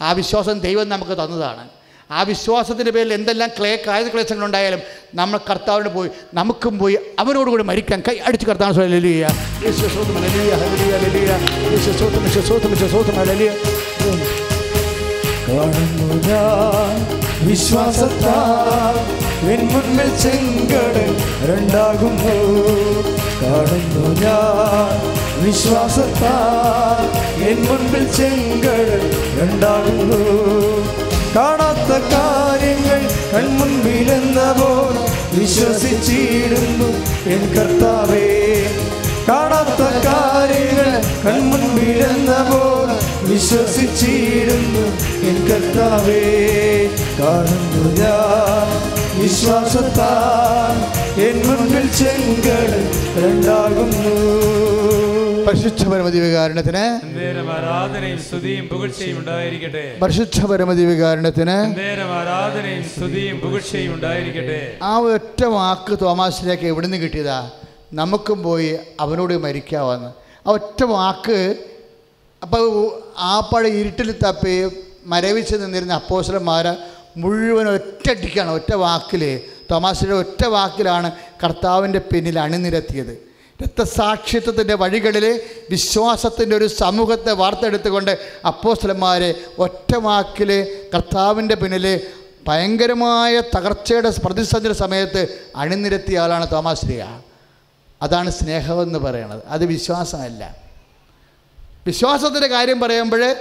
ആ 0.00 0.12
വിശ്വാസം 0.12 0.60
ദൈവം 0.60 0.88
നമുക്ക് 0.88 1.12
തന്നതാണ് 1.12 1.68
ആ 2.10 2.22
വിശ്വാസത്തിന്റെ 2.22 2.90
പേരിൽ 2.90 3.14
എന്തെല്ലാം 3.14 3.50
ക്ലേ 3.58 3.82
കായ 3.86 4.08
ക്ലേശങ്ങളുണ്ടായാലും 4.08 4.80
നമ്മൾ 5.14 5.40
കർത്താവിന് 5.50 5.88
പോയി 5.88 6.10
നമുക്കും 6.34 6.78
പോയി 6.78 6.98
അവനോടുകൂടി 7.18 7.62
മരിക്കാൻ 7.62 8.02
കൈ 8.08 8.16
അടിച്ച് 8.18 8.46
കർത്താവ് 8.46 8.72
ഹല്ലേലൂയ. 8.72 9.26
യേശുവേ 9.64 9.88
സ്തോത്രം, 9.88 10.14
ഹല്ലേലൂയ, 10.14 10.54
ഹല്ലേലൂയ, 10.54 10.96
ഹല്ലേലൂയ. 10.96 11.32
സ്തോത്രം, 11.96 12.22
യേശുവേ 12.22 12.46
സ്തോത്രം, 12.46 12.70
യേശുവേ 12.70 12.88
സ്തോത്രം, 12.88 13.16
ഹല്ലേലൂയ. 13.16 13.52
കാണുന്നു 15.48 16.28
ഞാൻ 16.28 16.94
വിശ്വാസത്താൽ 17.48 18.94
കാണുന്നു 23.44 24.04
ഞാൻ 24.20 24.92
വിശ്വാസത്താൽ 25.44 27.04
എൻ 27.48 27.58
മുൻപിൽ 27.62 28.04
ചെങ്കടൽ 28.16 29.02
രണ്ടാകുന്നു. 29.40 30.20
കാണാത്ത 31.36 31.92
കാര്യങ്ങൾ 32.12 33.00
കൺമുൻപിലെന്ന 33.34 34.40
പോൽ 34.58 34.94
വിശ്വസിച്ചിടുന്നു 35.38 36.88
എൻ 37.34 37.42
കർത്താവേ. 37.54 38.26
കാണാത്ത 39.28 39.82
കാര്യങ്ങൾ 40.06 40.90
കൺമുൻപിലെന്ന 41.26 42.30
പോൽ 42.50 42.90
വിശ്വസിച്ചിടുന്നു 43.28 44.84
എൻ 45.30 45.38
കർത്താവേ. 45.48 46.24
കാണുന്നു 47.20 47.84
ഞാൻ 48.00 48.68
വിശ്വാസത്താൽ 49.22 50.93
എൻ 51.22 51.36
രണ്ടാകുന്നു 53.18 54.12
പരിശുദ്ധ 55.46 55.82
പരമതി 55.88 56.18
വികാരണത്തിന് 56.20 56.82
നേരം 57.16 57.48
ആരാധനയും 57.52 58.18
സ്തുതിയും 58.18 58.64
പുകഴ്ചയും 58.68 59.18
ഉണ്ടായിരിക്കട്ടെ. 59.18 59.82
പരിശുദ്ധ 60.02 60.46
പരമതി 60.46 60.84
വികാരണത്തിന് 60.84 61.56
നേരം 61.78 62.10
ആരാധനയും 62.12 62.84
സ്തുതിയും 62.84 63.36
പുകഴ്ചയും 63.40 63.94
ഉണ്ടായിരിക്കട്ടെ. 63.94 64.58
ആ 64.82 64.96
ഒറ്റ 65.14 65.44
വാക്ക് 65.56 65.98
തോമാസിലേക്ക് 66.02 66.66
എവിടെ 66.66 66.86
നിന്ന് 66.86 66.98
കിട്ടിയതാ? 67.04 67.38
നമുക്കും 67.92 68.42
പോയി 68.42 68.70
അവനോട് 69.00 69.34
മരിക്കാമെന്ന് 69.34 70.10
ആ 70.46 70.50
ഒറ്റ 70.50 70.82
വാക്ക് 70.84 71.38
അപ്പോൾ 72.42 72.64
ആ 73.18 73.50
പഴ 73.52 73.66
ഇരുട്ടിൽ 73.80 74.14
തപ്പി 74.24 74.56
മരവിച്ച് 75.06 75.54
നിന്നിരുന്ന 75.54 75.92
അപ്പോസലന്മാരെ 75.92 76.74
മുഴുവൻ 77.16 77.68
ഒറ്റ 77.68 78.10
അടിക്കാണ് 78.10 78.50
ഒറ്റ 78.50 78.74
വാക്കിൽ 78.74 79.22
തോമാസിന്റെ 79.70 80.14
ഒറ്റ 80.14 80.44
വാക്കിലാണ് 80.46 81.12
കർത്താവിന്റെ 81.44 81.98
പിന്നിൽ 81.98 82.38
അണിനിരത്തിയത്. 82.38 83.34
രക്തസാക്ഷിത്വത്തിന്റെ 83.62 84.74
വഴികളിൽ 84.74 85.40
വിശ്വാസത്തിന്റെ 85.70 86.56
ഒരു 86.56 86.66
സമൂഹത്തെ 86.66 87.32
വാർത്തെടുത്തുകൊണ്ട് 87.32 88.18
അപ്പോസ്തലന്മാരെ 88.46 89.34
ഒറ്റ 89.58 89.96
വാക്കിൽ 89.96 90.78
കർത്താവിന്റെ 90.94 91.54
പിന്നിൽ 91.54 92.00
ഭയങ്കരമായ 92.48 93.40
തകർച്ചയുടെ 93.40 94.10
പ്രതിസന്ധിയുടെ 94.24 94.78
സമയത്ത് 94.78 95.42
അണിനിരത്തിയ 95.56 96.18
ആളാണ് 96.18 96.50
തോമാശ്രീയ. 96.52 97.20
അതാണ് 98.02 98.30
സ്നേഹമെന്ന് 98.30 98.98
പറയണത്. 98.98 99.42
അത് 99.46 99.64
വിശ്വാസമല്ല. 99.64 100.56
വിശ്വാസത്തിന്റെ 101.86 102.46
കാര്യം 102.46 102.80
പറയുമ്പോൾ 102.80 103.36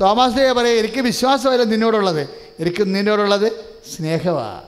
തോമാശ്രീയ 0.00 0.52
പറയും 0.52 0.78
എനിക്ക് 0.78 1.00
വിശ്വാസമല്ല 1.00 1.62
നിന്നോടുള്ളത്. 1.62 2.28
എനിക്ക് 2.60 2.82
നിന്നോടുള്ളത് 2.82 3.52
സ്നേഹമാണ് 3.96 4.67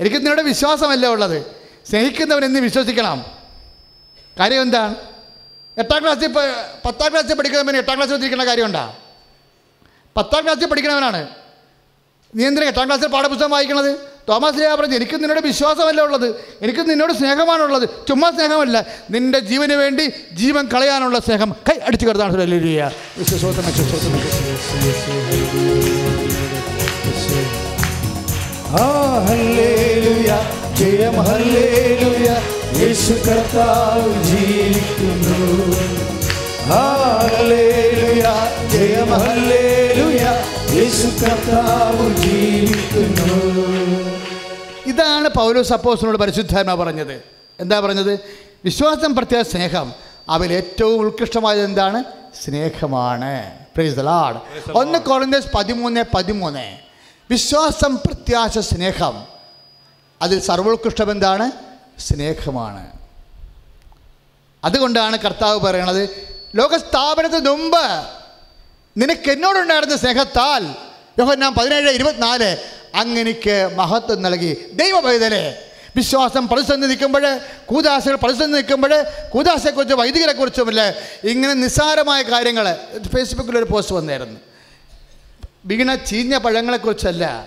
എനിക്ക് 0.00 0.16
നിങ്ങളുടെ 0.16 0.42
വിശ്വാസമല്ല 0.42 1.06
ഉള്ളത്? 1.06 1.46
സ്നേഹിക്കുന്നവനെന്ന് 1.90 2.60
വിശ്വസിക്കണം. 2.60 3.24
കാര്യം 4.40 4.62
എന്താണ് 4.62 4.94
എട്ടാം 5.78 6.02
ക്ലാസ്സിൽ 6.02 6.26
പത്താം 6.84 7.10
ക്ലാസ്സിൽ 7.10 7.34
പഠിക്കുന്നവന് 7.34 7.76
എട്ടാം 7.76 7.96
ക്ലാസ്സിൽ 7.96 8.14
എത്തിയിരിക്കുന്ന 8.14 8.44
കാര്യമുണ്ടോ 8.44 8.96
പത്താം 10.16 10.42
ക്ലാസ്സിൽ 10.42 10.66
പഠിക്കുന്നവനാണ്. 10.66 11.28
നീ 12.34 12.46
എന്തിനാ 12.46 12.66
എട്ടാം 12.66 12.86
ക്ലാസ്സിൽ 12.86 13.08
പാഠപുസ്തകം 13.08 13.50
വായിക്കണത്? 13.50 14.16
തോമസ് 14.28 14.56
ലിയ 14.56 14.74
പറഞ്ഞു 14.74 14.96
എനിക്ക് 14.96 15.14
നിന്നോട് 15.14 15.40
വിശ്വാസമല്ല 15.40 16.00
ഉള്ളത്? 16.02 16.28
എനിക്ക് 16.62 16.90
നിന്നോട് 16.90 17.12
സ്നേഹമാണുള്ളത് 17.12 17.88
ചുമ്മാ 18.08 18.30
സ്നേഹമല്ല. 18.30 18.86
നിന്റെ 19.10 19.38
ജീവന് 19.38 19.72
വേണ്ടി 19.72 20.12
ജീവൻ 20.32 20.66
കളയാനുള്ള 20.66 21.18
സ്നേഹം. 21.18 21.56
കൈ 21.70 21.78
അടിച്ചു 21.78 22.06
കിടത്താണ് 22.06 22.36
വിശ്വസോത്തമ 23.18 23.60
വിശ്വസോത്തമ 23.60 24.16
ജയം 30.74 31.22
ഹല്ലേലൂയ. 31.22 32.36
യേശു 32.82 33.12
കർത്താവ് 33.12 34.24
ജീവിക്കുന്നു. 34.24 35.76
ഹല്ലേലുയ 36.66 37.26
ഹല്ലേലൂയ 37.28 38.22
ജയം 38.68 39.10
ഹല്ലേലൂയ. 39.10 40.22
യേശു 40.74 41.06
കർത്താവ് 41.06 42.14
ജീവിക്കുന്നു. 42.14 43.54
ഇതാണ് 44.86 45.28
പൗലോസ് 45.28 45.72
അപ്പോസിനോട് 45.72 46.18
പരിശുദ്ധാത്മ 46.18 46.74
പറഞ്ഞത്. 46.74 47.22
എന്താ 47.60 47.80
പറഞ്ഞത്? 47.80 48.20
വിശ്വാസം 48.64 49.16
പ്രത്യേക 49.16 49.42
സ്നേഹം. 49.42 49.92
അവയിൽ 50.28 50.52
ഏറ്റവും 50.52 51.06
ഉത്കൃഷ്ടമായത് 51.06 51.64
എന്താണ്? 51.64 52.04
സ്നേഹമാണ്. 52.44 53.50
പ്രൈസ് 53.74 53.96
ദ 53.96 54.00
ലോർഡ് 54.00 54.36
ഒന്ന് 54.72 54.98
കുറഞ്ഞ 54.98 55.40
പതിമൂന്ന് 55.54 56.04
പതിമൂന്ന്. 56.14 56.85
വിശ്വാസം 57.30 57.96
പ്രത്യാശ 57.96 58.58
സ്നേഹം. 58.58 59.24
അതിൽ 60.22 60.40
സർവോത്കൃഷ്ടം 60.40 61.10
എന്താണ്? 61.10 61.50
സ്നേഹമാണ്. 62.00 62.92
അതുകൊണ്ടാണ് 64.64 65.18
കർത്താവ് 65.18 65.60
പറയണത് 65.60 66.10
ലോകസ്ഥാപനത്തിന് 66.56 67.50
മുമ്പ് 67.50 68.06
നിനക്ക് 68.96 69.30
എന്നോടുണ്ടായിരുന്ന 69.30 69.96
സ്നേഹത്താൽ 69.96 70.66
യോഹന്നാൻ 71.18 71.54
പതിനേഴ് 71.54 71.90
ഇരുപത്തിനാല് 71.90 72.56
അങ്ങനെക്ക് 72.94 73.70
മഹത്വം 73.74 74.22
നൽകി. 74.22 74.56
ദൈവപൈതലെ 74.72 75.70
വിശ്വാസം 75.96 76.48
പ്രതിസന്ധി 76.48 76.88
നിൽക്കുമ്പോൾ 76.88 77.40
കൂതാശകൾ 77.66 78.14
പ്രതിസന്ധി 78.14 78.56
നിൽക്കുമ്പോൾ 78.56 79.04
കൂതാശയെക്കുറിച്ചും 79.30 79.98
വൈദികരെക്കുറിച്ചുമില്ല 79.98 80.90
ഇങ്ങനെ 81.24 81.54
നിസ്സാരമായ 81.54 82.22
കാര്യങ്ങൾ. 82.22 82.74
ഫേസ്ബുക്കിലൊരു 83.16 83.64
പോസ്റ്റ് 83.64 83.94
വന്നായിരുന്നു 83.94 84.40
വീണ 85.66 85.94
ചീഞ്ഞ 85.94 86.38
പഴങ്ങളെക്കുറിച്ചല്ല 86.38 87.46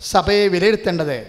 സഭയെ 0.00 0.48
വിലയിരുത്തേണ്ടത്. 0.48 1.26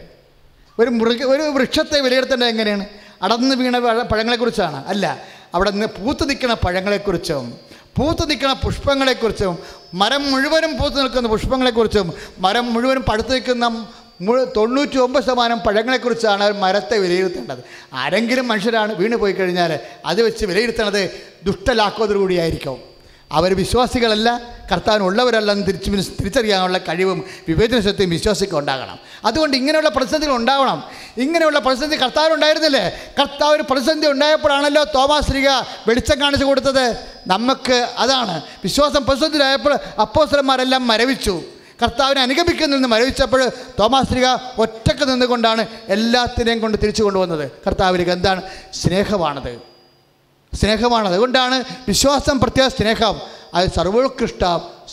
ഒരു 0.79 0.89
മൃഗ 0.89 1.23
ഒരു 1.23 1.41
വൃക്ഷത്തെ 1.41 1.99
വിലയിരുത്തേണ്ടത് 1.99 2.47
എങ്ങനെയാണ്? 2.47 2.85
അടർന്ന് 3.21 3.55
വീണ 3.55 3.79
പഴ- 3.79 4.03
പഴങ്ങളെക്കുറിച്ചാണ്. 4.03 4.85
അല്ല 4.87 5.23
അവിടെ 5.55 5.71
നിന്ന് 5.71 5.85
പൂത്ത് 5.85 6.29
നിൽക്കുന്ന 6.29 6.53
പഴങ്ങളെക്കുറിച്ചും 6.53 7.57
പൂത്ത് 7.97 8.29
നിൽക്കുന്ന 8.29 8.53
പുഷ്പങ്ങളെക്കുറിച്ചും 8.53 9.57
മരം 9.93 10.31
മുഴുവനും 10.31 10.77
പൂത്ത് 10.77 11.01
നിൽക്കുന്ന 11.01 11.27
പുഷ്പങ്ങളെക്കുറിച്ചും 11.27 12.13
മരം 12.39 12.73
മുഴുവനും 12.73 13.01
പഴുത്ത് 13.01 13.33
നിൽക്കുന്ന 13.33 13.87
മുഴു 14.21 14.53
തൊണ്ണൂറ്റി 14.57 14.97
ഒമ്പത് 14.97 15.23
ശതമാനം 15.23 15.59
പഴങ്ങളെക്കുറിച്ചാണ് 15.59 16.61
മരത്തെ 16.61 16.97
വിലയിരുത്തേണ്ടത്. 16.97 17.57
ആരെങ്കിലും 17.93 18.47
മനുഷ്യരാണ് 18.47 18.93
വീണ് 18.93 19.15
പോയി 19.15 19.31
കഴിഞ്ഞാൽ 19.31 19.79
അത് 20.05 20.21
വെച്ച് 20.21 20.45
വിലയിരുത്തേണ്ടത് 20.45 21.09
ദുഷ്ടലാക്കോതോടുകൂടിയായിരിക്കും 21.43 22.92
അവർ 23.33 23.55
വിശ്വാസികളല്ല 23.55 24.53
കർത്താവിനുള്ളവരല്ലെന്ന് 24.71 25.67
തിരിച്ച് 25.67 25.89
തിരിച്ചറിയാനുള്ള 25.91 26.77
കഴിവും 26.77 27.23
വിവേചന 27.47 27.79
ശക്തിയും 27.79 28.09
വിശ്വാസിക്കും 28.09 28.59
ഉണ്ടാകണം. 28.59 28.99
അതുകൊണ്ട് 29.25 29.57
ഇങ്ങനെയുള്ള 29.57 29.89
പ്രതിസന്ധികൾ 29.89 30.35
ഉണ്ടാവണം. 30.35 30.83
ഇങ്ങനെയുള്ള 31.17 31.59
പ്രതിസന്ധി 31.59 31.97
കർത്താവിനുണ്ടായിരുന്നില്ലേ? 31.97 33.13
കർത്താവ് 33.19 33.55
ഒരു 33.55 33.63
പ്രതിസന്ധി 33.69 34.07
ഉണ്ടായപ്പോഴാണല്ലോ 34.07 34.83
തോമാശ്രീക 34.83 35.49
വെളിച്ചം 35.87 36.21
കാണിച്ചു 36.21 36.45
കൊടുത്തത്. 36.45 36.97
നമുക്ക് 37.27 37.89
അതാണ്. 37.97 38.41
വിശ്വാസം 38.63 39.05
പ്രതിസന്ധിയിലായപ്പോൾ 39.05 39.73
അപ്പോസ്തലന്മാരെല്ലാം 40.01 40.87
മരവിച്ചു. 40.87 41.41
കർത്താവിനെ 41.83 42.21
അനുഗമിക്കുന്നതിൽ 42.21 42.73
നിന്ന് 42.73 42.89
മരവിച്ചപ്പോൾ 42.89 43.49
തോമാശ്രീക 43.79 44.25
ഒറ്റയ്ക്ക് 44.57 45.11
നിന്നുകൊണ്ടാണ് 45.11 45.65
എല്ലാത്തിനെയും 45.89 46.59
കൊണ്ട് 46.59 46.77
തിരിച്ചു 46.77 47.03
കൊണ്ടുവന്നത്. 47.03 47.51
കർത്താവിലേക്ക് 47.67 48.11
എന്താണ് 48.11 48.41
സ്നേഹമാണത്. 48.73 49.72
സ്നേഹമാണ്. 50.55 51.07
അതുകൊണ്ടാണ് 51.07 51.63
വിശ്വാസം 51.87 52.39
പ്രത്യേക 52.39 52.67
സ്നേഹം. 52.67 53.21
അത് 53.53 53.69
സർവോത്കൃഷ്ട 53.69 54.43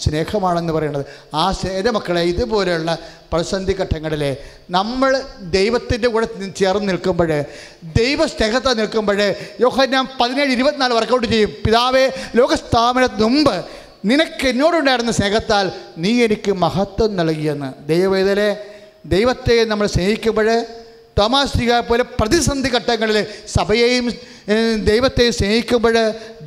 സ്നേഹമാണെന്ന് 0.02 0.72
പറയുന്നത്. 0.72 1.06
ആ 1.34 1.52
സ്നേഹ 1.52 1.88
മക്കളെ 1.88 2.22
ഇതുപോലെയുള്ള 2.22 2.98
പ്രതിസന്ധി 3.32 3.72
ഘട്ടങ്ങളിൽ 3.72 4.36
നമ്മൾ 4.70 5.22
ദൈവത്തിന്റെ 5.40 6.08
കൂടെ 6.08 6.28
ചേർന്ന് 6.56 6.88
നിൽക്കുമ്പോൾ 6.88 7.44
ദൈവ 7.98 8.26
സ്നേഹത്തെ 8.26 8.74
നിൽക്കുമ്പോൾ 8.74 9.34
യോഹന്നാൻ 9.60 10.06
പതിനേഴ് 10.20 10.52
ഇരുപത്തിനാല് 10.52 10.94
വർക്കൗട്ട് 10.94 11.26
ചെയ്യും. 11.26 11.50
പിതാവേ 11.66 12.12
ലോകസ്ഥാപനത്തിന് 12.36 13.24
മുമ്പ് 13.24 13.64
നിനക്ക് 14.04 14.48
എന്നോടുണ്ടായിരുന്ന 14.48 15.12
സ്നേഹത്താൽ 15.12 15.72
നീ 15.98 16.24
എനിക്ക് 16.24 16.52
മഹത്വം 16.52 17.16
നൽകിയെന്ന്. 17.16 17.88
ദൈവവേദലെ 17.88 18.56
ദൈവത്തെ 19.06 19.64
നമ്മൾ 19.64 19.86
സ്നേഹിക്കുമ്പോൾ 19.86 20.66
തോമാശ്രീക 21.18 21.72
പോലെ 21.80 22.04
പ്രതിസന്ധി 22.20 22.68
ഘട്ടങ്ങളിൽ 22.76 23.26
സഭയെയും 23.54 24.06
ദൈവത്തെ 24.84 25.30
സ്നേഹിക്കുമ്പോൾ 25.30 25.96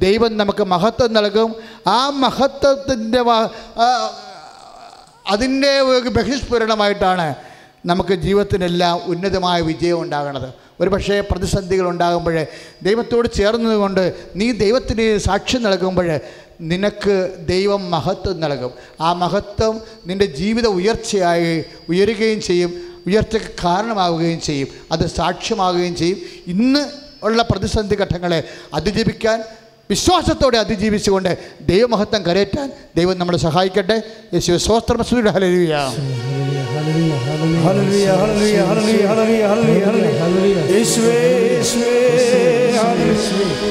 ദൈവം 0.06 0.32
നമുക്ക് 0.38 0.64
മഹത്വം 0.64 1.14
നൽകും. 1.14 1.50
ആ 1.88 2.10
മഹത്വത്തിന്റെ 2.24 3.22
അതിന്റെ 5.34 5.72
ബഹിസ്ഫുരണമായിട്ടാണ് 6.18 7.28
നമുക്ക് 7.86 8.14
ജീവിതത്തിനെല്ലാം 8.26 8.96
ഉന്നതമായ 9.12 9.62
വിജയം 9.62 10.02
ഉണ്ടാകണത്. 10.02 10.50
ഒരു 10.82 10.90
പക്ഷേ 10.90 11.16
പ്രതിസന്ധികൾ 11.32 11.86
ഉണ്ടാകുമ്പോൾ 11.90 12.36
ദൈവത്തോട് 12.84 13.28
ചേർന്നതുകൊണ്ട് 13.34 14.04
നീ 14.36 14.52
ദൈവത്തിന് 14.52 15.06
സാക്ഷ്യം 15.18 15.64
നൽകുമ്പോൾ 15.64 16.08
നിനക്ക് 16.72 17.16
ദൈവം 17.48 17.92
മഹത്വം 17.92 18.40
നൽകും. 18.40 18.74
ആ 19.02 19.14
മഹത്വം 19.14 19.82
നിന്റെ 20.08 20.26
ജീവിത 20.26 20.68
ഉയർച്ചയായി 20.68 21.64
ഉയരുകയും 21.90 22.42
ചെയ്യും. 22.42 22.72
ഉയർച്ചയ്ക്ക് 23.08 23.50
കാരണമാവുകയും 23.64 24.42
ചെയ്യും. 24.42 24.68
അത് 24.92 25.06
സാക്ഷ്യമാവുകയും 25.08 25.96
ചെയ്യും. 25.96 26.18
ഇന്ന് 26.48 26.84
ഉള്ള 27.24 27.42
പ്രതിസന്ധി 27.52 27.96
ഘട്ടങ്ങളെ 27.96 28.40
അതിജീവിക്കാൻ 28.74 29.44
വിശ്വാസത്തോടെ 29.90 30.58
അതിജീവിച്ചുകൊണ്ട് 30.58 31.38
ദൈവമഹത്വം 31.62 32.22
കരയറ്റാൻ 32.24 32.72
ദൈവം 32.98 33.20
നമ്മളെ 33.20 33.38
സഹായിക്കട്ടെ. 33.38 34.02
യേശു 34.34 34.58
സ്വസ്ത്രമസൂരിയുടെ 34.58 35.32
ഹലരുവിയ 35.32 35.76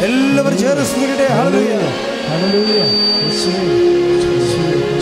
എല്ലാവരും 0.04 0.58
ചേർന്ന് 0.58 2.11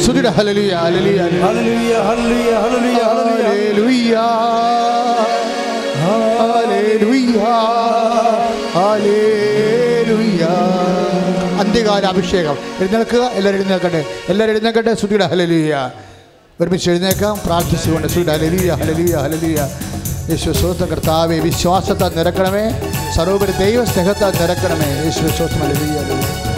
സ്തുതിയുടെ 0.03 0.28
ഹല്ലേലൂയ 0.28 0.74
ഹല്ലേലൂയ 0.74 1.20
ഹല്ലേലൂയ 1.47 1.95
ഹല്ലേലൂയ 2.09 2.53
ഹല്ലേലൂയ 2.62 3.03
ഹല്ലേലൂയ 3.03 4.16
ഹല്ലേലൂയ 6.41 7.37
ഹല്ലേലൂയ 8.76 10.43
അന്ത്യകാല 11.61 12.07
അഭിഷേകം. 12.07 12.57
എഴുന്നേൽക്കുക 12.81 13.22
എല്ലാവരും 13.22 13.59
എഴുന്നേൽക്കട്ടെ. 13.59 14.05
എല്ലാവരും 14.28 14.53
എഴുന്നേൽക്കട്ടെ. 14.53 14.95
സ്തുതിയുടെ 14.95 15.26
ഹല്ലേലൂയ. 15.26 15.91
ഒരുമിച്ച് 16.61 16.91
എഴുന്നേക്കാം 16.91 17.41
പ്രാർത്ഥിച്ചുകൊണ്ട് 17.47 18.09
സ്തുതിയുടെ 18.09 18.33
ഹല്ലേലൂയ 18.33 18.70
ഹല്ലേലൂയ 18.81 19.16
ഹല്ലേലൂയ. 19.16 19.61
യേശു 20.31 20.51
സ്വസ്ഥ 20.51 20.85
കർത്താവെ 20.85 21.39
വിശ്വാസത്താൽ 21.39 22.12
നിരക്കണമേ. 22.18 22.64
സർവോപരി 23.16 23.53
ദൈവ 23.64 23.85
സ്നേഹത്താൽ 23.85 24.33
നിരക്കണമേ. 24.41 24.91
യേശു 25.05 25.20
ഹലലിയ 25.20 25.99
ഹല്ലേലൂയ. 25.99 26.49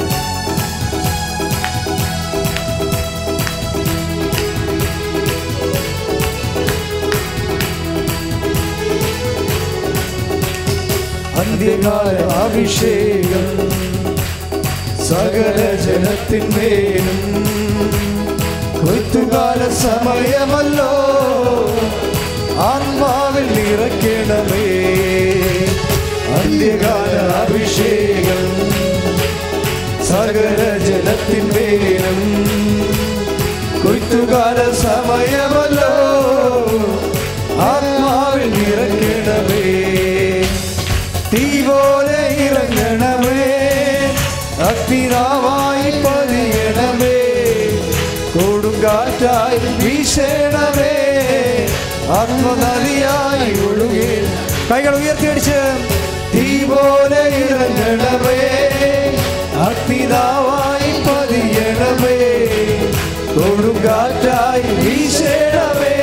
അന്ത്യകാല 11.65 12.21
അഭിഷേകം 12.37 13.51
സകല 15.09 15.59
ജനത്തിന്മേലും 15.85 17.21
കൊയ്ത്തുകാല 18.79 19.61
സമയമല്ലോ 19.83 20.89
ആത്മാവിൽ 22.65 23.47
നിറയ്ക്കണമേ. 23.59 24.67
അന്ത്യകാല 26.39 27.15
അഭിഷേകം 27.43 28.43
സകല 30.11 30.59
ജനത്തിന്മേലും 30.89 32.21
കൊയ്ത്തുകാല 33.85 34.59
സമയമല്ലോ 34.83 35.95
ആത്മാവിൽ 37.65 38.02
അഗ്നിരാവായി 44.93 45.91
പതിയണമേ. 45.91 47.21
കൊടുങ്കാറ്റായി 48.35 49.59
വീശണമേ. 49.59 51.09
ആത്മനദിയായി 52.09 53.69
ഒഴുകി. 53.69 54.25
കൈകൾ 54.73 54.97
ഉയർത്തിയടിച്ച് 54.97 55.61
തീ 56.35 56.65
പോലെ 56.65 57.23
ഇറങ്ങണമേ. 57.29 58.41
അഗ്നിരാവായി 59.69 60.93
പതിയണമേ. 60.93 62.19
കൊടുങ്കാറ്റായി 63.35 64.75
വീശണമേ. 64.75 65.97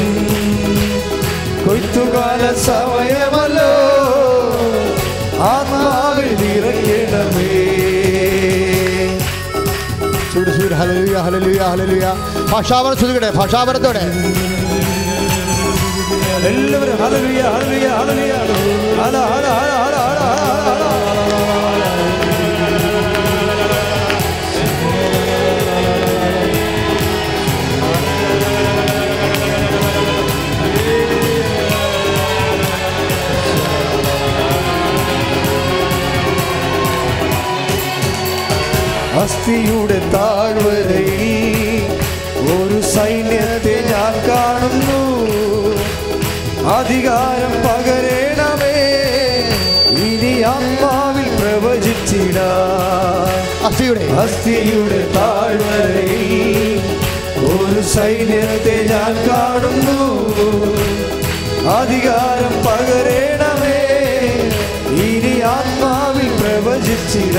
കൊയ്ത്തുകാല 1.65 2.41
സമയമല്ലോ. 2.65 3.69
ആ 5.49 5.53
നാവിൽ 5.71 6.29
ചൂട് 10.31 10.51
ചൂട്. 10.57 10.75
ഹലലുയ 10.81 11.15
എല്ലാവരും 16.49 16.97
ഹലലുയ 17.03 17.41
ഹലലുയ 17.55 17.87
ഹലലുയ 17.99 18.33
ഹല 19.01 19.15
ഹല. 19.33 19.64
അസ്ഥിയുടെ 39.25 39.97
താഴ്വരയിൽ 40.13 41.85
ഒരു 42.55 42.79
സൈന്യത്തെ 42.95 43.75
ഞാൻ 43.91 44.15
കാണുന്നു. 44.27 44.99
അധികാരം 46.73 47.53
പകരണമേ 47.63 48.75
ഇനി 50.07 50.33
ആത്മാവിൽ 50.51 51.27
പ്രവചിച്ചിട 51.39 52.37
അസ്ഥിയുടെ. 53.67 54.05
അസ്ഥിയുടെ 54.23 55.01
താഴ്വരയിൽ 55.17 56.81
ഒരു 57.53 57.81
സൈന്യത്തെ 57.95 58.77
ഞാൻ 58.91 59.15
കാണുന്നു. 59.29 59.99
അധികാരം 61.79 62.53
പകരണമേ 62.67 63.79
ഇനി 65.07 65.35
ആത്മാവിൽ 65.55 66.29
പ്രവചിച്ചിട 66.41 67.37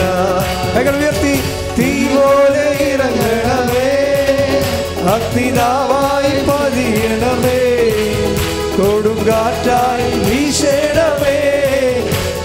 ഞങ്ങൾ 0.75 0.97
ഉയർത്തി? 1.03 1.37
തീ 1.79 2.07
പോലെ 2.07 2.93
ഇറങ്ങണമേ. 2.93 3.89
അഗ്നിതാവായി 5.15 6.33
പതിയണമേ. 6.33 7.61
കൊടുങ്കാറ്റായി 8.77 10.19
വീശണമേ. 10.19 11.39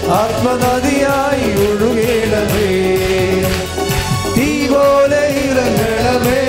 ആത്മനദിയായി 0.08 1.50
ഒഴുകേണമേ. 1.66 2.68
തീ 4.36 4.66
പോലെ 4.66 5.26
ഇറങ്ങണമേ. 5.26 6.42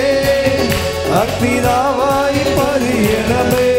അഗ്നിതാവായി 1.20 2.42
പതിയണമേ. 2.44 3.70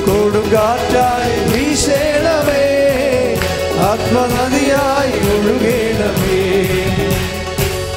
കൊടുങ്കാറ്റായി 0.00 1.50
വീശണമേ. 1.50 2.64
ആത്മനദിയായി 3.80 5.30
ഒഴുകണമേ 5.30 5.79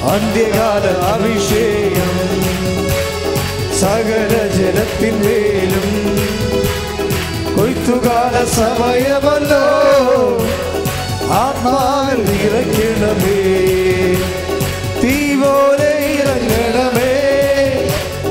അന്ത്യകാല 0.03 0.85
അഭിഷേകം 1.13 2.34
സകല 3.80 4.47
ജനത്തിന്മേലും 4.47 6.03
കൊയ്ത്തുകാല 7.57 8.45
സമയമല്ലോ. 8.45 9.63
ആത്മാവിൽ 11.34 12.21
ഇറക്കണമേ 12.21 13.43
തീ 15.03 15.35
പോലെ 15.35 15.91
ഇറങ്ങണമേ. 16.21 17.13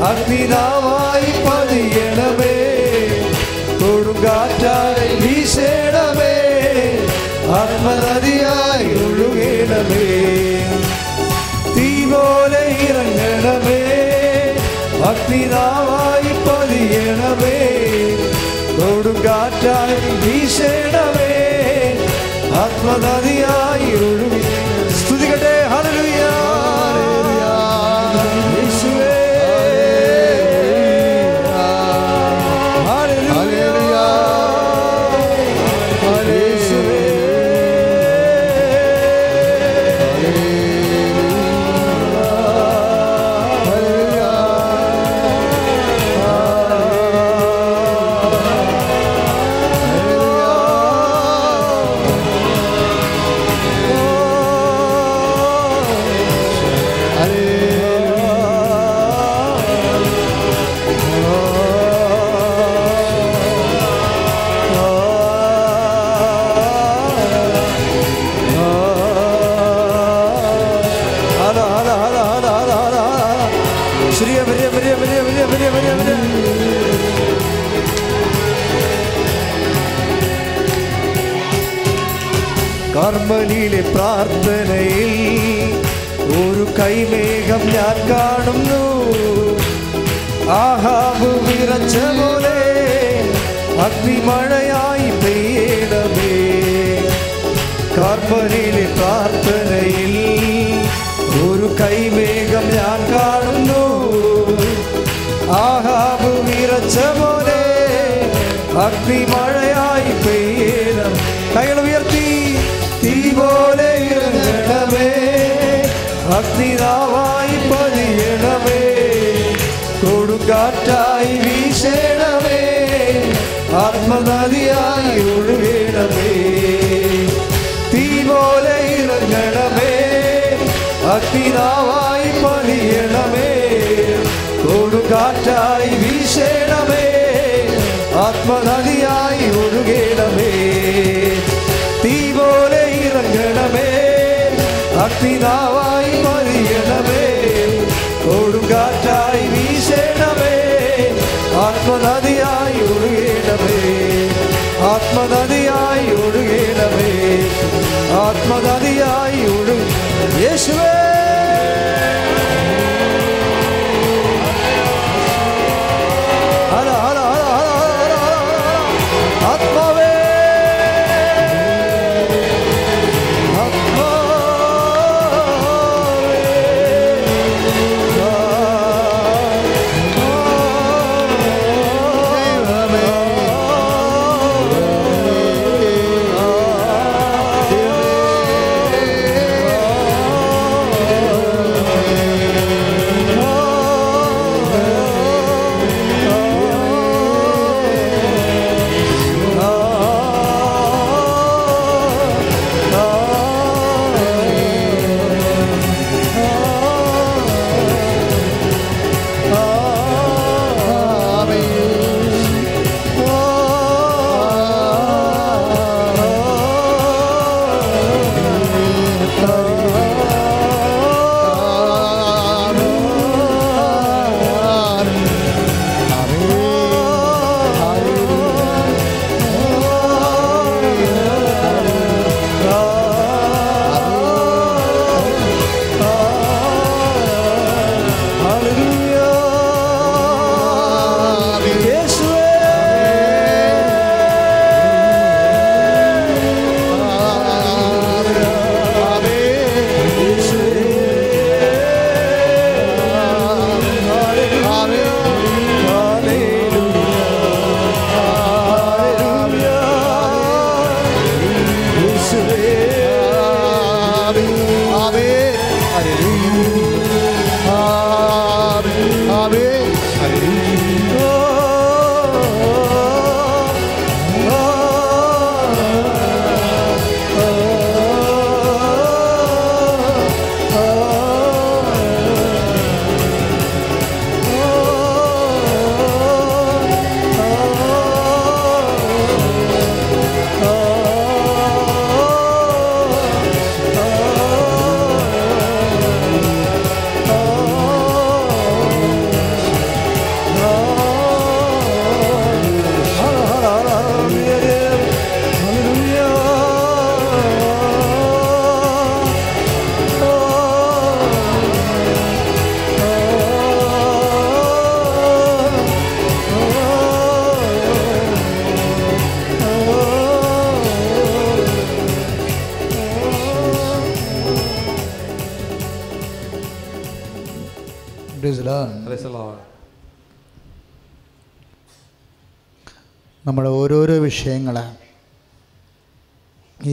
അഗ്നിതാവായി 0.05 1.31
പതിയണമേ. 1.31 2.57
കൊടുങ്കാറ്റായി 3.81 5.15
വീശണമേ. 5.15 6.35
ആത്മനദിയായി 7.55 9.05
ഒഴുകണമേ. 9.05 10.52
எனவே 13.27 13.81
அக்னிதாவாய் 15.11 16.33
பதியனவே 16.47 17.59
கொடுங்காற்றாய் 18.79 19.99
வீசேனவே 20.23 21.33
ஆத்மதாதியாய் 22.63 23.89
ஒழுங்கே 24.01 24.62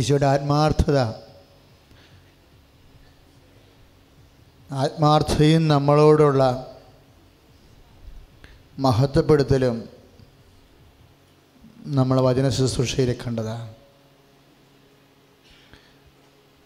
ഈശോയുടെ 0.09 0.27
ആത്മാർത്ഥത. 0.33 0.99
ആത്മാർത്ഥതയും 4.69 5.63
നമ്മളോടുള്ള 5.73 6.43
മഹത്വപ്പെടുത്തലും 8.77 9.77
നമ്മൾ 11.97 12.17
വചന 12.27 12.49
ശുശ്രൂഷയിൽ 12.57 13.11
കണ്ടതാണ് 13.23 13.67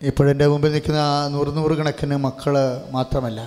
ഇപ്പോഴെന്റെ 0.02 0.46
മുമ്പിൽ 0.52 0.72
നിൽക്കുന്ന 0.76 1.02
നൂറ് 1.34 1.52
നൂറുകണക്കിന് 1.58 2.16
മക്കൾ 2.28 2.56
മാത്രമല്ല 2.92 3.42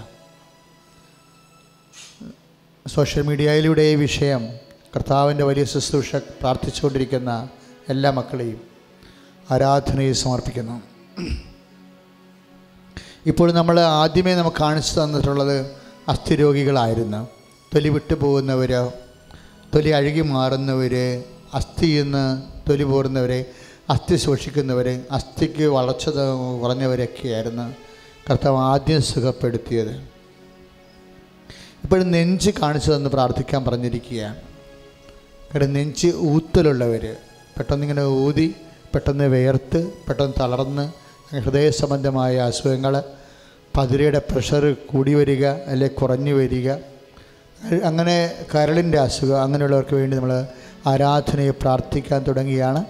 സോഷ്യൽ 2.87 3.25
മീഡിയയിലൂടെ 3.31 3.85
ഈ 3.93 3.97
വിഷയം 4.07 4.43
കർത്താവിന്റെ 4.95 5.45
വലിയ 5.45 5.65
ശുശ്രൂഷ 5.73 6.11
പ്രാർത്ഥിച്ചുകൊണ്ടിരിക്കുന്ന 6.41 7.33
എല്ലാ 7.89 8.11
മക്കളെയും 8.11 8.61
ആരാധനയെ 9.51 10.13
സമർപ്പിക്കുന്നു. 10.13 10.77
ഇപ്പോൾ 13.27 13.53
നമ്മൾ 13.53 13.81
ആദ്യമേ 13.81 14.35
നമുക്ക് 14.35 14.57
കാണിച്ചു 14.61 15.01
തന്നിട്ടുള്ളത് 15.01 15.57
അസ്ഥിരോഗികളായിരുന്നു. 16.09 17.29
തൊലി 17.75 17.89
വിട്ടുപോകുന്നവർ 17.89 18.73
തൊലി 19.75 19.89
അഴുകി 19.89 20.21
മാറുന്നവർ 20.21 20.95
അസ്ഥിയിൽ 21.55 22.03
നിന്ന് 22.03 22.25
തൊലി 22.71 22.85
പോരുന്നവരെ 22.85 23.45
അസ്ഥി 23.91 24.17
സൂക്ഷിക്കുന്നവർ 24.17 24.89
അസ്ഥിക്ക് 25.11 25.65
വളർച്ച 25.65 26.09
കുറഞ്ഞവരൊക്കെയായിരുന്നു 26.63 27.67
കർത്താവ് 28.31 28.59
ആദ്യം 28.59 29.03
സുഖപ്പെടുത്തിയത്. 29.03 29.95
ഇപ്പോഴും 31.85 32.11
നെഞ്ച് 32.11 32.51
കാണിച്ചു 32.63 32.91
തന്ന് 32.93 33.11
പ്രാർത്ഥിക്കാൻ 33.11 33.65
പറഞ്ഞിരിക്കുകയാണ്. 33.65 34.41
കാരണം 35.51 35.73
നെഞ്ച് 35.73 36.09
ഊത്തലുള്ളവർ 36.33 37.05
പെട്ടെന്നിങ്ങനെ 37.59 38.05
ഊതി 38.07 38.55
പെട്ടെന്ന് 38.97 39.25
വേർത്ത് 39.25 39.81
പെട്ടെന്ന് 40.09 40.33
തളർന്ന് 40.41 40.85
ഹൃദയ 41.37 41.71
സംബന്ധമായ 41.71 42.37
അസുഖങ്ങൾ 42.37 43.03
പതിരയുടെ 43.77 44.19
പ്രഷർ 44.19 44.77
കൂടി 44.87 45.15
വരിക 45.15 45.47
അല്ലെ 45.47 45.89
കുറഞ്ഞു 45.89 46.35
വരിക. 46.35 46.71
അങ്ങനെ 47.85 48.17
കരളിന്റെ 48.55 48.99
അസുഖം 49.01 49.43
അങ്ങനെയുള്ളവർക്ക് 49.43 49.95
വേണ്ടി 49.95 50.17
നമ്മൾ 50.17 50.47
ആരാധനയെ 50.87 51.51
പ്രാർത്ഥിക്കാൻ 51.51 52.25
തുടങ്ങിയാണ്. 52.29 52.85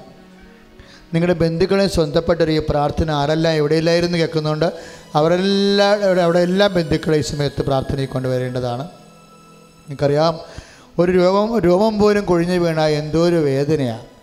നിങ്ങളുടെ 1.14 1.38
ബന്ധുക്കളെ 1.38 1.86
സ്വന്തപ്പെട്ടൊരു 1.86 2.52
ഈ 2.52 2.62
പ്രാർത്ഥന 2.70 3.10
ആരെല്ലാം 3.10 3.54
എവിടെയില്ലായിരുന്നു 3.54 4.18
കേൾക്കുന്നുണ്ട്. 4.18 4.72
അവരെല്ലാം 5.14 6.22
അവിടെ 6.22 6.38
എല്ലാ 6.38 6.66
ബന്ധുക്കളെ 6.66 7.18
ഈ 7.18 7.20
സമയത്ത് 7.20 7.62
പ്രാർത്ഥനയിൽ 7.62 8.06
കൊണ്ടുവരേണ്ടതാണ്. 8.06 8.84
നിങ്ങൾക്കറിയാം 9.88 10.34
ഒരു 10.98 11.12
രോഗം 11.12 11.58
രോമം 11.58 11.98
പോലും 11.98 12.24
കൊഴിഞ്ഞു 12.24 12.58
വീണാൽ 12.58 12.90
എന്തോ 12.90 13.20
ഒരു 13.28 13.36
വേദനയാണ് 13.36 14.15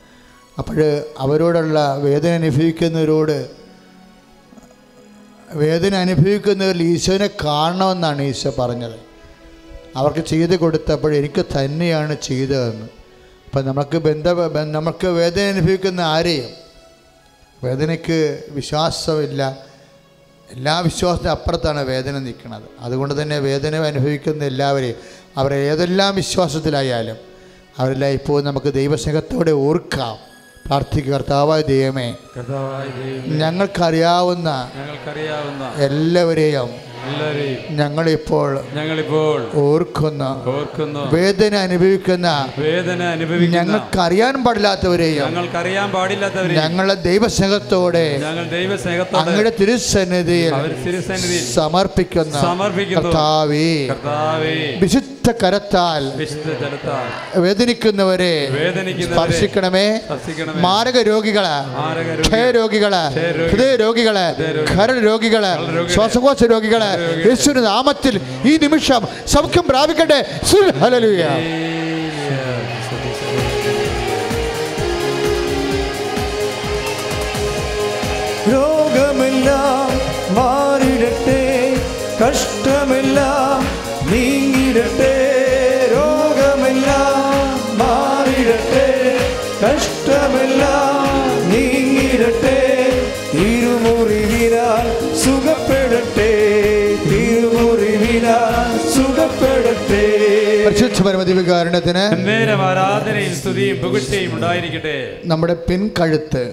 അപ്പോൾ 0.57 1.01
അവരോടുള്ള 1.17 1.95
വേദന 1.95 2.31
അനുഭവിക്കുന്നവരോട് 2.31 3.49
വേദന 5.53 5.95
അനുഭവിക്കുന്നവരിൽ 5.95 6.84
ഈശോനെ 6.84 7.30
കാണണമെന്നാണ് 7.45 8.21
ഈശോ 8.21 8.53
പറഞ്ഞത്. 8.59 8.97
അവർക്ക് 9.95 10.19
ചെയ്ത് 10.19 10.55
കൊടുത്തപ്പോൾ 10.55 11.15
എനിക്ക് 11.15 11.45
തന്നെയാണ് 11.57 12.17
ചെയ്തതെന്ന്. 12.21 12.88
അപ്പം 13.45 13.65
നമുക്ക് 13.65 13.97
ബന്ധ 13.97 14.27
നമുക്ക് 14.77 15.07
വേദന 15.07 15.41
അനുഭവിക്കുന്ന 15.41 16.01
ആരെയും 16.01 16.49
വേദനയ്ക്ക് 17.63 18.43
വിശ്വാസമില്ല 18.49 19.57
എല്ലാ 20.51 20.80
വിശ്വാസത്തിനും 20.80 21.31
അപ്പുറത്താണ് 21.31 21.81
വേദന 21.85 22.17
നിൽക്കുന്നത്. 22.19 22.63
അതുകൊണ്ട് 22.80 23.21
തന്നെ 23.21 23.39
വേദന 23.39 23.75
അനുഭവിക്കുന്ന 23.75 24.43
എല്ലാവരെയും 24.45 24.95
അവർ 25.38 25.53
ഏതെല്ലാം 25.53 26.15
വിശ്വാസത്തിലായാലും 26.15 27.17
അവരെല്ലാം 27.77 28.11
ഇപ്പോൾ 28.11 28.43
നമുക്ക് 28.43 28.73
ദൈവസ്നേഹത്തോടെ 28.73 29.51
ഓർക്കാം. 29.51 30.32
പ്രാർത്ഥിക്കുക 30.65 31.14
കർത്താവായ 31.14 31.61
ദൈവമേ 31.69 32.07
ഞങ്ങൾക്കറിയാവുന്ന 33.41 34.49
എല്ലാവരെയും 35.88 36.69
ഞങ്ങളിപ്പോൾ 37.80 38.49
ഞങ്ങളിപ്പോൾ 38.76 39.40
ഓർക്കുന്ന 39.61 40.23
ഓർക്കുന്നു 40.52 41.02
വേദന 41.14 41.53
അനുഭവിക്കുന്ന 41.65 42.27
വേദന 42.60 43.02
അനുഭവിക്കുന്ന 43.15 43.56
ഞങ്ങൾക്കറിയാൻ 43.57 44.35
പാടില്ലാത്തവരെയും 44.45 45.26
ഞങ്ങൾക്കറിയാൻ 45.27 45.90
പാടില്ലാത്തവരെയും 45.95 46.60
ഞങ്ങളെ 46.61 46.95
ദൈവസ്നേഹത്തോടെ 47.10 48.06
ഞങ്ങൾ 48.23 48.45
ദൈവസ്നേഹത്തോടെ 48.56 49.19
അങ്ങയുടെ 49.22 49.52
തിരുസന്നിധിയിൽ 49.60 50.53
സമർപ്പിക്കുന്ന 51.57 52.35
സമർപ്പിക്കുന്നു. 52.45 53.02
കർത്താവേ 53.02 53.69
കർത്താവേ 53.91 54.56
വിശുദ്ധ 55.23 55.41
കരത്താൽ 55.41 56.03
വേദനിക്കുന്നവരെ 57.43 58.33
സ്പർശിക്കണമേ. 59.11 59.85
മാരക 60.65 60.97
രോഗികൾ 61.09 61.45
മാരകരോഗികൾ, 61.77 62.25
ക്ഷയരോഗികൾ 62.27 62.93
ഹൃദയ 63.51 63.71
രോഗികൾ 63.83 64.17
ഖര 64.17 64.89
കരൾ 64.89 64.97
രോഗികൾ 65.09 65.43
ശ്വാസകോശ 65.93 66.43
രോഗികൾ 66.53 66.83
രോഗികൾ, 66.83 66.83
യേശുവിന്റെ 67.27 67.63
നാമത്തിൽ 67.71 68.15
ഈ 68.51 68.55
നിമിഷം 68.65 69.01
സൗഖ്യം 69.35 69.65
പ്രാപിക്കട്ടെ 69.71 70.19
സുൽ 70.51 70.67
ഹല്ലേലൂയ. 70.83 71.23
രോഗമെല്ലാം 78.53 79.91
മാറിടട്ടെ 80.37 81.41
കഷ്ടമെല്ലാം 82.21 83.52
കഷ്ടമെല്ലാം 89.64 91.06
നീങ്ങിടട്ടെ. 91.49 92.60
തിരുമുറിവിനാൽ 93.34 94.85
സുഖപ്പെടട്ടെ. 95.23 96.31
തിരുമുറിവിനാൽ 97.10 98.77
സുഖപ്പെടട്ടെ. 98.95 100.03
നമ്മുടെ 105.26 105.53
പിൻകഴുത്ത് 105.53 106.44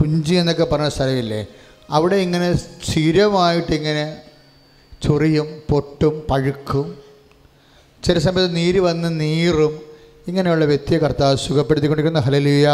കുഞ്ചി 0.00 0.34
എന്നൊക്കെ 0.34 0.64
പറഞ്ഞ 0.64 0.88
സ്ഥലമില്ലേ 0.88 1.46
അവിടെ 1.90 2.16
ഇങ്ങനെ 2.16 2.56
സ്ഥിരമായിട്ട് 2.56 3.72
ഇങ്ങനെ 3.72 4.16
ചൊറിയും 5.02 5.62
പൊട്ടും 5.70 6.22
പഴുക്കും. 6.30 6.98
ചില 8.04 8.18
സമയത്ത് 8.18 8.56
നീര് 8.56 8.80
വന്ന് 8.80 9.20
നീറും. 9.20 9.89
ഇങ്ങനെയുള്ള 10.28 10.64
വ്യക്തിയെ 10.64 10.98
കർത്താവ് 10.98 11.36
സുഖപ്പെടുത്തിക്കൊണ്ടിരിക്കുന്ന. 11.36 12.20
ഹലലിയ 12.26 12.68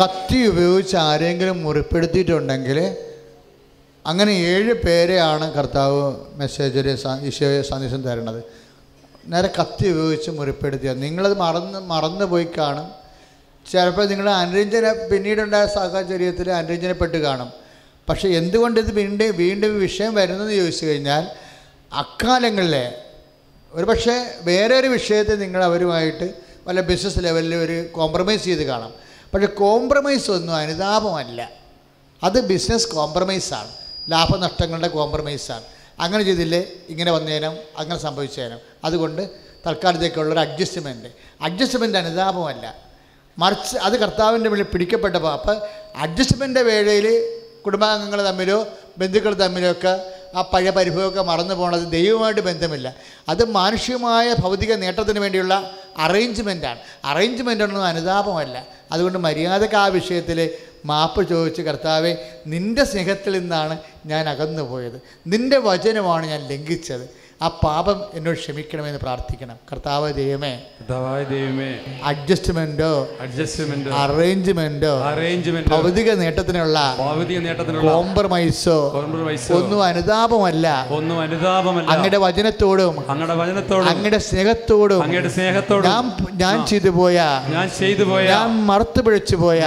കത്തി 0.00 0.38
ഉപയോഗിച്ച് 0.50 0.96
ആരെങ്കിലും 0.96 1.56
മുറിപ്പെടുത്തിയിട്ടുണ്ടെങ്കിൽ 1.62 2.78
അങ്ങനെ 4.06 4.32
ഏഴ് 4.32 4.74
പേരെയാണ് 4.84 5.46
കർത്താവ് 5.52 6.02
മെസ്സേജിൽ 6.40 6.86
ഈശോയെ 7.28 7.62
സന്ദേശം 7.70 8.02
തരുന്നത്. 8.02 8.40
നേരെ 9.32 9.48
കത്തി 9.60 9.86
ഉപയോഗിച്ച് 9.88 10.30
മുറിപ്പെടുത്തിയ 10.30 10.92
നിങ്ങളത് 11.04 11.36
മറന്ന് 11.38 11.80
മറന്നു 11.92 12.24
പോയി 12.24 12.48
കാണും. 12.58 12.88
ചിലപ്പോൾ 13.70 14.06
നിങ്ങൾ 14.12 14.28
അനുരഞ്ജന 14.42 14.92
പിന്നീടുണ്ടായ 15.10 15.66
സാഹചര്യത്തിൽ 15.66 16.50
അനുരഞ്ജനപ്പെട്ട് 16.60 17.18
കാണും. 17.26 17.50
പക്ഷേ 18.10 18.28
എന്തുകൊണ്ട് 18.28 18.80
ഇത് 18.80 18.92
വീണ്ടും 18.92 19.36
വീണ്ടും 19.36 19.80
വിഷയം 19.80 20.14
വരുന്നതെന്ന് 20.14 20.54
ചോദിച്ചു 20.54 20.86
കഴിഞ്ഞാൽ 20.86 21.24
അക്കാലങ്ങളിലെ 21.92 22.94
ഒരു 23.72 23.84
പക്ഷേ 23.84 24.34
വേറെ 24.40 24.78
ഒരു 24.78 24.86
വിഷയത്തെ 24.86 25.34
നിങ്ങൾ 25.34 25.64
അവരുമായിട്ട് 25.64 26.34
വല്ല 26.66 26.80
ബിസിനസ് 26.80 27.18
ലെവലിൽ 27.18 27.54
ഒരു 27.54 27.86
കോംപ്രമൈസ് 27.86 28.44
ചെയ്ത് 28.44 28.62
കാണാം. 28.62 28.92
പക്ഷേ 29.34 29.46
കോംപ്രമൈസ് 29.46 30.30
ഒന്നും 30.30 30.56
അനുതാപമല്ല. 30.56 31.50
അത് 32.22 32.46
ബിസിനസ് 32.46 32.88
കോംപ്രമൈസാണ് 32.88 33.68
ലാഭനഷ്ടങ്ങളുടെ 34.10 34.88
കോംപ്രമൈസാണ് 34.88 35.62
അങ്ങനെ 35.98 36.22
ചെയ്തില്ലേ 36.22 36.66
ഇങ്ങനെ 36.88 37.12
വന്നേനും 37.12 37.54
അങ്ങനെ 37.78 38.00
സംഭവിച്ചേനും. 38.00 38.58
അതുകൊണ്ട് 38.84 39.30
തൽക്കാലത്തേക്കുള്ളൊരു 39.66 40.40
അഡ്ജസ്റ്റ്മെന്റ് 40.40 41.08
അഡ്ജസ്റ്റ്മെന്റ് 41.40 41.98
അനുതാപമല്ല. 41.98 42.90
മറിച്ച് 43.38 43.76
അത് 43.76 43.96
കർത്താവിന്റെ 43.96 44.50
മുന്നിൽ 44.50 44.64
പിടിക്കപ്പെട്ടപ്പോൾ 44.64 45.32
അപ്പോൾ 45.32 45.56
അഡ്ജസ്റ്റ്മെന്റ് 45.96 46.60
വേളയിൽ 46.60 47.06
കുടുംബാംഗങ്ങൾ 47.66 48.26
തമ്മിലോ 48.28 48.58
ബന്ധുക്കൾ 48.98 49.34
തമ്മിലോ 49.34 49.70
ഒക്കെ 49.70 49.92
ആ 50.34 50.42
പഴയ 50.52 50.70
പരിഭവമൊക്കെ 50.70 51.22
മറന്നു 51.22 51.54
പോകണത് 51.54 51.86
ദൈവമായിട്ട് 51.92 52.40
ബന്ധമില്ല. 52.40 52.94
അത് 53.28 53.42
മാനുഷികമായ 53.50 54.34
ഭൗതിക 54.40 54.72
നേട്ടത്തിന് 54.72 55.18
വേണ്ടിയുള്ള 55.18 55.54
അറേഞ്ച്മെന്റാണ് 55.98 56.78
അറേഞ്ച്മെന്റ് 57.04 57.64
ഒന്നും 57.64 57.84
അനുതാപമല്ല. 57.84 58.66
അതുകൊണ്ട് 58.92 59.18
മര്യാദയ്ക്ക് 59.18 59.74
ആ 59.74 59.86
വിഷയത്തിൽ 59.86 60.50
മാപ്പ് 60.86 61.28
ചോദിച്ച് 61.28 61.62
കർത്താവെ 61.62 62.12
നിന്റെ 62.46 62.84
സ്നേഹത്തിൽ 62.84 63.32
നിന്നാണ് 63.38 63.78
ഞാൻ 64.06 64.28
അകന്നു 64.28 64.62
പോയത് 64.62 65.02
നിന്റെ 65.26 65.58
വചനമാണ് 65.58 66.26
ഞാൻ 66.26 66.40
ലംഘിച്ചത്. 66.48 67.19
ആ 67.40 67.48
പാപം 67.62 67.98
എന്നോട് 68.16 68.38
ക്ഷമിക്കണമെന്ന് 68.38 68.98
പ്രാർത്ഥിക്കണം. 69.02 69.56
കർത്താവ് 69.70 70.08
ദൈവമേ 70.18 70.50
കർത്താവായ 70.78 71.20
ദൈവമേ 71.30 71.68
അഡ്ജസ്റ്റ്മെന്റോ 72.10 72.90
അഡ്ജസ്റ്റ്മെന്റ് 73.24 73.92
അറേഞ്ച്മെന്റോ 74.00 74.90
അറേഞ്ച്മെന്റ് 75.10 75.70
ഭൗതിക 75.74 76.08
നേട്ടത്തിനുള്ള 76.22 76.78
ഭൗതിക 76.98 77.38
നേട്ടത്തിനുള്ള 77.46 77.86
കോംപ്രമൈസോ 77.92 78.76
കോംപ്രമൈസോ 78.96 79.54
ഒന്നും 79.58 79.80
അനുതാപമല്ല. 79.82 80.66
ഒന്നും 80.98 81.20
അനുതാപമല്ല. 81.20 81.88
അങ്ങയുടെ 81.94 82.20
വചനത്തോടും 82.26 82.94
അങ്ങയുടെ 83.12 83.36
വചനത്തോടും 83.42 83.88
അങ്ങയുടെ 83.92 84.20
സ്നേഹത്തോടും 84.28 85.00
അങ്ങയുടെ 85.06 85.32
സ്നേഹത്തോടും 85.36 85.88
ഞാൻ 85.88 86.04
ഞാൻ 86.42 86.58
ചെയ്തു 86.72 86.92
പോയ 86.98 87.16
ഞാൻ 87.54 87.66
ചെയ്തു 87.80 88.04
പോയ 88.12 88.24
ഞാൻ 88.34 88.50
മറുത്തു 88.68 89.00
പിഴച്ചു 89.08 89.36
പോയ 89.36 89.62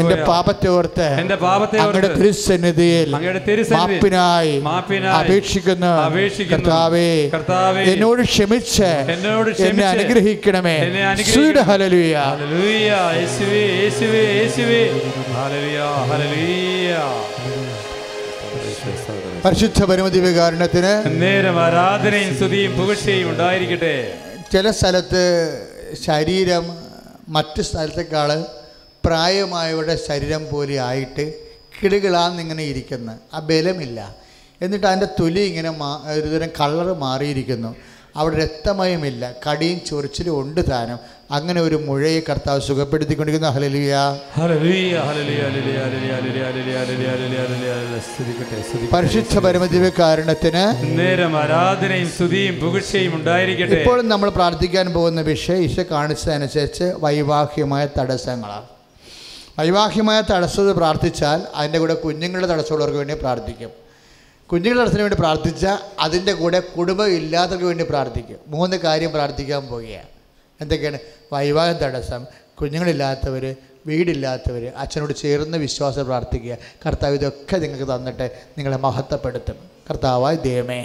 എന്റെ 0.00 0.16
പാപത്തെ 0.30 0.70
ഓർത്ത് 0.78 1.08
എന്റെ 1.24 1.38
പാപത്തെ 1.46 1.78
അങ്ങയുടെ 1.84 2.12
തിരുസന്നിധിയിൽ 2.18 3.10
അങ്ങയുടെ 3.18 3.44
തിരുസന്നിധിയിൽ 3.50 3.78
മാപ്പിനായി 3.92 4.56
മാപ്പിനായി 4.70 5.14
അപേക്ഷിക്കുന്നു. 5.20 5.92
അപേക്ഷിക്കുന്നു. 6.08 6.84
കർത്താവേ 6.88 7.82
എന്നോട് 7.82 8.22
ക്ഷമിച്ച് 8.22 8.90
എന്നോട് 9.14 9.62
എന്നെ 9.62 9.86
അനുഗ്രഹിക്കണമേ. 9.86 10.76
ഹല്ലേലൂയ. 10.78 12.16
ഹല്ലേലൂയ 12.18 12.90
യേശുവേ 13.18 13.62
യേശുവേ 13.82 14.22
യേശുവേ. 14.38 14.82
ഹല്ലേലൂയ 15.38 15.80
ഹല്ലേലൂയ. 16.10 16.96
പരിശുദ്ധ 19.44 19.84
പരമതി 19.84 20.18
വികാരണത്തിന് 20.18 21.22
നേരം 21.22 21.60
ആരാധനയും 21.60 22.34
സ്തുതിയും 22.34 22.72
പുകഴ്ചയും 22.78 23.30
ഉണ്ടായിരിക്കട്ടെ. 23.30 24.14
ചില 24.52 24.70
സ്ഥലത്ത് 24.70 25.22
ശരീരം 26.06 26.64
മറ്റു 27.28 27.62
സ്ഥലത്തേക്കാൾ 27.62 28.44
പ്രായമായവരുടെ 29.04 29.96
ശരീരം 30.08 30.50
പോലെ 30.52 30.80
ആയിട്ട് 30.80 31.32
കിടുകിളാന്നിങ്ങനെ 31.82 32.62
ഇരിക്കുന്നത് 32.62 33.18
ആ 33.34 33.38
ബലമില്ല. 33.38 34.25
എന്നിട്ട് 34.62 34.86
അതിന്റെ 34.86 35.06
തൊലി 35.20 35.40
ഇങ്ങനെ 35.40 35.70
മാ 35.70 36.02
ഒരുതരം 36.06 36.48
കളർ 36.60 36.98
മാറിയിരിക്കുന്നു. 36.98 37.76
അവിടെ 38.16 38.36
രക്തമയമില്ല. 38.36 39.32
കടിയും 39.50 39.80
ചൊറിച്ചിലും 39.86 40.40
ഉണ്ട് 40.40 40.60
താനും. 40.70 40.98
അങ്ങനെ 41.30 41.60
ഒരു 41.60 41.74
മുഴയെ 41.74 42.20
കർത്താവ് 42.20 42.60
സുഖപ്പെടുത്തിക്കൊണ്ടിരിക്കുന്ന. 42.60 43.54
ഹലലിയ 43.54 43.96
പരിശുദ്ധ 48.92 49.38
പരമദിവ്യകാരണത്തിന് 49.38 50.64
നേരം 50.98 51.36
ആരാധനയും 51.36 52.08
സ്തുതിയും 52.08 52.60
പുകഴ്ചയും 52.60 53.14
ഉണ്ടായിരിക്കട്ടെ. 53.14 53.74
ഇപ്പോൾ 53.74 54.02
നമ്മൾ 54.02 54.30
പ്രാർത്ഥിക്കാൻ 54.30 54.92
പോകുന്ന 54.92 55.20
വിഷയം 55.20 55.56
ഈശ 55.56 55.80
കാണിച്ചതനുസരിച്ച് 55.80 56.92
വൈവാഹികമായ 56.96 57.88
തടസ്സങ്ങളാണ്. 57.98 58.64
വൈവാഹികമായ 59.58 60.20
തടസ്സത് 60.20 60.76
പ്രാർത്ഥിച്ചാൽ 60.76 61.42
അതിന്റെ 61.54 61.78
കൂടെ 61.78 61.94
കുഞ്ഞുങ്ങളുടെ 61.94 62.46
തടസ്സമുള്ളവർക്ക് 62.46 62.98
വേണ്ടി 62.98 63.14
പ്രാർത്ഥിക്കും. 63.14 63.85
കുഞ്ഞുങ്ങളുടെ 64.50 64.84
അച്ഛന് 64.84 65.00
വേണ്ടി 65.00 65.16
പ്രാർത്ഥിച്ച 65.16 65.66
അതിന്റെ 66.00 66.32
കൂടെ 66.32 66.60
കുടുംബം 66.60 67.08
ഇല്ലാത്തവർക്ക് 67.08 67.64
വേണ്ടി 67.64 67.84
പ്രാർത്ഥിക്കും. 67.84 68.36
മൂന്ന് 68.46 68.76
കാര്യം 68.76 69.12
പ്രാർത്ഥിക്കാൻ 69.12 69.66
പോവുകയാണ് 69.66 70.08
എന്തൊക്കെയാണ്? 70.60 70.98
വൈവാഹ 71.32 71.72
തടസ്സം 71.72 72.26
കുഞ്ഞുങ്ങളില്ലാത്തവർ 72.60 73.56
വീടില്ലാത്തവർ 73.86 74.72
അച്ഛനോട് 74.76 75.16
ചേർന്ന് 75.16 75.58
വിശ്വാസം 75.58 76.04
പ്രാർത്ഥിക്കുക. 76.06 76.58
കർത്താവ് 76.86 77.14
ഇതൊക്കെ 77.14 77.56
നിങ്ങൾക്ക് 77.56 77.92
തന്നിട്ട് 77.94 78.30
നിങ്ങളെ 78.58 78.76
മഹത്വപ്പെടുത്തും. 78.76 79.75
കർത്താവായ 79.86 80.34
ദൈവമേ. 80.44 80.78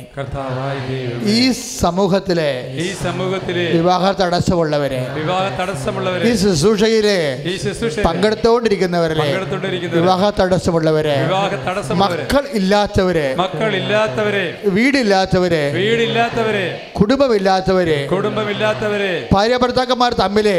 ഈ 1.35 1.37
സമൂഹത്തിലെ 1.81 2.49
ഈ 2.83 2.87
സമൂഹത്തിലെ 2.99 3.63
വിവാഹ 3.75 4.03
തടസ്സമുള്ളവരെ 4.19 4.99
വിവാഹ 5.15 5.45
തടസ്സമുള്ളവരെ 5.59 6.25
ഈ 6.27 6.33
ശുശ്രൂഷയിലെ 6.41 7.15
ഈ 7.43 7.53
ശുശ്രൂഷ 7.63 7.95
പങ്കെടുത്തുകൊണ്ടിരിക്കുന്നവരെ 8.07 9.15
പങ്കെടുത്തുകൊണ്ടിരിക്കുന്നവരെ 9.21 10.01
വിവാഹ 10.01 10.29
തടസ്സമുള്ളവരെ 10.39 11.15
വിവാഹ 11.23 11.49
തടസ്സമുള്ളവരെ 11.67 12.19
മക്കൾ 12.23 12.43
ഇല്ലാത്തവരെ 12.59 13.25
മക്കൾ 13.41 13.71
ഇല്ലാത്തവരെ 13.81 14.45
വീടില്ലാത്തവരെ 14.77 15.63
വീടില്ലാത്തവരെ 15.79 16.65
കുടുംബമില്ലാത്തവരെ 16.99 17.97
കുടുംബമില്ലാത്തവരെ 18.13 19.11
ഭാര്യ 19.33 19.57
ഭർത്താക്കന്മാർ 19.63 20.11
തമ്മിലെ 20.21 20.57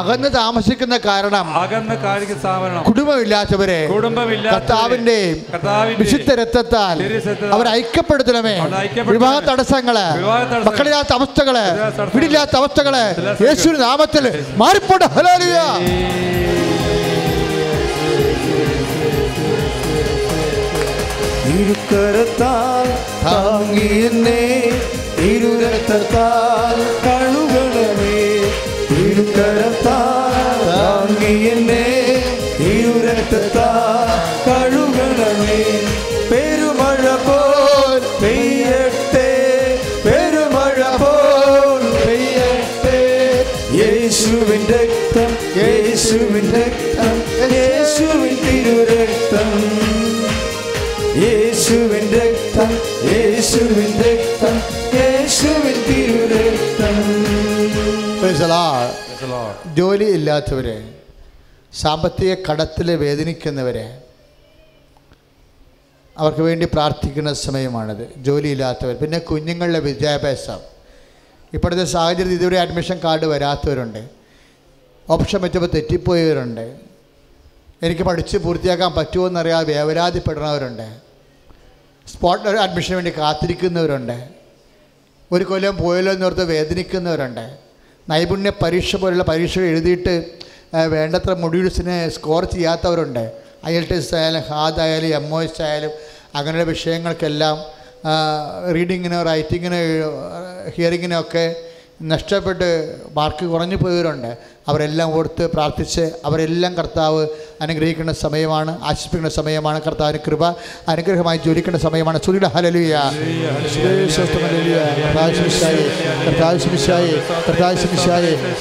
അകന്ന് 0.00 0.30
താമസിക്കുന്ന 0.36 0.98
കാരണം 1.08 1.48
അകന്ന് 1.62 1.96
കുടുംബമില്ലാത്തവരെ 2.90 3.80
കർത്താവിന്റെയും 4.54 5.36
കർത്താവിന്റെ 5.50 5.98
വിശുദ്ധ 6.02 6.30
രക്തത്താൽ 6.40 6.86
തിരുരക്തത്താൽ 6.98 7.52
അവരെ 7.54 7.70
ഐക്യപ്പെടുത്തണമേ 7.70 8.54
വിവാഹ 9.10 9.38
തടസ്സങ്ങൾ. 9.40 9.96
മക്കളില്ലാത്ത 10.66 11.12
അവസ്ഥകൾ. 11.12 11.56
വീടില്ലാത്ത 12.14 12.56
അവസ്ഥകൾ. 12.56 12.94
യേശു 13.46 13.68
നാമത്തിൽ 13.84 14.24
മാറിപ്പോട്ടെ 14.56 15.06
ഹലാലിയ 15.06 15.58
ഇരുക്കരത്താൽ 21.50 22.86
താങ്ങി 23.24 23.88
എന്നെ 24.04 24.42
ഇരുരക്തത്താൽ 25.30 26.76
കഴുകണമേ 27.04 27.39
ജോലി 59.76 60.04
ഇല്ലാത്തവരെ 60.04 60.94
സാമ്പത്തിക 61.74 62.34
കടത്തിൽ 62.34 62.96
വേദനിക്കുന്നവരെ 62.96 64.02
അവർക്ക് 66.18 66.40
വേണ്ടി 66.40 66.66
പ്രാർത്ഥിക്കുന്ന 66.66 67.32
സമയമാണിത്. 67.32 68.14
ജോലിയില്ലാത്തവർ 68.16 68.94
പിന്നെ 68.94 69.18
കുഞ്ഞുങ്ങളുടെ 69.18 69.78
വിദ്യാഭ്യാസം. 69.78 70.58
ഇപ്പോഴത്തെ 71.54 71.84
സാഹചര്യത്തിൽ 71.84 72.34
ഇതുവരെ 72.34 72.60
അഡ്മിഷൻ 72.60 73.00
കാർഡ് 73.04 73.26
വരാത്തവരുണ്ട്. 73.26 74.08
ഓപ്ഷൻ 75.10 75.40
വെച്ചപ്പോൾ 75.40 75.68
തെറ്റിപ്പോയവരുണ്ട്. 75.74 76.76
എനിക്ക് 77.82 78.02
പഠിച്ച് 78.02 78.38
പൂർത്തിയാക്കാൻ 78.38 78.92
പറ്റുമോ 78.94 79.26
എന്നറിയാതെ 79.26 79.74
വേവലാതിപ്പെടുന്നവരുണ്ട്. 79.74 81.09
സ്പോട്ട് 82.10 82.48
അഡ്മിഷന് 82.64 82.94
വേണ്ടി 82.94 83.12
കാത്തിരിക്കുന്നവരുണ്ട്. 83.18 84.16
ഒരു 85.32 85.44
കൊല്ലം 85.44 85.76
പോയല്ലോ 85.76 86.12
എന്നോർത്ത് 86.12 86.44
വേദനിക്കുന്നവരുണ്ട്. 86.44 87.44
നൈപുണ്യ 88.10 88.52
പരീക്ഷ 88.62 88.96
പോലുള്ള 88.96 89.22
പരീക്ഷ 89.22 89.58
എഴുതിയിട്ട് 89.58 90.14
വേണ്ടത്ര 90.94 91.32
മൊഡ്യൂൾസിനെ 91.34 91.96
സ്കോർ 92.08 92.44
ചെയ്യാത്തവരുണ്ട്. 92.44 93.24
ഐ 93.66 93.72
എൽ 93.76 93.84
ടി 93.90 93.96
എസ് 93.96 94.14
ആയാലും 94.14 94.42
ഹാദ് 94.50 94.80
ആയാലും 94.80 95.10
എം 95.18 95.34
ഒ 95.34 95.42
എസ് 95.42 95.62
ആയാലും 95.62 95.92
അങ്ങനെയുള്ള 96.34 96.64
വിഷയങ്ങൾക്കെല്ലാം 96.70 97.56
റീഡിങ്ങിനോ 98.74 99.22
റൈറ്റിങ്ങിനോ 99.22 99.80
ഹിയറിങ്ങിനോ 100.76 101.20
ഒക്കെ 101.20 101.44
നഷ്ടപ്പെട്ട് 102.02 102.68
മാർക്ക് 103.12 103.46
കുറഞ്ഞു 103.46 103.76
പോയവരുണ്ട്. 103.76 104.30
അവരെല്ലാം 104.68 105.08
ഓർത്ത് 105.18 105.44
പ്രാർത്ഥിച്ച് 105.54 106.04
അവരെല്ലാം 106.28 106.72
കർത്താവ് 106.78 107.22
അനുഗ്രഹിക്കുന്ന 107.64 108.12
സമയമാണ് 108.24 108.72
ആശിപ്പിക്കുന്ന 108.88 109.30
സമയമാണ്. 109.38 109.78
കർത്താവിന് 109.86 110.20
കൃപ 110.26 110.42
അനുഗ്രഹമായി 110.92 111.38
ജ്വലിക്കുന്ന 111.44 111.78
സമയമാണ്. 111.86 112.18
സുരിയുടെ 112.26 112.48
ഹലലുയ 112.54 112.94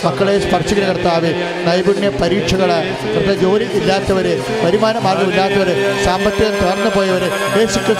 മക്കളെ 0.06 0.36
സ്പർശിക്കുന്ന 0.46 0.88
കർത്താവ് 0.92 1.30
നൈപുണ്യ 1.68 2.10
പരീക്ഷകൾ 2.22 2.72
ജോലി 3.44 3.68
ഇല്ലാത്തവർ 3.80 4.28
വരുമാന 4.64 4.96
മാർഗമില്ലാത്തവർ 5.06 5.70
സാമ്പത്തികം 6.06 6.56
തകർന്നു 6.62 6.92
പോയവർ 6.98 7.24
യേശുക്ക് 7.60 7.96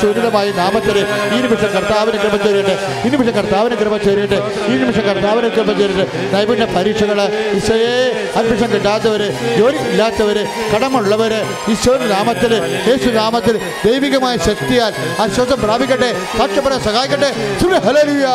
നാമത്തിൽ 0.62 0.98
ഈ 1.36 1.40
നിമിഷം 1.46 1.72
കർത്താവിന് 1.78 2.18
കൃപ 2.24 2.36
ചേരിട്ട് 2.46 2.76
ഈ 3.06 3.10
നിമിഷം 3.14 3.36
കർത്താവിന് 3.40 3.78
കൃപ 3.82 3.96
ചേരിട്ട് 4.08 4.40
ഈ 4.72 4.76
നിമിഷം 4.82 5.06
കർത്താവിന് 5.10 5.50
കൃപ 5.58 5.70
ചേരിട്ട് 5.82 6.06
നൈപുണ്യ 6.36 6.68
പരീക്ഷകൾ 6.76 7.20
ഈശോയെ 7.58 7.89
അഡ്മിഷൻ 8.36 8.72
കിട്ടാത്തവർ 8.72 9.22
ജോലി 9.60 9.78
ഇല്ലാത്തവർ 9.78 10.48
കടമുള്ളവർ 10.76 11.34
ഈശോയുടെ 11.72 12.06
നാമത്തിൽ 12.06 12.54
യേശു 12.88 13.10
നാമത്തിൽ 13.10 13.58
ദൈവികമായ 13.58 14.38
ശക്തിയാൽ 14.38 14.94
ആശ്വാസം 15.22 15.62
പ്രാപിക്കട്ടെ 15.62 16.14
സാക്ഷ്യപ്പെടാൻ 16.38 16.82
സഹായിക്കട്ടെ. 16.82 17.60
സുര 17.62 17.78
ഹല്ലേലൂയ. 17.78 18.26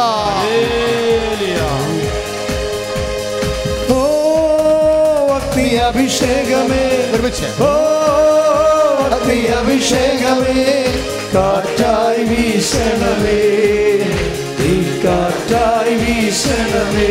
ഓ 3.92 4.00
അഗ്നി 5.36 5.74
അഭിഷേകമേ. 5.74 7.10
ഒരുമിച്ച് 7.14 7.62
ഓ 7.62 7.70
അഗ്നി 9.16 9.40
അഭിഷേകമേ. 9.40 10.64
കാറ്റായി 11.34 12.24
വീശണമേ. 12.24 13.40
ഈ 14.64 15.02
കാറ്റായി 15.04 15.94
വീശണമേ. 15.94 17.10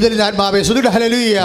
വിടുതലിന്റെ 0.00 0.24
ആത്മാവേ 0.24 0.60
സുധിയുടെ 0.68 0.90
ഹലലൂയ 0.94 1.40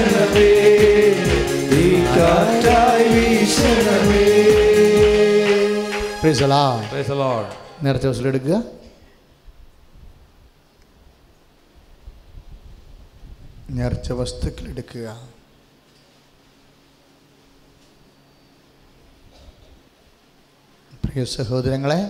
വീശണമേ 0.02 0.48
നീ 1.70 1.84
കാറ്റായി 2.14 3.06
വീശണമേ 3.14 4.26
Praise 6.22 6.40
the 6.40 6.48
Lord. 6.50 6.82
Praise 6.90 7.08
the 7.08 7.18
Lord. 7.18 7.46
നേരത്തെ 7.84 8.06
ദിവസത്തിലെടുക്കുക 8.06 8.56
നേർച്ച 13.70 14.12
വസ്തുക്കൾ 14.20 14.64
എടുക്കുക 14.72 15.06
പ്രിയ 21.04 21.22
സഹോദരങ്ങളെ 21.34 22.00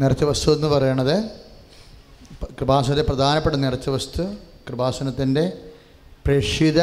നേർച്ച 0.00 0.24
വസ്തു 0.24 0.54
എന്ന് 0.54 0.66
പറയണത്. 0.66 1.16
കൃപാസനത്തെ 2.58 3.02
പ്രധാനപ്പെട്ട 3.02 3.56
നിറച്ച 3.56 3.88
വസ്തു 3.88 4.22
കൃപാസനത്തിന്റെ 4.68 5.52
പ്രേക്ഷിത 6.26 6.80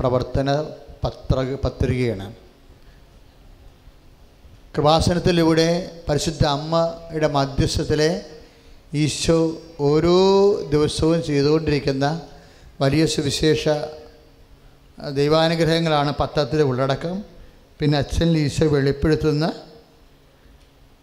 പ്രവർത്തന 0.00 0.62
പത്ര 1.04 1.56
പത്രികയാണ്. 1.64 2.26
കൃപാസനത്തിലൂടെ 4.76 5.90
പരിശുദ്ധ 6.08 6.44
അമ്മയുടെ 6.44 7.26
മധ്യസ്ഥത്തിലെ 7.26 8.10
ഈശോ 8.94 9.38
ഓരോ 9.80 10.18
ദിവസവും 10.72 11.22
ചെയ്തുകൊണ്ടിരിക്കുന്ന 11.22 12.20
വലിയ 12.80 13.06
സുവിശേഷ 13.06 13.68
ദൈവാനുഗ്രഹങ്ങളാണ് 15.14 16.14
പത്രത്തിലെ 16.20 16.62
ഉള്ളടക്കം. 16.62 17.24
പിന്നെ 17.78 17.98
അച്ഛൻ 17.98 18.36
ഈശോ 18.36 18.66
വെളിപ്പെടുത്തുന്ന 18.66 19.52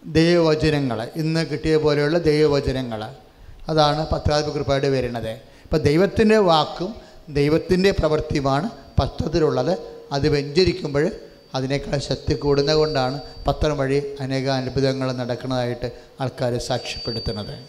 ദൈവവചനങ്ങൾ 0.06 1.10
ഇന്ന് 1.16 1.48
കിട്ടിയ 1.48 1.78
പോലെയുള്ള 1.78 2.18
ദൈവവചനങ്ങൾ 2.18 3.16
അതാണ് 3.70 4.10
പത്രാധിപ 4.10 4.54
കൃപയുടെ 4.54 4.90
വരുന്നത്. 4.90 5.30
ഇപ്പം 5.30 5.78
ദൈവത്തിന്റെ 5.78 6.38
വാക്കും 6.38 6.96
ദൈവത്തിന്റെ 7.30 7.92
പ്രവൃത്തിയുമാണ് 7.92 8.70
പത്രത്തിലുള്ളത്. 9.02 9.78
അത് 10.12 10.30
വ്യഞ്ചരിക്കുമ്പോൾ 10.30 11.12
അതിനേക്കാൾ 11.56 11.98
ശക്തി 11.98 12.34
കൂടുന്നത് 12.34 12.76
കൊണ്ടാണ് 12.76 13.22
പത്രം 13.48 13.78
വഴി 13.78 14.16
അനേക 14.20 14.50
അത്ഭുതങ്ങൾ 14.50 15.12
നടക്കുന്നതായിട്ട് 15.12 15.92
ആൾക്കാർ 16.22 16.58
സാക്ഷ്യപ്പെടുത്തുന്നത്. 16.58 17.60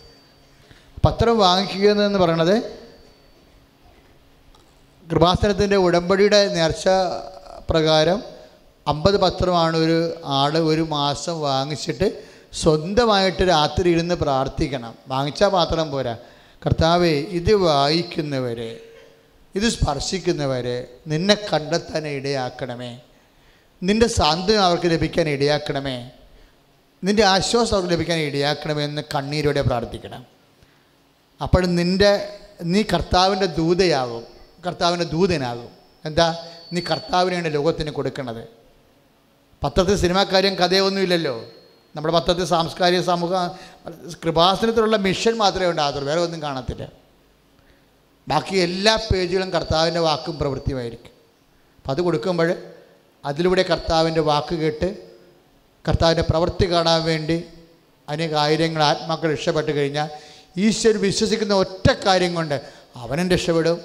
പത്രം 1.04 1.38
വാങ്ങിക്കുക 1.38 2.04
എന്ന് 2.04 2.18
പറയുന്നത് 2.18 2.62
കൃപാസനത്തിന്റെ 5.10 5.76
ഉടമ്പടിയുടെ 5.76 6.54
നേർച്ച 6.54 6.88
പ്രകാരം 7.70 8.22
അമ്പത് 8.86 9.20
പത്രമാണ് 9.20 9.76
ഒരു 9.76 10.14
ആൾ 10.24 10.58
ഒരു 10.58 10.80
മാസം 10.80 11.40
വാങ്ങിച്ചിട്ട് 11.40 12.22
സ്വന്തമായിട്ട് 12.52 13.42
രാത്രി 13.48 13.90
ഇരുന്ന് 13.90 14.14
പ്രാർത്ഥിക്കണം. 14.14 14.94
വാങ്ങിച്ച 15.08 15.44
പാത്രം 15.44 15.90
പോരാ. 15.90 16.16
കർത്താവേ 16.66 17.10
ഇത് 17.10 17.54
വായിക്കുന്നവരെ 17.54 18.80
ഇത് 19.54 19.68
സ്പർശിക്കുന്നവരെ 19.68 20.86
നിന്നെ 21.06 21.34
കണ്ടെത്താൻ 21.34 22.08
ഇടയാക്കണമേ. 22.08 23.00
നിന്റെ 23.82 24.06
സാന്ത്വനം 24.06 24.64
അവർക്ക് 24.64 24.86
ലഭിക്കാൻ 24.86 25.28
ഇടയാക്കണമേ. 25.28 26.10
നിന്റെ 27.04 27.24
ആശ്വാസം 27.24 27.74
അവർക്ക് 27.76 27.92
ലഭിക്കാൻ 27.92 28.18
ഇടയാക്കണമേ 28.18 28.84
എന്ന് 28.84 29.02
കണ്ണീരോടെ 29.14 29.62
പ്രാർത്ഥിക്കണം. 29.62 30.26
അപ്പോൾ 31.42 31.66
നിന്റെ 31.66 32.38
നീ 32.62 32.82
കർത്താവിന്റെ 32.82 33.46
ദൂതയാകും. 33.46 34.24
കർത്താവിന്റെ 34.66 35.04
ദൂതനാകും. 35.04 35.68
എന്താ? 36.04 36.46
നീ 36.72 36.80
കർത്താവിനെയാണ് 36.90 37.54
ലോകത്തിന് 37.54 37.90
കൊടുക്കണത്. 37.90 38.59
പത്രത്തിൽ 39.62 39.96
സിനിമാക്കാര്യം 39.96 40.54
കഥയൊന്നുമില്ലല്ലോ. 40.54 41.44
നമ്മുടെ 41.96 42.14
പത്രത്തിൽ 42.14 42.44
സാംസ്കാരിക 42.44 43.00
സമൂഹ 43.00 43.32
കൃപാസനത്തിലുള്ള 44.24 44.96
മിഷൻ 44.96 45.36
മാത്രമേ 45.36 45.66
ഉണ്ടാകത്തുള്ളൂ 45.66 46.08
വേറെ 46.08 46.20
ഒന്നും 46.20 46.42
കാണത്തില്ല. 46.42 46.88
ബാക്കി 48.28 48.56
എല്ലാ 48.56 48.96
പേജുകളും 48.96 49.50
കർത്താവിന്റെ 49.50 50.00
വാക്കും 50.00 50.38
പ്രവൃത്തിയുമായിരിക്കും. 50.38 51.12
അപ്പം 51.78 51.90
അത് 51.90 52.00
കൊടുക്കുമ്പോൾ 52.00 52.54
അതിലൂടെ 53.24 53.62
കർത്താവിന്റെ 53.62 54.20
വാക്ക് 54.20 54.54
കേട്ട് 54.54 54.88
കർത്താവിന്റെ 55.88 56.22
പ്രവൃത്തി 56.22 56.72
കാണാൻ 56.72 57.02
വേണ്ടി 57.04 57.44
അനേക 58.08 58.34
ആയിരങ്ങൾ 58.34 58.82
ആത്മാക്കൾ 58.82 59.32
രക്ഷപ്പെട്ട് 59.32 59.72
കഴിഞ്ഞാൽ 59.72 60.08
ഈശ്വർ 60.56 60.96
വിശ്വസിക്കുന്ന 60.96 61.54
ഒറ്റ 61.54 61.92
കാര്യം 62.06 62.34
കൊണ്ട് 62.34 62.56
അവനും 62.96 63.28
രക്ഷപ്പെടും 63.28 63.80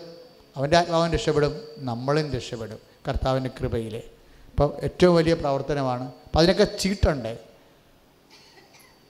അവന്റെ 0.57 0.77
ആത്മാവൻ 0.77 1.13
രക്ഷപ്പെടും 1.13 1.61
നമ്മളും 1.77 2.33
രക്ഷപ്പെടും 2.33 2.79
കർത്താവിന്റെ 3.09 3.49
കൃപയിൽ 3.61 4.14
അപ്പോൾ 4.55 4.83
ഏറ്റവും 4.83 5.15
വലിയ 5.15 5.33
പ്രവർത്തനമാണ്. 5.33 6.03
അപ്പം 6.03 6.37
അതിനൊക്കെ 6.37 6.63
ചീട്ടുണ്ട്. 6.63 7.37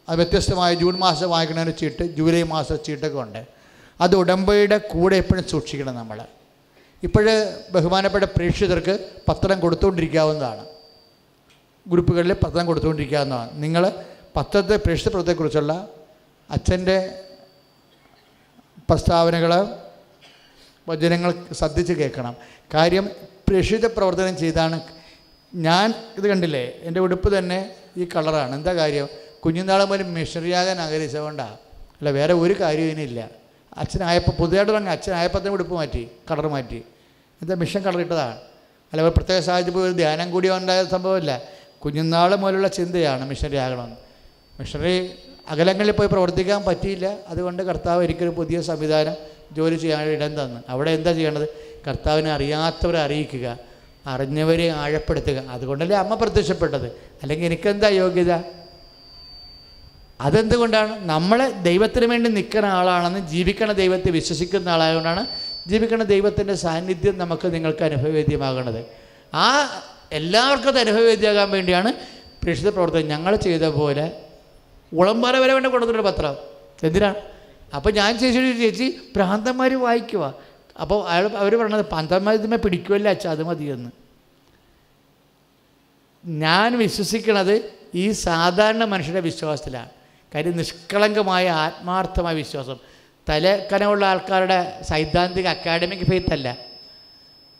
അത് 0.09 0.15
വ്യത്യസ്തമായ 0.15 0.73
ജൂൺ 0.73 0.97
മാസം 0.97 1.29
വാങ്ങിക്കുന്നതിന് 1.29 1.77
ചീട്ട് 1.77 2.03
ജൂലൈ 2.15 2.43
മാസം 2.43 2.77
ചീട്ടൊക്കെ 2.85 3.19
ഉണ്ട്. 3.19 3.45
അത് 4.01 4.15
ഉടമ്പയുടെ 4.15 4.77
കൂടെ 4.77 5.15
എപ്പോഴും 5.15 5.47
സൂക്ഷിക്കണം 5.47 5.95
നമ്മൾ. 5.95 6.21
ഇപ്പോഴ് 7.03 7.63
ബഹുമാനപ്പെട്ട 7.71 8.25
പ്രേക്ഷിതർക്ക് 8.25 9.09
പത്രം 9.29 9.59
കൊടുത്തുകൊണ്ടിരിക്കാവുന്നതാണ് 9.59 10.65
ഗ്രൂപ്പുകളിൽ 11.87 12.33
പത്രം 12.33 12.65
കൊടുത്തുകൊണ്ടിരിക്കാവുന്നതാണ് 12.65 13.49
നിങ്ങൾ 13.53 13.91
പത്രത്തെ 14.35 14.75
പ്രേക്ഷിത 14.75 15.07
പ്രവർത്തനത്തെക്കുറിച്ചുള്ള 15.07 15.89
അച്ഛന്റെ 16.49 17.19
പ്രസ്താവനകൾ 18.89 19.75
വചനങ്ങൾ 20.89 21.45
ശ്രദ്ധിച്ച് 21.51 21.93
കേൾക്കണം. 21.93 22.35
കാര്യം 22.73 23.09
പ്രേക്ഷിത 23.47 23.85
പ്രവർത്തനം 23.85 24.37
ചെയ്താണ് 24.37 24.94
ഞാൻ 25.55 25.93
ഇത് 26.17 26.27
കണ്ടില്ലേ? 26.27 26.73
എന്റെ 26.83 26.99
ഉടുപ്പ് 26.99 27.37
തന്നെ 27.37 27.75
ഈ 27.97 28.07
കളറാണ്. 28.15 28.55
എന്താ 28.55 28.73
കാര്യം? 28.73 29.07
കുഞ്ഞുനാളെ 29.43 29.85
പോലും 29.85 30.13
മിഷണറിയാകാൻ 30.13 30.81
ആഗ്രഹിച്ചതുകൊണ്ടാണ് 30.81 31.57
അല്ല 31.99 32.09
വേറെ 32.09 32.33
ഒരു 32.33 32.55
കാര്യം 32.61 32.85
ഇതിനില്ല 32.85 33.29
അച്ഛനായപ്പോൾ 33.77 34.31
പുതുതായിട്ട് 34.31 34.71
തുടങ്ങി 34.71 34.89
അച്ഛനായപ്പോൾ 34.89 35.39
തന്നെ 35.39 35.51
ഉടുപ്പ് 35.51 35.73
മാറ്റി 35.73 36.09
കളർ 36.31 36.47
മാറ്റി. 36.47 36.83
എന്താ 37.41 37.55
മിഷൻ 37.55 37.81
കളർ 37.83 37.99
ഇട്ടതാണ് 37.99 38.39
അല്ല 38.91 39.09
പ്രത്യേക 39.09 39.39
സാഹചര്യം 39.39 39.81
ഒരു 39.83 39.91
ധ്യാനം 39.91 40.31
കൂടി 40.31 40.49
ഉണ്ടായ 40.49 40.85
സംഭവമല്ല. 40.85 41.41
കുഞ്ഞുനാൾ 41.83 42.35
മുതലുള്ള 42.35 42.67
ചിന്തയാണ് 42.67 43.29
മിഷണറി 43.29 43.55
ആകണമെന്ന് 43.55 43.95
മിഷണറി 44.59 45.13
അകലങ്ങളിൽ 45.49 45.91
പോയി 45.91 46.09
പ്രവർത്തിക്കാൻ 46.09 46.63
പറ്റിയില്ല. 46.63 47.17
അതുകൊണ്ട് 47.27 47.63
കർത്താവ് 47.63 48.03
ഒരിക്കലും 48.03 48.35
പുതിയ 48.35 48.61
സംവിധാനം 48.61 49.15
ജോലി 49.53 49.75
ചെയ്യാൻ 49.75 50.07
ഇടം 50.09 50.33
തന്നു. 50.39 50.59
അവിടെ 50.69 50.91
എന്താ 50.91 51.11
ചെയ്യേണ്ടത്? 51.11 51.47
കർത്താവിനെ 51.87 52.31
അറിയാത്തവരെ 52.31 52.99
അറിയിക്കുക. 52.99 53.57
അറിഞ്ഞവരെ 54.07 54.69
ആഴപ്പെടുത്തുക. 54.69 55.43
അതുകൊണ്ടല്ലേ 55.49 55.95
അമ്മ 55.97 56.15
പ്രത്യക്ഷപ്പെട്ടത്. 56.15 56.87
അല്ലെങ്കിൽ 57.21 57.45
എനിക്കെന്താ 57.45 57.87
യോഗ്യത? 57.87 58.33
അതെന്തുകൊണ്ടാണ്? 60.21 61.05
നമ്മൾ 61.05 61.49
ദൈവത്തിന് 61.49 62.05
വേണ്ടി 62.05 62.29
നിൽക്കുന്ന 62.29 62.65
ആളാണെന്ന് 62.65 63.19
ജീവിക്കണ 63.19 63.71
ദൈവത്തെ 63.71 64.09
വിശ്വസിക്കുന്ന 64.11 64.69
ആളായതുകൊണ്ടാണ് 64.69 65.25
ജീവിക്കണ 65.67 66.03
ദൈവത്തിന്റെ 66.03 66.53
സാന്നിധ്യം 66.53 67.17
നമുക്ക് 67.17 67.53
നിങ്ങൾക്ക് 67.53 67.83
അനുഭവവേദ്യമാകണത് 67.83 68.85
ആ 69.33 69.47
എല്ലാവർക്കും 70.11 70.69
അത് 70.69 70.79
അനുഭവവേദ്യമാകാൻ 70.79 71.51
വേണ്ടിയാണ് 71.51 71.93
പ്രേക്ഷിത 72.43 72.69
പ്രവർത്തനം 72.69 73.07
ഞങ്ങൾ 73.07 73.35
ചെയ്ത 73.35 73.61
പോലെ 73.61 74.11
ഉളമ്പാല 74.93 75.37
വരെ 75.37 75.53
വേണ്ട 75.53 75.67
കൊടുത്തിട്ടുണ്ട് 75.67 76.07
പത്രം. 76.09 76.35
എന്തിനാണ് 76.83 77.15
അപ്പോൾ 77.75 77.93
ഞാൻ 77.93 78.17
ചേച്ചി 78.17 78.51
ചേച്ചി 78.51 78.99
ഭ്രാന്തന്മാർ 79.15 79.73
വായിക്കുക 79.73 80.35
അപ്പോൾ 80.81 81.09
അയാൾ 81.09 81.27
അവർ 81.27 81.55
പറഞ്ഞത് 81.55 81.85
പന്തന്മാർ 81.85 82.35
ഇതുമേ 82.35 82.57
പിടിക്കുമല്ലോ 82.57 83.11
അച്ഛാ 83.11 83.31
അത് 83.31 83.43
മതിയെന്ന്. 83.43 83.89
ഞാൻ 86.25 86.77
വിശ്വസിക്കുന്നത് 86.77 87.73
ഈ 87.95 88.11
സാധാരണ 88.11 88.83
മനുഷ്യരുടെ 88.83 89.19
വിശ്വാസത്തിലാണ്. 89.19 89.89
കാര്യം 90.35 90.57
നിഷ്കളങ്കമായ 90.57 91.49
ആത്മാർത്ഥമായ 91.49 92.35
വിശ്വാസം. 92.35 92.77
തലക്കനമുള്ള 93.29 94.05
ആൾക്കാരുടെ 94.05 94.81
സൈദ്ധാന്തിക 94.81 95.47
അക്കാഡമിക് 95.47 95.99
ഫെയ്ത്ത് 95.99 96.33
അല്ല 96.33 96.57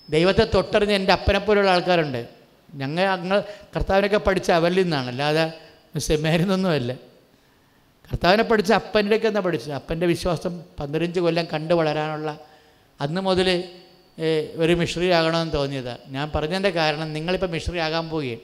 ദൈവത്തെ 0.09 0.49
തൊട്ടറിഞ്ഞ് 0.55 0.93
എന്റെ 0.93 1.11
അപ്പനെ 1.11 1.39
പോലുള്ള 1.39 1.71
ആൾക്കാരുണ്ട്. 1.71 2.27
ഞങ്ങൾ 2.75 3.05
ഞങ്ങൾ 3.05 3.43
കർത്താവിനൊക്കെ 3.75 4.17
പഠിച്ച 4.17 4.51
അവരിൽ 4.51 4.81
നിന്നാണ്. 4.83 5.07
അല്ലാതെ 5.07 5.53
സെമേരിന്നൊന്നുമല്ല 5.97 6.93
കർത്താവിനെ 8.11 8.43
പഠിച്ച 8.43 8.73
അപ്പന്റെയൊക്കെ 8.73 9.27
എന്താ 9.27 9.39
പഠിച്ചത്? 9.39 9.73
അപ്പന്റെ 9.73 10.05
വിശ്വാസം 10.07 10.63
പന്ത്രഞ്ച് 10.79 11.19
കൊല്ലം 11.19 11.47
കണ്ടു 11.53 11.73
വളരാനുള്ള 11.73 12.39
അന്ന് 13.01 13.21
മുതൽ 13.21 13.63
ഒരു 14.55 14.73
മിഷറി 14.73 15.09
ആകണമെന്ന് 15.09 15.53
തോന്നിയത്. 15.53 15.97
ഞാൻ 16.07 16.31
പറഞ്ഞതിന്റെ 16.35 16.69
കാരണം 16.69 17.13
നിങ്ങളിപ്പോൾ 17.13 17.47
മിഷറി 17.47 17.77
ആകാൻ 17.77 18.09
പോവുകയും. 18.09 18.39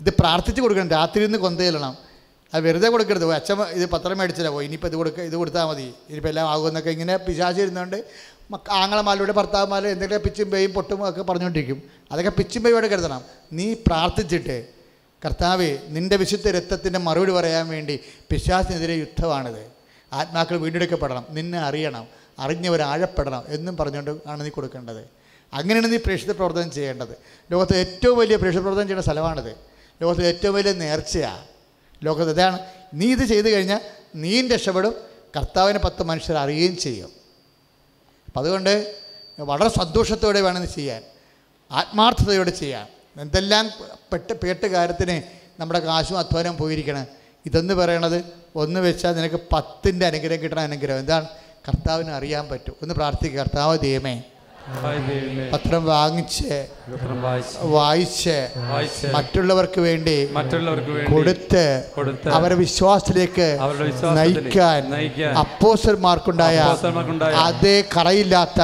ഇത് 0.00 0.10
പ്രാർത്ഥിച്ച് 0.20 0.60
കൊടുക്കണം. 0.62 0.88
രാത്രി 0.90 1.22
നിന്ന് 1.22 1.38
കൊന്തയിലണം 1.38 1.96
അത് 2.54 2.64
വെറുതെ 2.64 2.88
കൊടുക്കരുത്. 2.88 3.26
അച്ഛൻ 3.34 3.60
ഇത് 3.62 3.90
പത്രം 3.90 4.18
മേടിച്ചില്ല. 4.18 4.48
പോയി 4.48 4.66
ഇനിയിപ്പോൾ 4.66 4.86
ഇത് 4.86 4.94
കൊടുക്കുക 4.94 5.22
ഇത് 5.22 5.34
കൊടുത്താൽ 5.34 5.64
മതി. 5.64 5.82
ഇനിയിപ്പോൾ 5.82 6.28
എല്ലാം 6.28 6.48
ആകുമെന്നൊക്കെ 6.48 6.90
ഇങ്ങനെ 6.90 7.16
പിശാചി 7.16 7.60
ഇരുന്നുകൊണ്ട് 7.60 8.04
ആങ്ങളമാരുടെ 8.70 9.32
ഭർത്താവുമാരും 9.32 9.88
എന്തെങ്കിലും 9.88 10.22
പിച്ചും 10.22 10.50
പേയും 10.50 10.72
പൊട്ടും 10.72 11.08
ഒക്കെ 11.08 11.22
പറഞ്ഞുകൊണ്ടിരിക്കും 11.22 11.82
അതൊക്കെ 12.12 12.30
പിച്ചും 12.30 12.62
പേയോടെ 12.62 12.88
കരുതണം. 12.88 13.22
നീ 13.52 13.74
പ്രാർത്ഥിച്ചിട്ട് 13.86 14.56
കർത്താവേ 15.24 15.78
നിന്റെ 15.88 16.16
വിശുദ്ധ 16.16 16.48
രക്തത്തിന്റെ 16.50 16.98
മറുപടി 16.98 17.32
പറയാൻ 17.32 17.68
വേണ്ടി 17.68 18.00
പിശാസിനെതിരെ 18.30 18.94
യുദ്ധമാണിത്. 18.94 19.62
ആത്മാക്കൾ 20.12 20.56
വീണ്ടെടുക്കപ്പെടണം. 20.56 21.24
നിന്നെ 21.30 21.58
അറിയണം. 21.58 22.06
അറിഞ്ഞവർ 22.38 22.82
ആഴപ്പെടണം 22.82 23.44
എന്നും 23.48 23.76
പറഞ്ഞുകൊണ്ട് 23.76 24.10
ആണ് 24.26 24.44
നീ 24.44 24.48
കൊടുക്കേണ്ടത്. 24.48 25.08
അങ്ങനെയാണ് 25.52 25.92
നീ 25.92 25.96
പ്രേക്ഷിത 25.96 26.32
പ്രവർത്തനം 26.32 26.70
ചെയ്യേണ്ടത്. 26.70 27.16
ലോകത്തെ 27.52 27.76
ഏറ്റവും 27.76 28.18
വലിയ 28.18 28.36
പ്രേക്ഷിത 28.36 28.60
പ്രവർത്തനം 28.60 28.86
ചെയ്യുന്ന 28.86 29.02
സ്ഥലമാണിത്. 29.02 29.56
ലോകത്തിലെ 30.02 30.28
ഏറ്റവും 30.28 30.54
വലിയ 30.54 30.72
നേർച്ചയാണ് 30.72 31.44
ലോകത്ത് 32.04 32.30
ഇതാണ്. 32.30 32.58
നീ 32.94 33.12
ഇത് 33.12 33.24
ചെയ്തു 33.24 33.48
കഴിഞ്ഞാൽ 33.48 33.80
നീയും 34.14 34.50
രക്ഷപ്പെടും 34.50 34.94
കർത്താവിനെ 35.36 35.78
പത്ത് 35.78 36.02
മനുഷ്യർ 36.02 36.36
അറിയുകയും 36.36 36.76
ചെയ്യും. 36.76 37.10
അപ്പം 38.26 38.40
അതുകൊണ്ട് 38.40 38.96
വളരെ 39.38 39.68
സന്തോഷത്തോടെ 39.68 40.40
വേണം 40.40 40.62
ഇത് 40.62 40.70
ചെയ്യാൻ. 40.70 41.02
ആത്മാർത്ഥതയോടെ 41.70 42.50
ചെയ്യാൻ. 42.50 42.86
എന്തെല്ലാം 43.20 43.70
പെട്ട് 44.12 44.32
പേട്ട് 44.32 44.66
കാര്യത്തിന് 44.66 45.22
നമ്മുടെ 45.60 45.78
കാശും 45.78 46.18
അധ്വാനം 46.18 46.56
പോയിരിക്കണം. 46.56 47.06
ഇതെന്ന് 47.46 47.74
പറയണത് 47.74 48.24
ഒന്ന് 48.56 48.80
വെച്ചാൽ 48.80 49.16
നിനക്ക് 49.16 49.40
പത്തിന്റെ 49.52 50.06
അനുഗ്രഹം 50.06 50.42
കിട്ടണ 50.42 50.60
അനുഗ്രഹം. 50.60 50.98
എന്താണ്? 50.98 51.28
കർത്താവിന് 51.68 52.10
അറിയാൻ 52.10 52.48
പറ്റും 52.48 52.74
ഒന്ന് 52.82 52.94
പ്രാർത്ഥിക്കുക 52.94 53.40
കർത്താവ് 53.40 53.78
ദൈവമേ. 53.78 54.22
പത്രം 55.52 55.82
വാങ്ങിച്ച് 55.92 56.54
വായിച്ച് 57.74 58.34
മറ്റുള്ളവർക്ക് 59.16 59.80
വേണ്ടി 59.86 60.16
കൊടുത്ത് 61.10 61.62
അവരുടെ 62.34 62.34
അവരെ 62.36 62.56
വിശ്വാസത്തിലേക്ക് 62.64 63.48
നയിക്കാൻ 64.18 64.82
അപ്പോസന്മാർക്കുണ്ടായ 65.42 66.58
അതേ 67.44 67.76
കറയില്ലാത്ത 67.94 68.60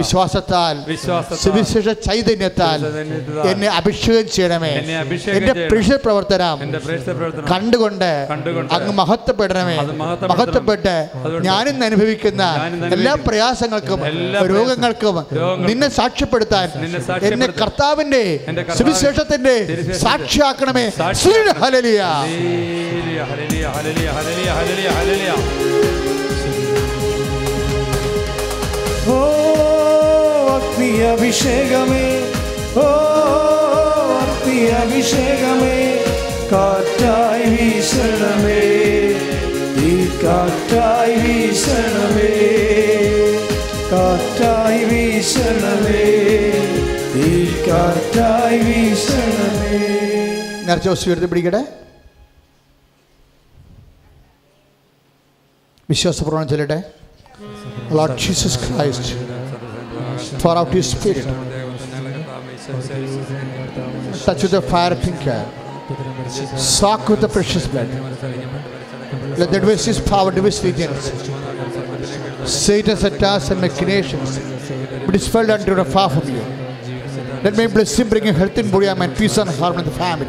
വിശ്വാസത്താൽ 0.00 0.76
സുവിശേഷ 1.44 1.88
ചൈതന്യത്താൽ 2.08 2.80
എന്നെ 3.52 3.68
അഭിഷേകം 3.80 4.26
ചെയ്യണമേ. 4.36 4.72
എന്റെ 5.36 5.52
പ്രേക്ഷ 5.70 5.90
പ്രവർത്തനം 6.06 6.58
കണ്ടുകൊണ്ട് 7.52 8.10
അങ്ങ് 8.76 8.92
മഹത്വപ്പെടണമേ. 9.02 9.76
മഹത്വപ്പെട്ട് 10.32 10.94
ഞാനിന്ന് 11.48 11.84
അനുഭവിക്കുന്ന 11.90 12.42
എല്ലാ 12.96 13.14
പ്രയാസങ്ങൾക്കും 13.28 14.00
എല്ലാ 14.12 14.42
രോഗങ്ങൾക്കും 14.92 15.66
നിന്നെ 15.66 15.88
സാക്ഷ്യപ്പെടുത്താൻ 15.88 16.68
നിന്നെ 16.82 17.00
എന്നെ 17.32 17.46
കർത്താവിന്റെ 17.46 18.22
സുവിശേഷത്തിന്റെ 18.78 19.56
സാക്ഷിയാക്കണമേ. 19.94 20.84
ഹലലിയ 20.88 21.50
ഹല്ലേലൂയ. 21.62 22.02
ഹല്ലേലൂയ, 22.02 23.20
ഹല്ലേലൂയ, 23.30 23.66
ഹല്ലേലൂയ, 23.76 24.08
ഹല്ലേലൂയ, 24.16 24.50
ഹല്ലേലൂയ, 24.58 24.88
ഹല്ലേലൂയ. 24.98 25.32
ഓ 29.12 29.18
അഗ്നി 30.56 30.90
അഭിഷേകമേ 31.12 32.06
ഓ 32.76 32.88
അഗ്നി 34.20 34.58
അഭിഷേകമേ 34.80 35.78
കാറ്റായി 36.52 37.46
വീശണമേ. 37.54 38.62
ഈ 39.88 39.92
കാറ്റായി 40.24 41.14
വീശണമേ. 41.14 42.39
കാറ്റായി 45.19 45.19
വീശണമേ 45.19 46.03
ഈ 47.27 47.31
കാറ്റായി 47.65 48.57
വീശണമേ 48.67 49.79
നേർച്ച 50.67 50.85
ദിവസം 50.87 51.07
ഉയർത്തി 51.09 51.27
പിടിക്കട്ടെ 51.31 51.63
വിശ്വാസപൂർവ്വം 55.89 56.49
ചൊല്ലട്ടെ 56.53 56.79
Lord 57.97 58.11
Jesus 58.23 58.53
Christ, 58.61 59.07
pour 60.41 60.53
out 60.59 60.71
His 60.75 60.87
Spirit, 60.93 61.25
touch 64.25 64.41
with 64.45 64.53
the 64.57 64.61
fire 64.71 64.95
finger, 65.03 65.37
soak 66.69 67.03
with 67.11 67.21
the 67.25 67.31
precious 67.35 67.65
blood. 67.73 67.91
Let 69.41 69.51
that 69.55 69.65
waste 69.69 69.87
His 69.91 69.99
power 70.11 70.31
to 70.37 70.43
His 70.49 70.59
regions. 70.67 71.03
Satan's 72.57 73.05
attacks 73.11 73.49
and 73.53 73.61
machinations 73.67 74.31
be 75.06 75.18
felt 75.18 75.50
unto 75.50 75.74
the 75.74 75.84
far 75.86 76.08
from 76.10 76.28
you. 76.28 76.42
Let 77.42 77.56
me 77.56 77.66
bless 77.66 77.98
him, 77.98 78.08
bringing 78.08 78.34
health 78.34 78.56
in 78.58 78.70
body 78.70 78.86
and 78.86 79.16
peace 79.16 79.38
and 79.38 79.48
harmony 79.50 79.82
in 79.82 79.88
the 79.88 79.96
family. 79.96 80.26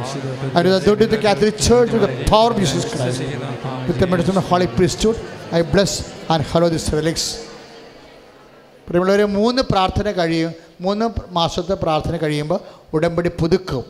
And 0.56 0.64
with 0.64 0.65
the 0.65 0.77
authority 0.77 1.03
of 1.06 1.11
the 1.11 1.18
Catholic 1.19 1.57
Church, 1.60 1.91
with 1.91 2.03
the 2.03 2.26
power 2.26 2.52
of 2.52 2.57
Jesus 2.57 2.84
Christ, 2.93 3.22
with 3.88 3.99
the 3.99 4.07
medicine 4.07 4.38
of 4.38 4.43
the 4.43 4.49
Holy 4.49 4.68
Priesthood, 4.68 5.18
I 5.52 5.61
bless 5.64 5.93
and 6.30 6.43
hallow 6.43 6.69
this 6.69 6.88
relics. 6.93 7.26
പ്രിയമുള്ളവരെ 8.88 9.26
മൂന്ന് 9.35 9.61
പ്രാർത്ഥന 9.72 10.07
കഴിയും 10.11 10.52
മൂന്ന് 10.85 11.06
മാസത്തെ 11.31 11.76
പ്രാർത്ഥന 11.84 12.15
കഴിയുമ്പോൾ 12.23 12.60
ഉടമ്പടി 12.95 13.30
പുതുക്കും 13.41 13.84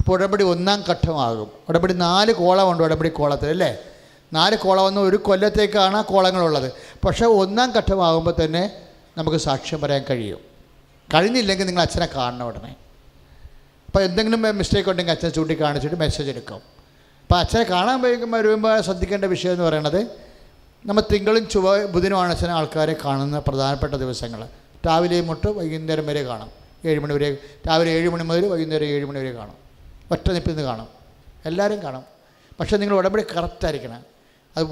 അപ്പോൾ 0.00 0.14
ഉടമ്പടി 0.16 0.44
ഒന്നാം 0.52 0.80
ഘട്ടമാകും 0.90 1.48
ഉടമ്പടി 1.68 1.94
നാല് 2.04 2.32
കോളമുണ്ട് 2.40 2.82
ഉടമ്പടി 2.86 3.10
കോളത്തിൽ 3.18 3.50
അല്ലേ 3.54 3.70
നാല് 4.32 4.56
കോളം 4.64 4.84
വന്ന് 4.88 5.00
ഒരു 5.08 5.18
കൊല്ലത്തേക്കാണ് 5.26 5.98
കോളങ്ങളുള്ളത് 6.12 6.68
പക്ഷേ 7.04 7.26
ഒന്നാം 7.42 7.68
ഘട്ടമാകുമ്പോൾ 7.78 8.34
തന്നെ 8.42 8.62
നമുക്ക് 9.16 9.36
സാക്ഷ്യം 9.36 9.80
പറയാൻ 9.80 10.04
കഴിയും. 10.10 10.38
കഴിഞ്ഞില്ലെങ്കിൽ 11.14 11.64
നിങ്ങൾ 11.64 11.82
അച്ഛനെ 11.82 12.06
കാണണം 12.06 12.46
ഉടനെ. 12.46 12.76
അപ്പോൾ 13.86 14.02
എന്തെങ്കിലും 14.02 14.58
മിസ്റ്റേക്ക് 14.58 14.90
ഉണ്ടെങ്കിൽ 14.90 15.12
അച്ഛനെ 15.12 15.30
ചൂണ്ടിക്കാണിച്ചിട്ട് 15.30 15.96
മെസ്സേജ് 15.96 16.30
എടുക്കും. 16.30 16.54
അപ്പോൾ 16.54 17.38
അച്ഛനെ 17.38 17.62
കാണാൻ 17.62 18.02
വൈകുമ്പോൾ 18.02 18.48
വരുമ്പോൾ 18.48 18.80
ശ്രദ്ധിക്കേണ്ട 18.80 19.24
വിഷയം 19.24 19.52
എന്ന് 19.52 19.64
പറയുന്നത് 19.64 20.06
നമ്മൾ 20.86 21.02
തിങ്കളും 21.12 21.48
ചുവ 21.48 21.84
ബുധനുമാണ് 21.84 22.30
അച്ഛനെ 22.30 22.52
ആൾക്കാരെ 22.52 22.96
കാണുന്ന 23.04 23.38
പ്രധാനപ്പെട്ട 23.38 23.94
ദിവസങ്ങൾ. 23.94 24.48
രാവിലെ 24.86 25.20
മുട്ട് 25.20 25.46
വൈകുന്നേരം 25.46 26.06
വരെ 26.06 26.22
കാണും. 26.22 26.50
ഏഴ് 26.84 27.00
മണി 27.00 27.14
വരെ 27.14 27.38
രാവിലെ 27.68 27.90
ഏഴ് 27.90 28.08
മണി 28.08 28.22
മുതൽ 28.22 28.46
വൈകുന്നേരം 28.46 28.86
ഏഴ് 28.86 29.04
മണി 29.04 29.18
വരെ 29.18 29.32
കാണും. 29.32 29.54
ഒറ്റ 30.10 30.30
നിപ്പിൽ 30.32 30.50
നിന്ന് 30.50 30.62
കാണും. 30.62 30.88
എല്ലാവരും 31.46 31.82
കാണും. 31.82 32.02
പക്ഷേ 32.60 32.76
നിങ്ങൾ 32.76 32.96
ഉടമ്പടി 32.96 33.24
കറക്റ്റായിരിക്കണം 33.36 34.00
അത് 34.56 34.64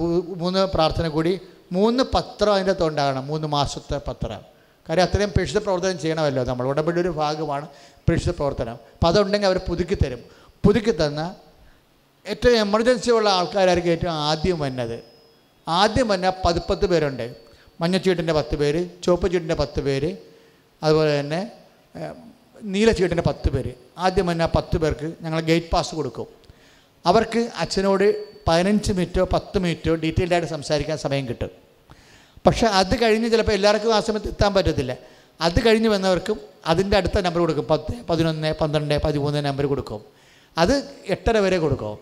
മൂന്ന് 0.42 0.66
പ്രാർത്ഥന 0.74 1.08
കൂടി 1.08 1.40
മൂന്ന് 1.72 2.04
പത്രം 2.14 2.52
അതിന്റെ 2.54 2.72
അകത്ത് 2.72 2.86
ഉണ്ടാകണം. 2.86 3.26
മൂന്ന് 3.26 3.48
മാസത്തെ 3.48 4.00
പത്രം. 4.08 4.40
കാര്യം 4.88 5.02
അത്രയും 5.02 5.30
പ്രേക്ഷിത 5.30 5.58
പ്രവർത്തനം 5.58 5.98
ചെയ്യണമല്ലോ. 5.98 6.44
നമ്മൾ 6.44 6.66
ഉടമ്പടി 6.66 7.00
ഒരു 7.00 7.08
ഭാഗമാണ് 7.08 7.68
പ്രേക്ഷിത 7.76 8.30
പ്രവർത്തനം. 8.30 8.72
അപ്പോൾ 8.72 9.06
അതുണ്ടെങ്കിൽ 9.06 9.46
അവർ 9.46 9.58
പുതുക്കി 9.58 9.94
തരും. 9.94 10.18
പുതുക്കി 10.66 10.90
തന്ന 10.90 11.34
ഏറ്റവും 12.26 12.56
എമർജൻസി 12.56 13.10
ഉള്ള 13.10 13.30
ആൾക്കാരായിരിക്കും 13.30 13.92
ഏറ്റവും 13.92 14.12
ആദ്യം 14.12 14.58
വന്നത്. 14.58 15.04
ആദ്യം 15.68 16.08
വന്ന 16.08 16.32
പതിപ്പത്ത് 16.44 16.86
പേരുണ്ട്. 16.86 17.36
മഞ്ഞച്ചീട്ടിന്റെ 17.80 18.32
പത്ത് 18.32 18.56
പേര് 18.56 18.88
ചുവപ്പ് 19.02 19.30
ചീട്ടിന്റെ 19.30 19.54
പത്ത് 19.54 19.80
പേര് 19.80 20.16
അതുപോലെ 20.82 21.20
തന്നെ 21.20 21.50
നീലച്ചീട്ടിന്റെ 22.62 22.62
നീല 22.62 22.92
ചീട്ടിന്റെ 22.92 23.22
പത്ത് 23.22 23.50
പേര്. 23.50 23.72
ആദ്യം 23.98 24.26
വന്ന 24.26 24.46
പത്ത് 24.46 24.78
പേർക്ക് 24.78 25.14
ഞങ്ങൾ 25.20 25.40
ഗേറ്റ് 25.40 25.66
പാസ് 25.70 25.94
കൊടുക്കും. 25.94 26.26
അവർക്ക് 27.06 27.50
അച്ഛനോട് 27.58 28.33
പതിനഞ്ച് 28.48 28.92
മിനിറ്റോ 28.92 29.28
പത്ത് 29.32 29.58
മിനിറ്റോ 29.58 29.94
ഡീറ്റെയിൽഡ് 29.94 30.32
ആയിട്ട് 30.32 30.48
സംസാരിക്കാൻ 30.48 30.98
സമയം 30.98 31.28
കിട്ടും. 31.28 31.50
പക്ഷേ 32.46 32.66
അത് 32.66 33.02
കഴിഞ്ഞ് 33.02 33.30
ചിലപ്പോൾ 33.30 33.52
എല്ലാവർക്കും 33.52 33.94
ആ 33.94 34.00
സമയത്ത് 34.00 34.28
എത്താൻ 34.28 34.54
പറ്റത്തില്ല. 34.54 34.96
അത് 35.40 35.66
കഴിഞ്ഞ് 35.66 35.88
വന്നവർക്കും 35.88 36.40
അതിന്റെ 36.66 36.96
അടുത്ത 36.96 37.20
നമ്പർ 37.20 37.40
കൊടുക്കും. 37.40 37.66
പത്ത് 37.70 38.06
പതിനൊന്ന് 38.10 38.54
പന്ത്രണ്ട് 38.60 39.00
പതിമൂന്ന് 39.04 39.44
നമ്പർ 39.44 39.66
കൊടുക്കും. 39.66 40.04
അത് 40.58 40.88
എട്ടര 41.06 41.38
വരെ 41.38 41.58
കൊടുക്കും. 41.58 41.98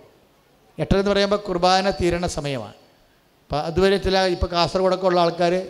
എട്ടര 0.79 0.99
എന്ന് 0.99 1.11
പറയുമ്പോൾ 1.11 1.37
കുർബാന 1.37 1.91
തീരണ 1.91 2.27
സമയമാണ്. 2.27 2.75
അപ്പോൾ 3.45 3.61
അതുവരെ 3.61 3.97
ചില 3.97 4.19
ഇപ്പോൾ 4.19 4.47
കാസർഗോഡൊക്കെ 4.47 5.07
ഉള്ള 5.07 5.21
ആൾക്കാർ 5.21 5.67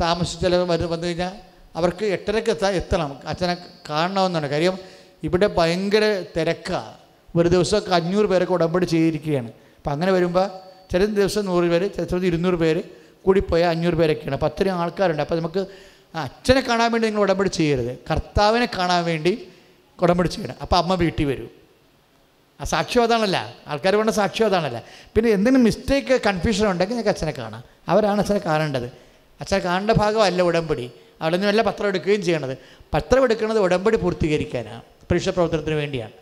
താമസിച്ച് 0.00 0.40
ചില 0.40 0.56
വന്നു 0.56 1.06
കഴിഞ്ഞാൽ 1.06 1.32
അവർക്ക് 1.76 2.04
എട്ടരക്ക് 2.04 2.50
എത്താൻ 2.50 2.72
എത്തണം. 2.74 3.18
അച്ഛനെ 3.24 3.56
കാണണമെന്നാണ്. 3.90 4.46
കാര്യം 4.46 4.78
ഇവിടെ 5.22 5.46
ഭയങ്കര 5.46 6.24
തിരക്കാണ് 6.36 6.94
ഒരു 7.36 7.48
ദിവസമൊക്കെ 7.48 7.94
അഞ്ഞൂറ് 7.94 8.26
പേരൊക്കെ 8.26 8.54
ഉടമ്പടി 8.54 8.84
ചെയ്തിരിക്കുകയാണ്. 8.84 9.50
അപ്പം 9.82 9.92
അങ്ങനെ 9.92 10.12
വരുമ്പോൾ 10.12 10.48
ചില 10.92 11.04
ദിവസം 11.04 11.44
നൂറ് 11.44 11.64
പേര് 11.64 11.90
ചില 11.94 12.04
ദിവസം 12.04 12.26
ഇരുന്നൂറ് 12.26 12.54
പേര് 12.54 12.82
കൂടിപ്പോയാൽ 13.24 13.68
അഞ്ഞൂറ് 13.68 13.94
പേരൊക്കെയാണ്. 13.94 14.32
അപ്പോൾ 14.32 14.46
അത്രയും 14.46 14.74
ആൾക്കാരുണ്ട്. 14.74 15.22
അപ്പോൾ 15.22 15.38
നമുക്ക് 15.38 15.66
അച്ഛനെ 16.14 16.60
കാണാൻ 16.60 16.92
വേണ്ടി 16.92 17.08
നിങ്ങൾ 17.08 17.22
ഉടമ്പടി 17.22 17.48
ചെയ്യരുത്. 17.48 17.98
കർത്താവിനെ 18.10 18.68
കാണാൻ 18.78 19.04
വേണ്ടി 19.04 19.48
ഉടമ്പടി 20.02 20.28
ചെയ്യണം. 20.28 20.54
അപ്പോൾ 20.62 20.76
അമ്മ 20.76 20.94
വീട്ടിൽ 20.94 21.24
വരും. 21.24 21.50
ആ 22.60 22.64
സാക്ഷ്യം 22.64 23.02
അതാണല്ല. 23.02 23.54
ആൾക്കാർ 23.66 23.96
വേണ്ട 23.96 24.10
സാക്ഷ്യം 24.10 24.46
അതാണല്ല. 24.46 24.82
പിന്നെ 25.14 25.30
എന്തെങ്കിലും 25.30 25.64
മിസ്റ്റേക്ക് 25.64 26.20
കൺഫ്യൂഷൻ 26.26 26.70
ഉണ്ടെങ്കിൽ 26.70 26.94
ഞങ്ങൾക്ക് 26.94 27.10
അച്ഛനെ 27.10 27.32
കാണാം. 27.32 27.62
അവരാണ് 27.88 28.20
അച്ഛനെ 28.20 28.38
കാണേണ്ടത്. 28.38 28.84
അച്ഛനെ 29.40 29.58
കാണേണ്ട 29.58 29.90
ഭാഗമല്ല 29.90 30.42
ഉടമ്പടി. 30.42 30.90
അവിടെ 31.20 31.36
നിന്ന് 31.36 31.48
വല്ല 31.48 31.62
പത്രം 31.62 31.88
എടുക്കുകയും 31.88 32.22
ചെയ്യണത്. 32.22 32.58
പത്രം 32.94 33.24
എടുക്കുന്നത് 33.24 33.58
ഉടമ്പടി 33.58 33.96
പൂർത്തീകരിക്കാനാണ്. 33.96 34.82
പരീക്ഷ 35.10 35.28
പ്രവർത്തനത്തിന് 35.28 35.74
വേണ്ടിയാണ്. 35.74 36.12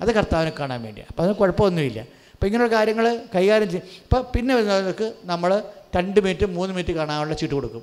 അത് 0.00 0.12
കർത്താവിനെ 0.12 0.52
കാണാൻ 0.60 0.82
വേണ്ടിയാണ്. 0.82 1.06
അപ്പോൾ 1.10 1.22
അതിന് 1.22 1.34
കുഴപ്പമൊന്നുമില്ല. 1.34 2.19
അപ്പോൾ 2.40 2.48
ഇങ്ങനെയുള്ള 2.48 2.76
കാര്യങ്ങൾ 2.76 3.06
കൈകാര്യം 3.34 3.70
ചെയ്യും. 3.70 3.88
ഇപ്പോൾ 4.02 4.20
പിന്നെ 4.34 4.54
വരുന്നവർക്ക് 4.56 5.12
നമ്മൾ 5.24 5.62
രണ്ട് 5.96 6.20
മിനിറ്റ് 6.20 6.46
മൂന്ന് 6.46 6.74
മിനിറ്റ് 6.74 6.92
കാണാനുള്ള 6.98 7.34
ചീട്ട് 7.34 7.54
കൊടുക്കും. 7.54 7.82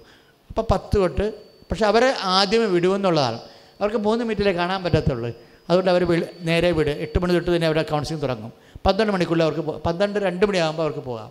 അപ്പോൾ 0.49 0.65
പത്ത് 0.71 0.97
തൊട്ട് 0.97 1.25
പക്ഷെ 1.71 1.85
അവരെ 1.85 2.13
ആദ്യമേ 2.23 2.65
വിടുമെന്നുള്ളതാണ് 2.65 3.39
അവർക്ക് 3.79 3.97
മൂന്ന് 3.97 4.25
മിനിറ്റിലേ 4.25 4.53
കാണാൻ 4.53 4.83
പറ്റത്തുള്ളൂ. 4.83 5.29
അതുകൊണ്ട് 5.69 5.91
അവർ 5.91 6.03
നേരെ 6.39 6.71
വിട്. 6.71 6.89
എട്ട് 6.89 7.19
മണി 7.19 7.33
തൊട്ട് 7.33 7.55
തന്നെ 7.55 7.67
അവരുടെ 7.67 7.85
കൗൺസിലിംഗ് 7.91 8.23
തുടങ്ങും. 8.23 8.51
പന്ത്രണ്ട് 8.85 9.13
മണിക്കുള്ളിൽ 9.13 9.43
അവർക്ക് 9.43 9.61
പന്ത്രണ്ട് 9.61 10.19
രണ്ട് 10.19 10.45
മണിയാകുമ്പോൾ 10.45 10.83
അവർക്ക് 10.83 10.99
പോകാം. 10.99 11.29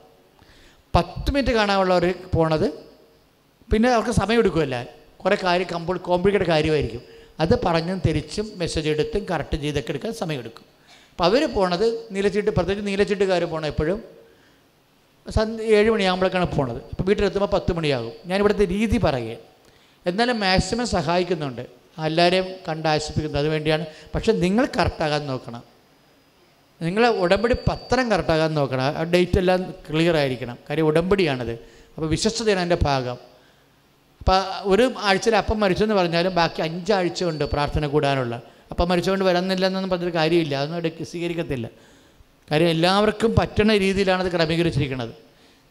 പത്ത് 0.97 1.29
മിനിറ്റ് 1.31 1.53
കാണാനുള്ളവർ 1.59 2.15
പോണത് 2.35 2.69
പിന്നെ 3.73 3.91
അവർക്ക് 3.91 4.11
സമയം 4.11 4.39
എടുക്കുമല്ല 4.39 4.87
കുറേ 5.25 5.37
കാര്യം 5.45 5.67
കമ്പ്ലി 5.73 5.99
കോംപ്ലിക്കേറ്റഡ് 5.99 6.49
കാര്യമായിരിക്കും. 6.49 7.03
അത് 7.41 7.55
പറഞ്ഞും 7.67 8.03
തിരിച്ചും 8.07 8.53
മെസ്സേജ് 8.57 8.89
എടുത്തും 8.89 9.27
കറക്റ്റ് 9.31 9.57
ചെയ്തൊക്കെ 9.63 9.91
എടുക്കാൻ 9.91 10.13
സമയമെടുക്കും 10.13 10.76
അപ്പോൾ 11.17 11.25
അവർ 11.25 11.53
പോണത് 11.53 12.07
നീലച്ചീട്ട് 12.11 12.51
പ്രത്യേകിച്ച് 12.51 12.89
നീലച്ചീട്ടുകാർ 12.89 13.45
പോകണം 13.45 13.67
എപ്പോഴും. 13.67 14.05
സന്ധ്യ 15.31 15.65
ഏഴ് 15.65 15.91
മണിയാകുമ്പോഴേക്കാണ് 15.91 16.57
പോണത്. 16.57 16.77
അപ്പോൾ 16.77 17.03
വീട്ടിലെത്തുമ്പോൾ 17.03 17.47
പത്ത് 17.47 17.73
മണിയാകും. 17.73 18.13
ഞാൻ 18.27 18.41
ഇവിടുത്തെ 18.41 18.67
രീതി 18.67 18.99
പറയുക. 18.99 19.37
എന്നാലും 20.07 20.41
മാക്സിമം 20.41 20.87
സഹായിക്കുന്നുണ്ട്. 20.87 21.67
എല്ലാവരെയും 22.05 22.47
കണ്ട് 22.69 22.89
ആശ്വസിപ്പിക്കുന്നത് 22.89 23.41
അതുവേണ്ടിയാണ് 23.41 23.87
പക്ഷെ 24.15 24.33
നിങ്ങൾ 24.33 24.69
കറക്റ്റാകാൻ 24.77 25.27
നോക്കണം. 25.27 25.63
നിങ്ങൾ 26.83 27.07
ഉടമ്പടി 27.07 27.55
പത്രം 27.55 28.11
കറക്റ്റാകാൻ 28.11 28.55
നോക്കണം. 28.55 28.83
ആ 28.83 29.03
ഡേറ്റ് 29.03 29.39
എല്ലാം 29.39 29.71
ക്ലിയർ 29.71 30.17
ആയിരിക്കണം. 30.17 30.59
കാര്യം 30.71 30.87
ഉടമ്പടിയാണത്. 30.87 31.53
അപ്പോൾ 31.95 32.07
വിശ്വസ്തതയാണ് 32.07 32.61
അതിന്റെ 32.61 32.79
ഭാഗം. 32.83 33.19
അപ്പോൾ 34.19 34.43
ഒരു 34.63 34.93
ആഴ്ചയിൽ 34.99 35.37
അപ്പം 35.37 35.61
മരിച്ചെന്ന് 35.61 35.95
പറഞ്ഞാലും 35.95 36.35
ബാക്കി 36.35 36.63
അഞ്ചാഴ്ച 36.63 37.25
ഉണ്ട് 37.25 37.45
പ്രാർത്ഥന 37.45 37.87
കൂടാനുള്ള. 37.87 38.43
അപ്പം 38.71 38.89
മരിച്ചുകൊണ്ട് 38.89 39.25
വരുന്നില്ലെന്നൊന്നും 39.25 39.91
പറഞ്ഞൊരു 39.91 40.15
കാര്യമില്ല. 40.15 40.55
അതൊന്നും 40.57 40.77
അവിടെ 40.77 41.05
സ്വീകരിക്കത്തില്ല. 41.05 41.69
കാര്യം 42.51 42.69
എല്ലാവർക്കും 42.69 43.35
പറ്റുന്ന 43.39 43.77
രീതിയിലാണ് 43.77 44.23
അത് 44.25 44.33
ക്രമീകരിച്ചിരിക്കുന്നത് 44.33 45.09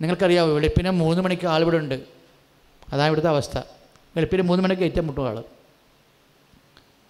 നിങ്ങൾക്കറിയാമോ 0.02 0.54
വെളുപ്പിനെ 0.54 0.90
മൂന്ന് 0.90 1.22
മണിക്ക് 1.22 1.48
ആളിവിടെ 1.48 1.78
ഉണ്ട് 1.78 1.96
അതാണ് 2.94 3.08
ഇവിടുത്തെ 3.08 3.30
അവസ്ഥ. 3.30 3.58
വെളുപ്പിന് 4.16 4.42
മൂന്ന് 4.42 4.64
മണിക്ക് 4.64 4.84
ഏറ്റവും 4.84 5.08
മുട്ടും 5.08 5.28
ആൾ 5.28 5.44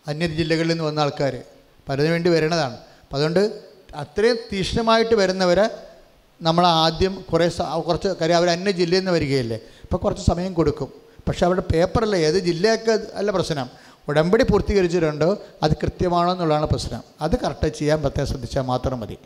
അന്യ 0.07 0.27
ജില്ലകളിൽ 0.27 0.67
നിന്ന് 0.67 0.83
വന്ന 0.83 0.99
ആൾക്കാർ 0.99 1.43
പലതിനു 1.89 2.11
വേണ്ടി 2.11 2.29
വരണതാണ്. 2.29 2.73
അപ്പം 2.73 3.15
അതുകൊണ്ട് 3.15 3.61
അത്രയും 3.95 4.37
തീക്ഷ്ണമായിട്ട് 4.53 5.15
വരുന്നവരെ 5.15 5.69
നമ്മൾ 6.41 6.67
ആദ്യം 6.67 7.25
കുറേ 7.33 7.47
കുറച്ച് 7.87 8.07
കാര്യം 8.07 8.35
അവർ 8.35 8.49
അന്യ 8.49 8.71
ജില്ലയിൽ 8.71 9.01
നിന്ന് 9.01 9.11
വരികയല്ലേ. 9.11 9.59
അപ്പോൾ 9.83 9.97
കുറച്ച് 9.97 10.23
സമയം 10.23 10.53
കൊടുക്കും. 10.53 10.91
പക്ഷേ 11.27 11.45
അവരുടെ 11.45 11.73
പേപ്പറല്ല 11.73 12.15
ഏത് 12.15 12.39
ജില്ലയൊക്കെ 12.39 12.99
അല്ല 13.13 13.31
പ്രശ്നം. 13.31 13.84
ഉടമ്പടി 14.09 14.43
പൂർത്തീകരിച്ചിട്ടുണ്ടോ 14.43 15.37
അത് 15.63 15.73
കൃത്യമാണോ 15.83 16.31
എന്നുള്ളതാണ് 16.31 16.65
പ്രശ്നം. 16.65 17.01
അത് 17.21 17.39
കറക്റ്റ് 17.39 17.69
ചെയ്യാൻ 17.77 18.01
പ്രത്യേകം 18.01 18.29
ശ്രദ്ധിച്ചാൽ 18.29 18.61
മാത്രം 18.61 18.99
മതി. 18.99 19.17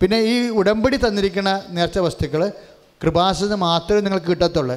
പിന്നെ 0.00 0.18
ഈ 0.32 0.48
ഉടമ്പടി 0.48 0.96
തന്നിരിക്കുന്ന 0.96 1.62
നേർച്ച 1.70 1.98
വസ്തുക്കൾ 1.98 2.52
കൃപാസന 3.02 3.54
മാത്രമേ 3.54 4.00
നിങ്ങൾക്ക് 4.00 4.26
കിട്ടത്തുള്ളൂ. 4.26 4.76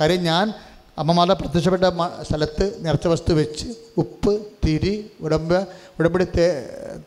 കാര്യം 0.00 0.22
ഞാൻ 0.22 0.52
അമ്മമാരുടെ 0.98 1.34
പ്രത്യക്ഷപ്പെട്ട 1.34 1.82
സ്ഥലത്ത് 2.22 2.64
നേർച്ച 2.84 3.06
വസ്തു 3.06 3.32
വെച്ച് 3.32 3.66
ഉപ്പ് 3.96 4.32
തിരി 4.64 5.10
ഉടമ്പ 5.20 5.52
ഉടമ്പടി 6.00 6.26
തേ 6.36 6.46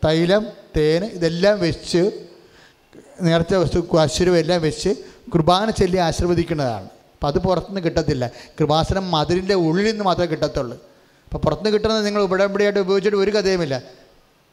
തൈലം 0.06 0.44
തേന് 0.78 1.06
ഇതെല്ലാം 1.06 1.60
വെച്ച് 1.60 2.02
നേർച്ച 3.22 3.54
വസ്തു 3.54 3.98
അശ്വരം 3.98 4.38
എല്ലാം 4.38 4.62
വെച്ച് 4.62 4.90
കുർബാന 5.34 5.70
ചൊല്ലി 5.70 5.98
ആശീർവദിക്കുന്നതാണ്. 5.98 6.90
അപ്പം 7.14 7.28
അത് 7.28 7.38
പുറത്തുനിന്ന് 7.38 7.82
കിട്ടത്തില്ല. 7.82 8.32
കൃപാസനം 8.60 9.12
മതിലിന്റെ 9.12 9.54
ഉള്ളിൽ 9.54 9.92
നിന്ന് 9.92 10.04
മാത്രമേ 10.04 10.26
കിട്ടത്തുള്ളൂ. 10.26 10.78
അപ്പോൾ 11.28 11.40
പുറത്തുനിന്ന് 11.46 11.72
കിട്ടുന്നത് 11.76 12.04
നിങ്ങൾ 12.08 12.22
ഉടമ്പടിയായിട്ട് 12.26 12.82
ഉപയോഗിച്ചിട്ട് 12.86 13.18
ഒരു 13.24 13.32
കഥയുമില്ല. 13.38 13.76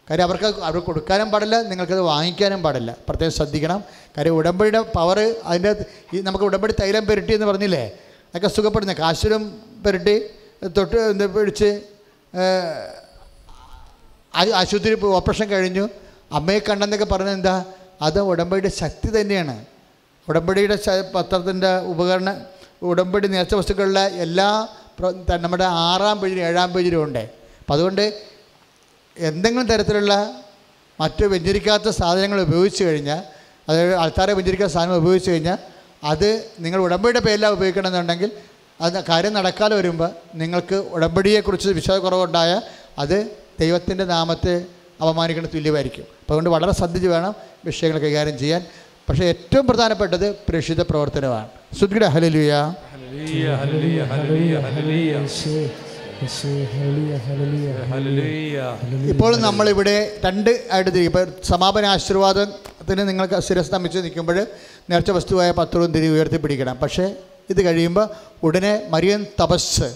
കാര്യം 0.08 0.24
അവർക്ക് 0.28 0.48
അവർ 0.68 0.78
കൊടുക്കാനും 0.86 1.28
പാടില്ല 1.32 1.56
നിങ്ങൾക്കത് 1.70 2.00
വാങ്ങിക്കാനും 2.12 2.60
പാടില്ല. 2.64 2.90
പ്രത്യേകം 3.08 3.34
ശ്രദ്ധിക്കണം. 3.36 3.80
കാര്യം 4.16 4.34
ഉടമ്പടിയുടെ 4.38 4.80
പവർ 4.96 5.18
അതിന്റെ 5.50 5.70
ഈ 6.14 6.20
നമുക്ക് 6.26 6.44
ഉടമ്പടി 6.48 6.72
തൈലം 6.80 7.04
പെരട്ടി 7.10 7.32
എന്ന് 7.36 7.46
പറഞ്ഞില്ലേ? 7.50 7.84
അതൊക്കെ 8.30 8.48
സുഖപ്പെടുന്നത് 8.56 8.98
കാശുരം 9.02 9.42
പെരട്ടി 9.84 10.16
തൊട്ട് 10.76 10.98
എന്താ 11.12 11.26
പിടിച്ച് 11.36 11.70
ആശുപത്രി 14.60 14.94
ഓപ്പറേഷൻ 15.18 15.46
കഴിഞ്ഞു. 15.54 15.84
അമ്മയെ 16.38 16.60
കണ്ടെന്നൊക്കെ 16.68 17.08
പറഞ്ഞത് 17.14 17.36
എന്താ? 17.40 17.56
അത് 18.06 18.20
ഉടമ്പടിയുടെ 18.30 18.70
ശക്തി 18.82 19.08
തന്നെയാണ്. 19.16 19.56
ഉടമ്പടിയുടെ 20.28 20.76
പത്രത്തിന്റെ 21.14 21.72
ഉപകരണ 21.92 22.30
ഉടമ്പടി 22.90 23.26
നേർച്ച 23.34 23.54
വസ്തുക്കളിലെ 23.60 24.04
എല്ലാ 24.24 24.48
നമ്മുടെ 25.36 25.64
ആറാം 25.64 26.20
പേജിലും 26.20 26.42
ഏഴാം 26.42 26.72
പേജിലും 26.72 27.04
ഉണ്ട്. 27.04 27.18
അപ്പം 27.18 27.72
അതുകൊണ്ട് 27.72 28.22
എന്തെങ്കിലും 29.18 29.66
തരത്തിലുള്ള 29.66 30.40
മറ്റു 31.00 31.24
വ്യഞ്ചരിക്കാത്ത 31.24 31.88
സാധനങ്ങൾ 31.88 32.40
ഉപയോഗിച്ച് 32.40 32.84
കഴിഞ്ഞാൽ 32.84 33.22
അതായത് 33.68 33.94
ആൾക്കാരെ 33.94 34.32
വ്യഞ്ചരിക്കാത്ത 34.32 34.72
സാധനങ്ങൾ 34.72 34.96
ഉപയോഗിച്ച് 34.96 35.30
കഴിഞ്ഞാൽ 35.30 35.58
അത് 36.04 36.50
നിങ്ങൾ 36.60 36.80
ഉടമ്പടിയുടെ 36.80 37.20
പേരിലാണ് 37.20 37.52
ഉപയോഗിക്കണമെന്നുണ്ടെങ്കിൽ 37.52 38.30
അത് 38.80 39.04
കാര്യം 39.08 39.32
നടക്കാതെ 39.32 39.76
വരുമ്പോൾ 39.76 40.10
നിങ്ങൾക്ക് 40.34 40.74
ഉടമ്പടിയെക്കുറിച്ച് 40.74 41.68
വിശ്വാസക്കുറവുണ്ടായാൽ 41.68 42.62
അത് 42.98 43.36
ദൈവത്തിന്റെ 43.60 44.04
നാമത്തെ 44.04 44.64
അപമാനിക്കുന്ന 45.02 45.48
തുല്യമായിരിക്കും. 45.54 46.02
അപ്പോൾ 46.02 46.32
അതുകൊണ്ട് 46.32 46.50
വളരെ 46.50 46.72
ശ്രദ്ധിച്ച് 46.72 47.08
വേണം 47.08 47.34
വിഷയങ്ങൾ 47.64 47.98
കൈകാര്യം 47.98 48.38
ചെയ്യാൻ. 48.38 48.66
പക്ഷേ 49.08 49.24
ഏറ്റവും 49.24 49.66
പ്രധാനപ്പെട്ടത് 49.66 50.36
പ്രേക്ഷിത 50.36 50.82
പ്രവർത്തനമാണ്. 50.82 51.48
സുദ്ഗിഡ 51.80 52.04
ഹലലുയ 52.04 52.74
ഹല്ലേലൂയ 57.90 58.60
ഇപ്പോൾ 59.12 59.32
നമ്മളിവിടെ 59.36 59.96
രണ്ട് 60.24 60.50
ആയിട്ട് 60.72 60.90
തിരിക്കും 60.90 61.10
ഇപ്പോൾ 61.10 61.26
സമാപന 61.44 61.84
ആശീർവാദത്തിന് 61.86 63.02
നിങ്ങൾക്ക് 63.08 63.42
ശിരസ് 63.42 63.74
നമിച്ച് 63.74 63.98
നിൽക്കുമ്പോൾ 63.98 64.46
നേർച്ച 64.90 65.10
വസ്തുവായ 65.10 65.50
പത്രവും 65.50 65.92
തിരി 65.92 66.08
ഉയർത്തിപ്പിടിക്കണം. 66.08 66.76
പക്ഷേ 66.82 67.14
ഇത് 67.50 67.60
കഴിയുമ്പോൾ 67.64 68.08
ഉടനെ 68.42 68.82
മരിയൻ 68.90 69.26
തപസ് 69.42 69.88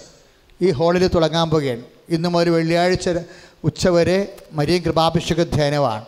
ഈ 0.63 0.71
ഹാളിൽ 0.71 1.07
തുടങ്ങാൻ 1.15 1.51
പോകുകയാണ് 1.51 1.85
ഇന്നും 2.11 2.37
ഒരു 2.37 2.51
വെള്ളിയാഴ്ച 2.51 3.09
ഉച്ചവരെ 3.65 4.19
മരിയൻ 4.53 4.83
കൃപാഭിഷേക 4.83 5.43
ധ്യാനമാണ്. 5.43 6.05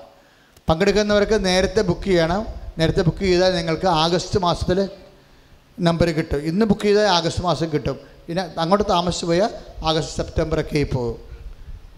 പങ്കെടുക്കുന്നവർക്ക് 0.68 1.44
നേരത്തെ 1.44 1.80
ബുക്ക് 1.82 2.08
ചെയ്യണം. 2.08 2.46
നേരത്തെ 2.78 3.02
ബുക്ക് 3.02 3.24
ചെയ്താൽ 3.30 3.52
നിങ്ങൾക്ക് 3.56 3.86
ആഗസ്റ്റ് 3.86 4.38
മാസത്തിൽ 4.38 4.88
നമ്പർ 5.80 6.08
കിട്ടും. 6.08 6.38
ഇന്ന് 6.38 6.66
ബുക്ക് 6.66 6.82
ചെയ്താൽ 6.82 7.06
ആഗസ്റ്റ് 7.06 7.42
മാസം 7.44 7.66
കിട്ടും. 7.74 7.96
പിന്നെ 8.26 8.42
അങ്ങോട്ട് 8.58 8.84
താമസിച്ച് 8.90 9.26
പോയാൽ 9.26 9.50
ആഗസ്റ്റ് 9.84 10.16
സെപ്റ്റംബറൊക്കെ 10.16 10.82
പോകും. 10.94 11.30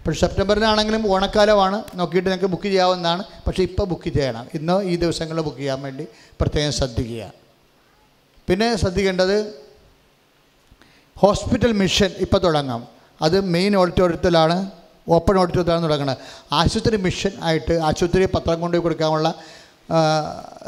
പക്ഷേ 0.07 0.21
സെപ്റ്റംബറിലാണെങ്കിലും 0.21 1.13
ഓണക്കാലമാണ്. 1.13 1.83
നോക്കിയിട്ട് 1.95 2.29
നിങ്ങൾക്ക് 2.29 2.51
ബുക്ക് 2.51 2.65
ചെയ്യാവുന്നതാണ്. 2.65 3.25
പക്ഷേ 3.47 3.63
ഇപ്പോൾ 3.63 3.87
ബുക്ക് 3.87 4.11
ചെയ്യണം. 4.11 4.47
ഇന്നോ 4.55 4.83
ഈ 4.83 4.97
ദിവസങ്ങളിൽ 4.97 5.43
ബുക്ക് 5.43 5.57
ചെയ്യാൻ 5.57 5.83
വേണ്ടി 5.83 6.07
പ്രത്യേകം 6.41 6.73
ശ്രദ്ധിക്കുക. 6.73 7.33
പിന്നെ 8.49 8.77
ശ്രദ്ധിക്കേണ്ടത് 8.77 9.55
ഹോസ്പിറ്റൽ 11.19 11.73
മിഷൻ 11.73 12.11
ഇപ്പോൾ 12.19 12.39
തുടങ്ങാം. 12.39 12.89
അത് 13.23 13.41
മെയിൻ 13.41 13.77
ഓഡിറ്റോറിയത്തിലാണ് 13.77 14.71
ഓപ്പൺ 15.09 15.39
ഓഡിറ്റോറിയത്തിലാണ് 15.39 15.83
തുടങ്ങുന്നത്. 15.83 16.17
ആശുപത്രി 16.53 16.97
മിഷൻ 16.97 17.31
ആയിട്ട് 17.43 17.73
ആശുപത്രി 17.73 18.27
പത്രം 18.27 18.61
കൊണ്ടുപോയി 18.61 18.83
കൊടുക്കാനുള്ള 18.83 19.35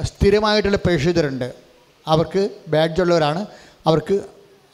സ്ഥിരമായിട്ടുള്ള 0.02 0.76
പ്രേക്ഷിതരുണ്ട് 0.76 1.63
അവർക്ക് 2.06 2.50
ബാഡ്ജുള്ളവരാണ്. 2.68 3.46
അവർക്ക് 3.86 4.24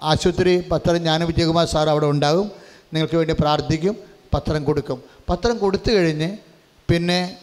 ആശുപത്രി 0.02 0.60
പത്രം 0.72 0.98
ജ്ഞാന 0.98 1.24
വിജയകുമാർ 1.24 1.66
സാർ 1.66 1.88
അവിടെ 1.88 2.06
ഉണ്ടാകും. 2.06 2.50
നിങ്ങൾക്ക് 2.94 3.16
വേണ്ടി 3.16 3.34
പ്രാർത്ഥിക്കും 3.40 3.96
പത്രം 4.34 4.64
കൊടുക്കും. 4.64 5.02
പത്രം 5.28 5.58
കൊടുത്തു 5.58 5.90
കഴിഞ്ഞ് 5.92 6.36
പിന്നെ 6.88 7.36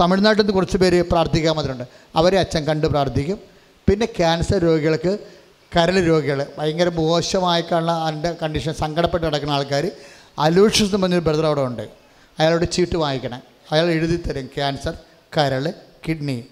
തമിഴ്നാട്ടിൽ 0.00 0.42
നിന്ന് 0.42 0.54
കുറച്ച് 0.54 0.76
പേര് 0.76 1.02
പ്രാർത്ഥിക്കാൻ 1.02 1.56
മാത്രമുണ്ട് 1.56 1.84
അവരെ 2.16 2.38
അച്ഛൻ 2.38 2.64
കണ്ട് 2.64 2.86
പ്രാർത്ഥിക്കും. 2.86 3.38
പിന്നെ 3.88 4.06
ക്യാൻസർ 4.06 4.58
രോഗികൾക്ക് 4.58 5.18
കരൾ 5.76 6.00
രോഗികൾ 6.00 6.46
ഭയങ്കര 6.58 6.88
മോശമായിട്ടുള്ള 6.88 7.92
അതിന്റെ 7.92 8.36
കണ്ടീഷൻ 8.42 8.74
സങ്കടപ്പെട്ട് 8.74 9.26
കിടക്കുന്ന 9.26 9.54
ആൾക്കാർ 9.54 9.90
അലൂഷ്യസ് 10.38 10.94
എന്ന് 10.94 11.02
പറഞ്ഞൊരു 11.02 11.24
ബ്രദർ 11.24 11.46
അവിടെ 11.46 11.60
ഉണ്ട്. 11.60 11.88
അയാളോട് 12.38 12.72
ചീട്ട് 12.72 12.96
വാങ്ങിക്കണം. 12.96 13.42
അയാൾ 13.72 13.86
എഴുതി 13.86 14.16
തരും 14.16 14.46
ക്യാൻസർ 14.46 14.94
കരൾ 15.36 15.72
കിഡ്നി. 16.08 16.44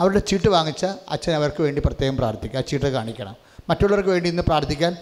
അവരുടെ 0.00 0.18
ചീട്ട് 0.18 0.48
വാങ്ങിച്ച 0.48 0.84
അച്ഛൻ 0.84 1.32
അവർക്ക് 1.32 1.62
വേണ്ടി 1.62 1.82
പ്രത്യേകം 1.84 2.16
പ്രാർത്ഥിക്കുക. 2.16 2.58
ആ 2.58 2.62
ചീട്ട് 2.62 2.86
കാണിക്കണം. 2.86 3.36
മറ്റുള്ളവർക്ക് 3.68 4.10
വേണ്ടി 4.10 4.30
ഇന്ന് 4.30 4.42
പ്രാർത്ഥിക്കാൻ 4.42 4.96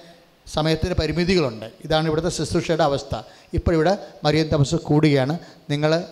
സമയത്തിന് 0.52 0.94
പരിമിതികളുണ്ട്. 0.94 1.70
ഇതാണ് 1.84 2.06
ഇവിടുത്തെ 2.06 2.30
ശുശ്രൂഷയുടെ 2.30 2.82
അവസ്ഥ. 2.82 3.22
ഇപ്പോൾ 3.54 3.74
ഇവിടെ 3.74 3.98
മറിയൻ 4.24 4.48
തപസ് 4.48 4.74
കൂടുകയാണ്. 4.74 5.38
നിങ്ങൾ 5.70 6.04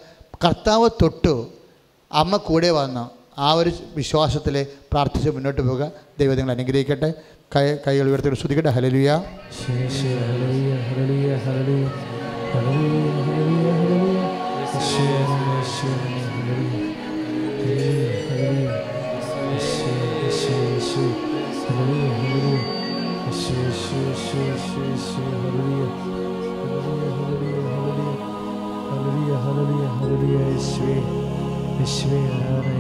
കർത്താവ് 0.45 0.91
തൊട്ടു 1.03 1.53
അമ്മ 2.13 2.37
കൂടെ 2.37 2.71
വന്നു 2.71 3.11
ആ 3.39 3.53
ഒരു 3.53 3.73
വിശ്വാസത്തിൽ 3.97 4.67
പ്രാർത്ഥിച്ച് 4.93 5.31
മുന്നോട്ട് 5.31 5.61
പോവുക. 5.61 5.93
ദൈവം 6.19 6.37
നിങ്ങൾ 6.37 6.55
അനുഗ്രഹിക്കട്ടെ. 6.55 7.15
കൈ 7.57 7.77
കൈകൾ 7.87 8.09
ഉയർത്തി 8.09 8.29
ശ്രദ്ധിക്കട്ടെ 8.29 8.71
ഹലലുയ 8.71 9.25
യേശുവേ 9.71 10.17
ഹല്ലേലൂയ. 10.17 11.35
ഹല്ലേലൂയ. 11.35 13.08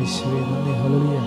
യേശുവേ 0.08 0.38
നന്ദി 0.42 0.72
ഹല്ലേലൂയ 0.80 1.18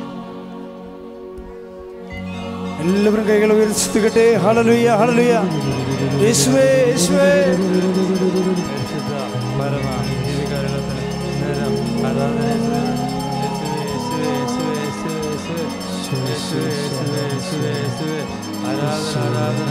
എല്ലാവരും 2.83 3.25
കൈകൾ 3.27 3.51
ഉയർത്തിക്കട്ടെ 3.55 4.25
ഹലലുയ 4.45 4.89
ഹലലുയ 5.01 5.33
യേശുവേ 6.23 6.67
യേശുവേ 6.87 7.29
ആരാധന 18.69 19.69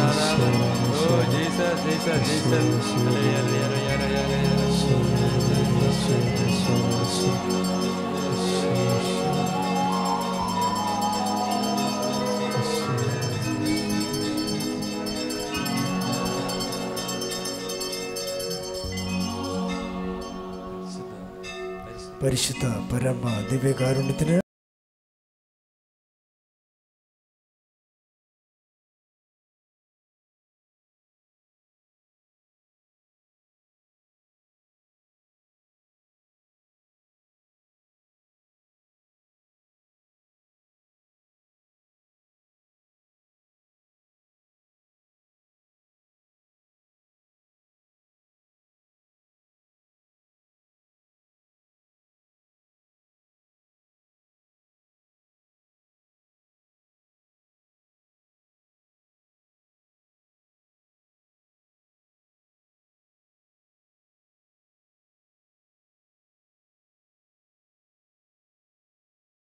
പരിശുദ്ധ 22.22 22.66
പരമ 22.90 23.24
ദിവ്യകാരുണ്യത്തിന് 23.50 24.36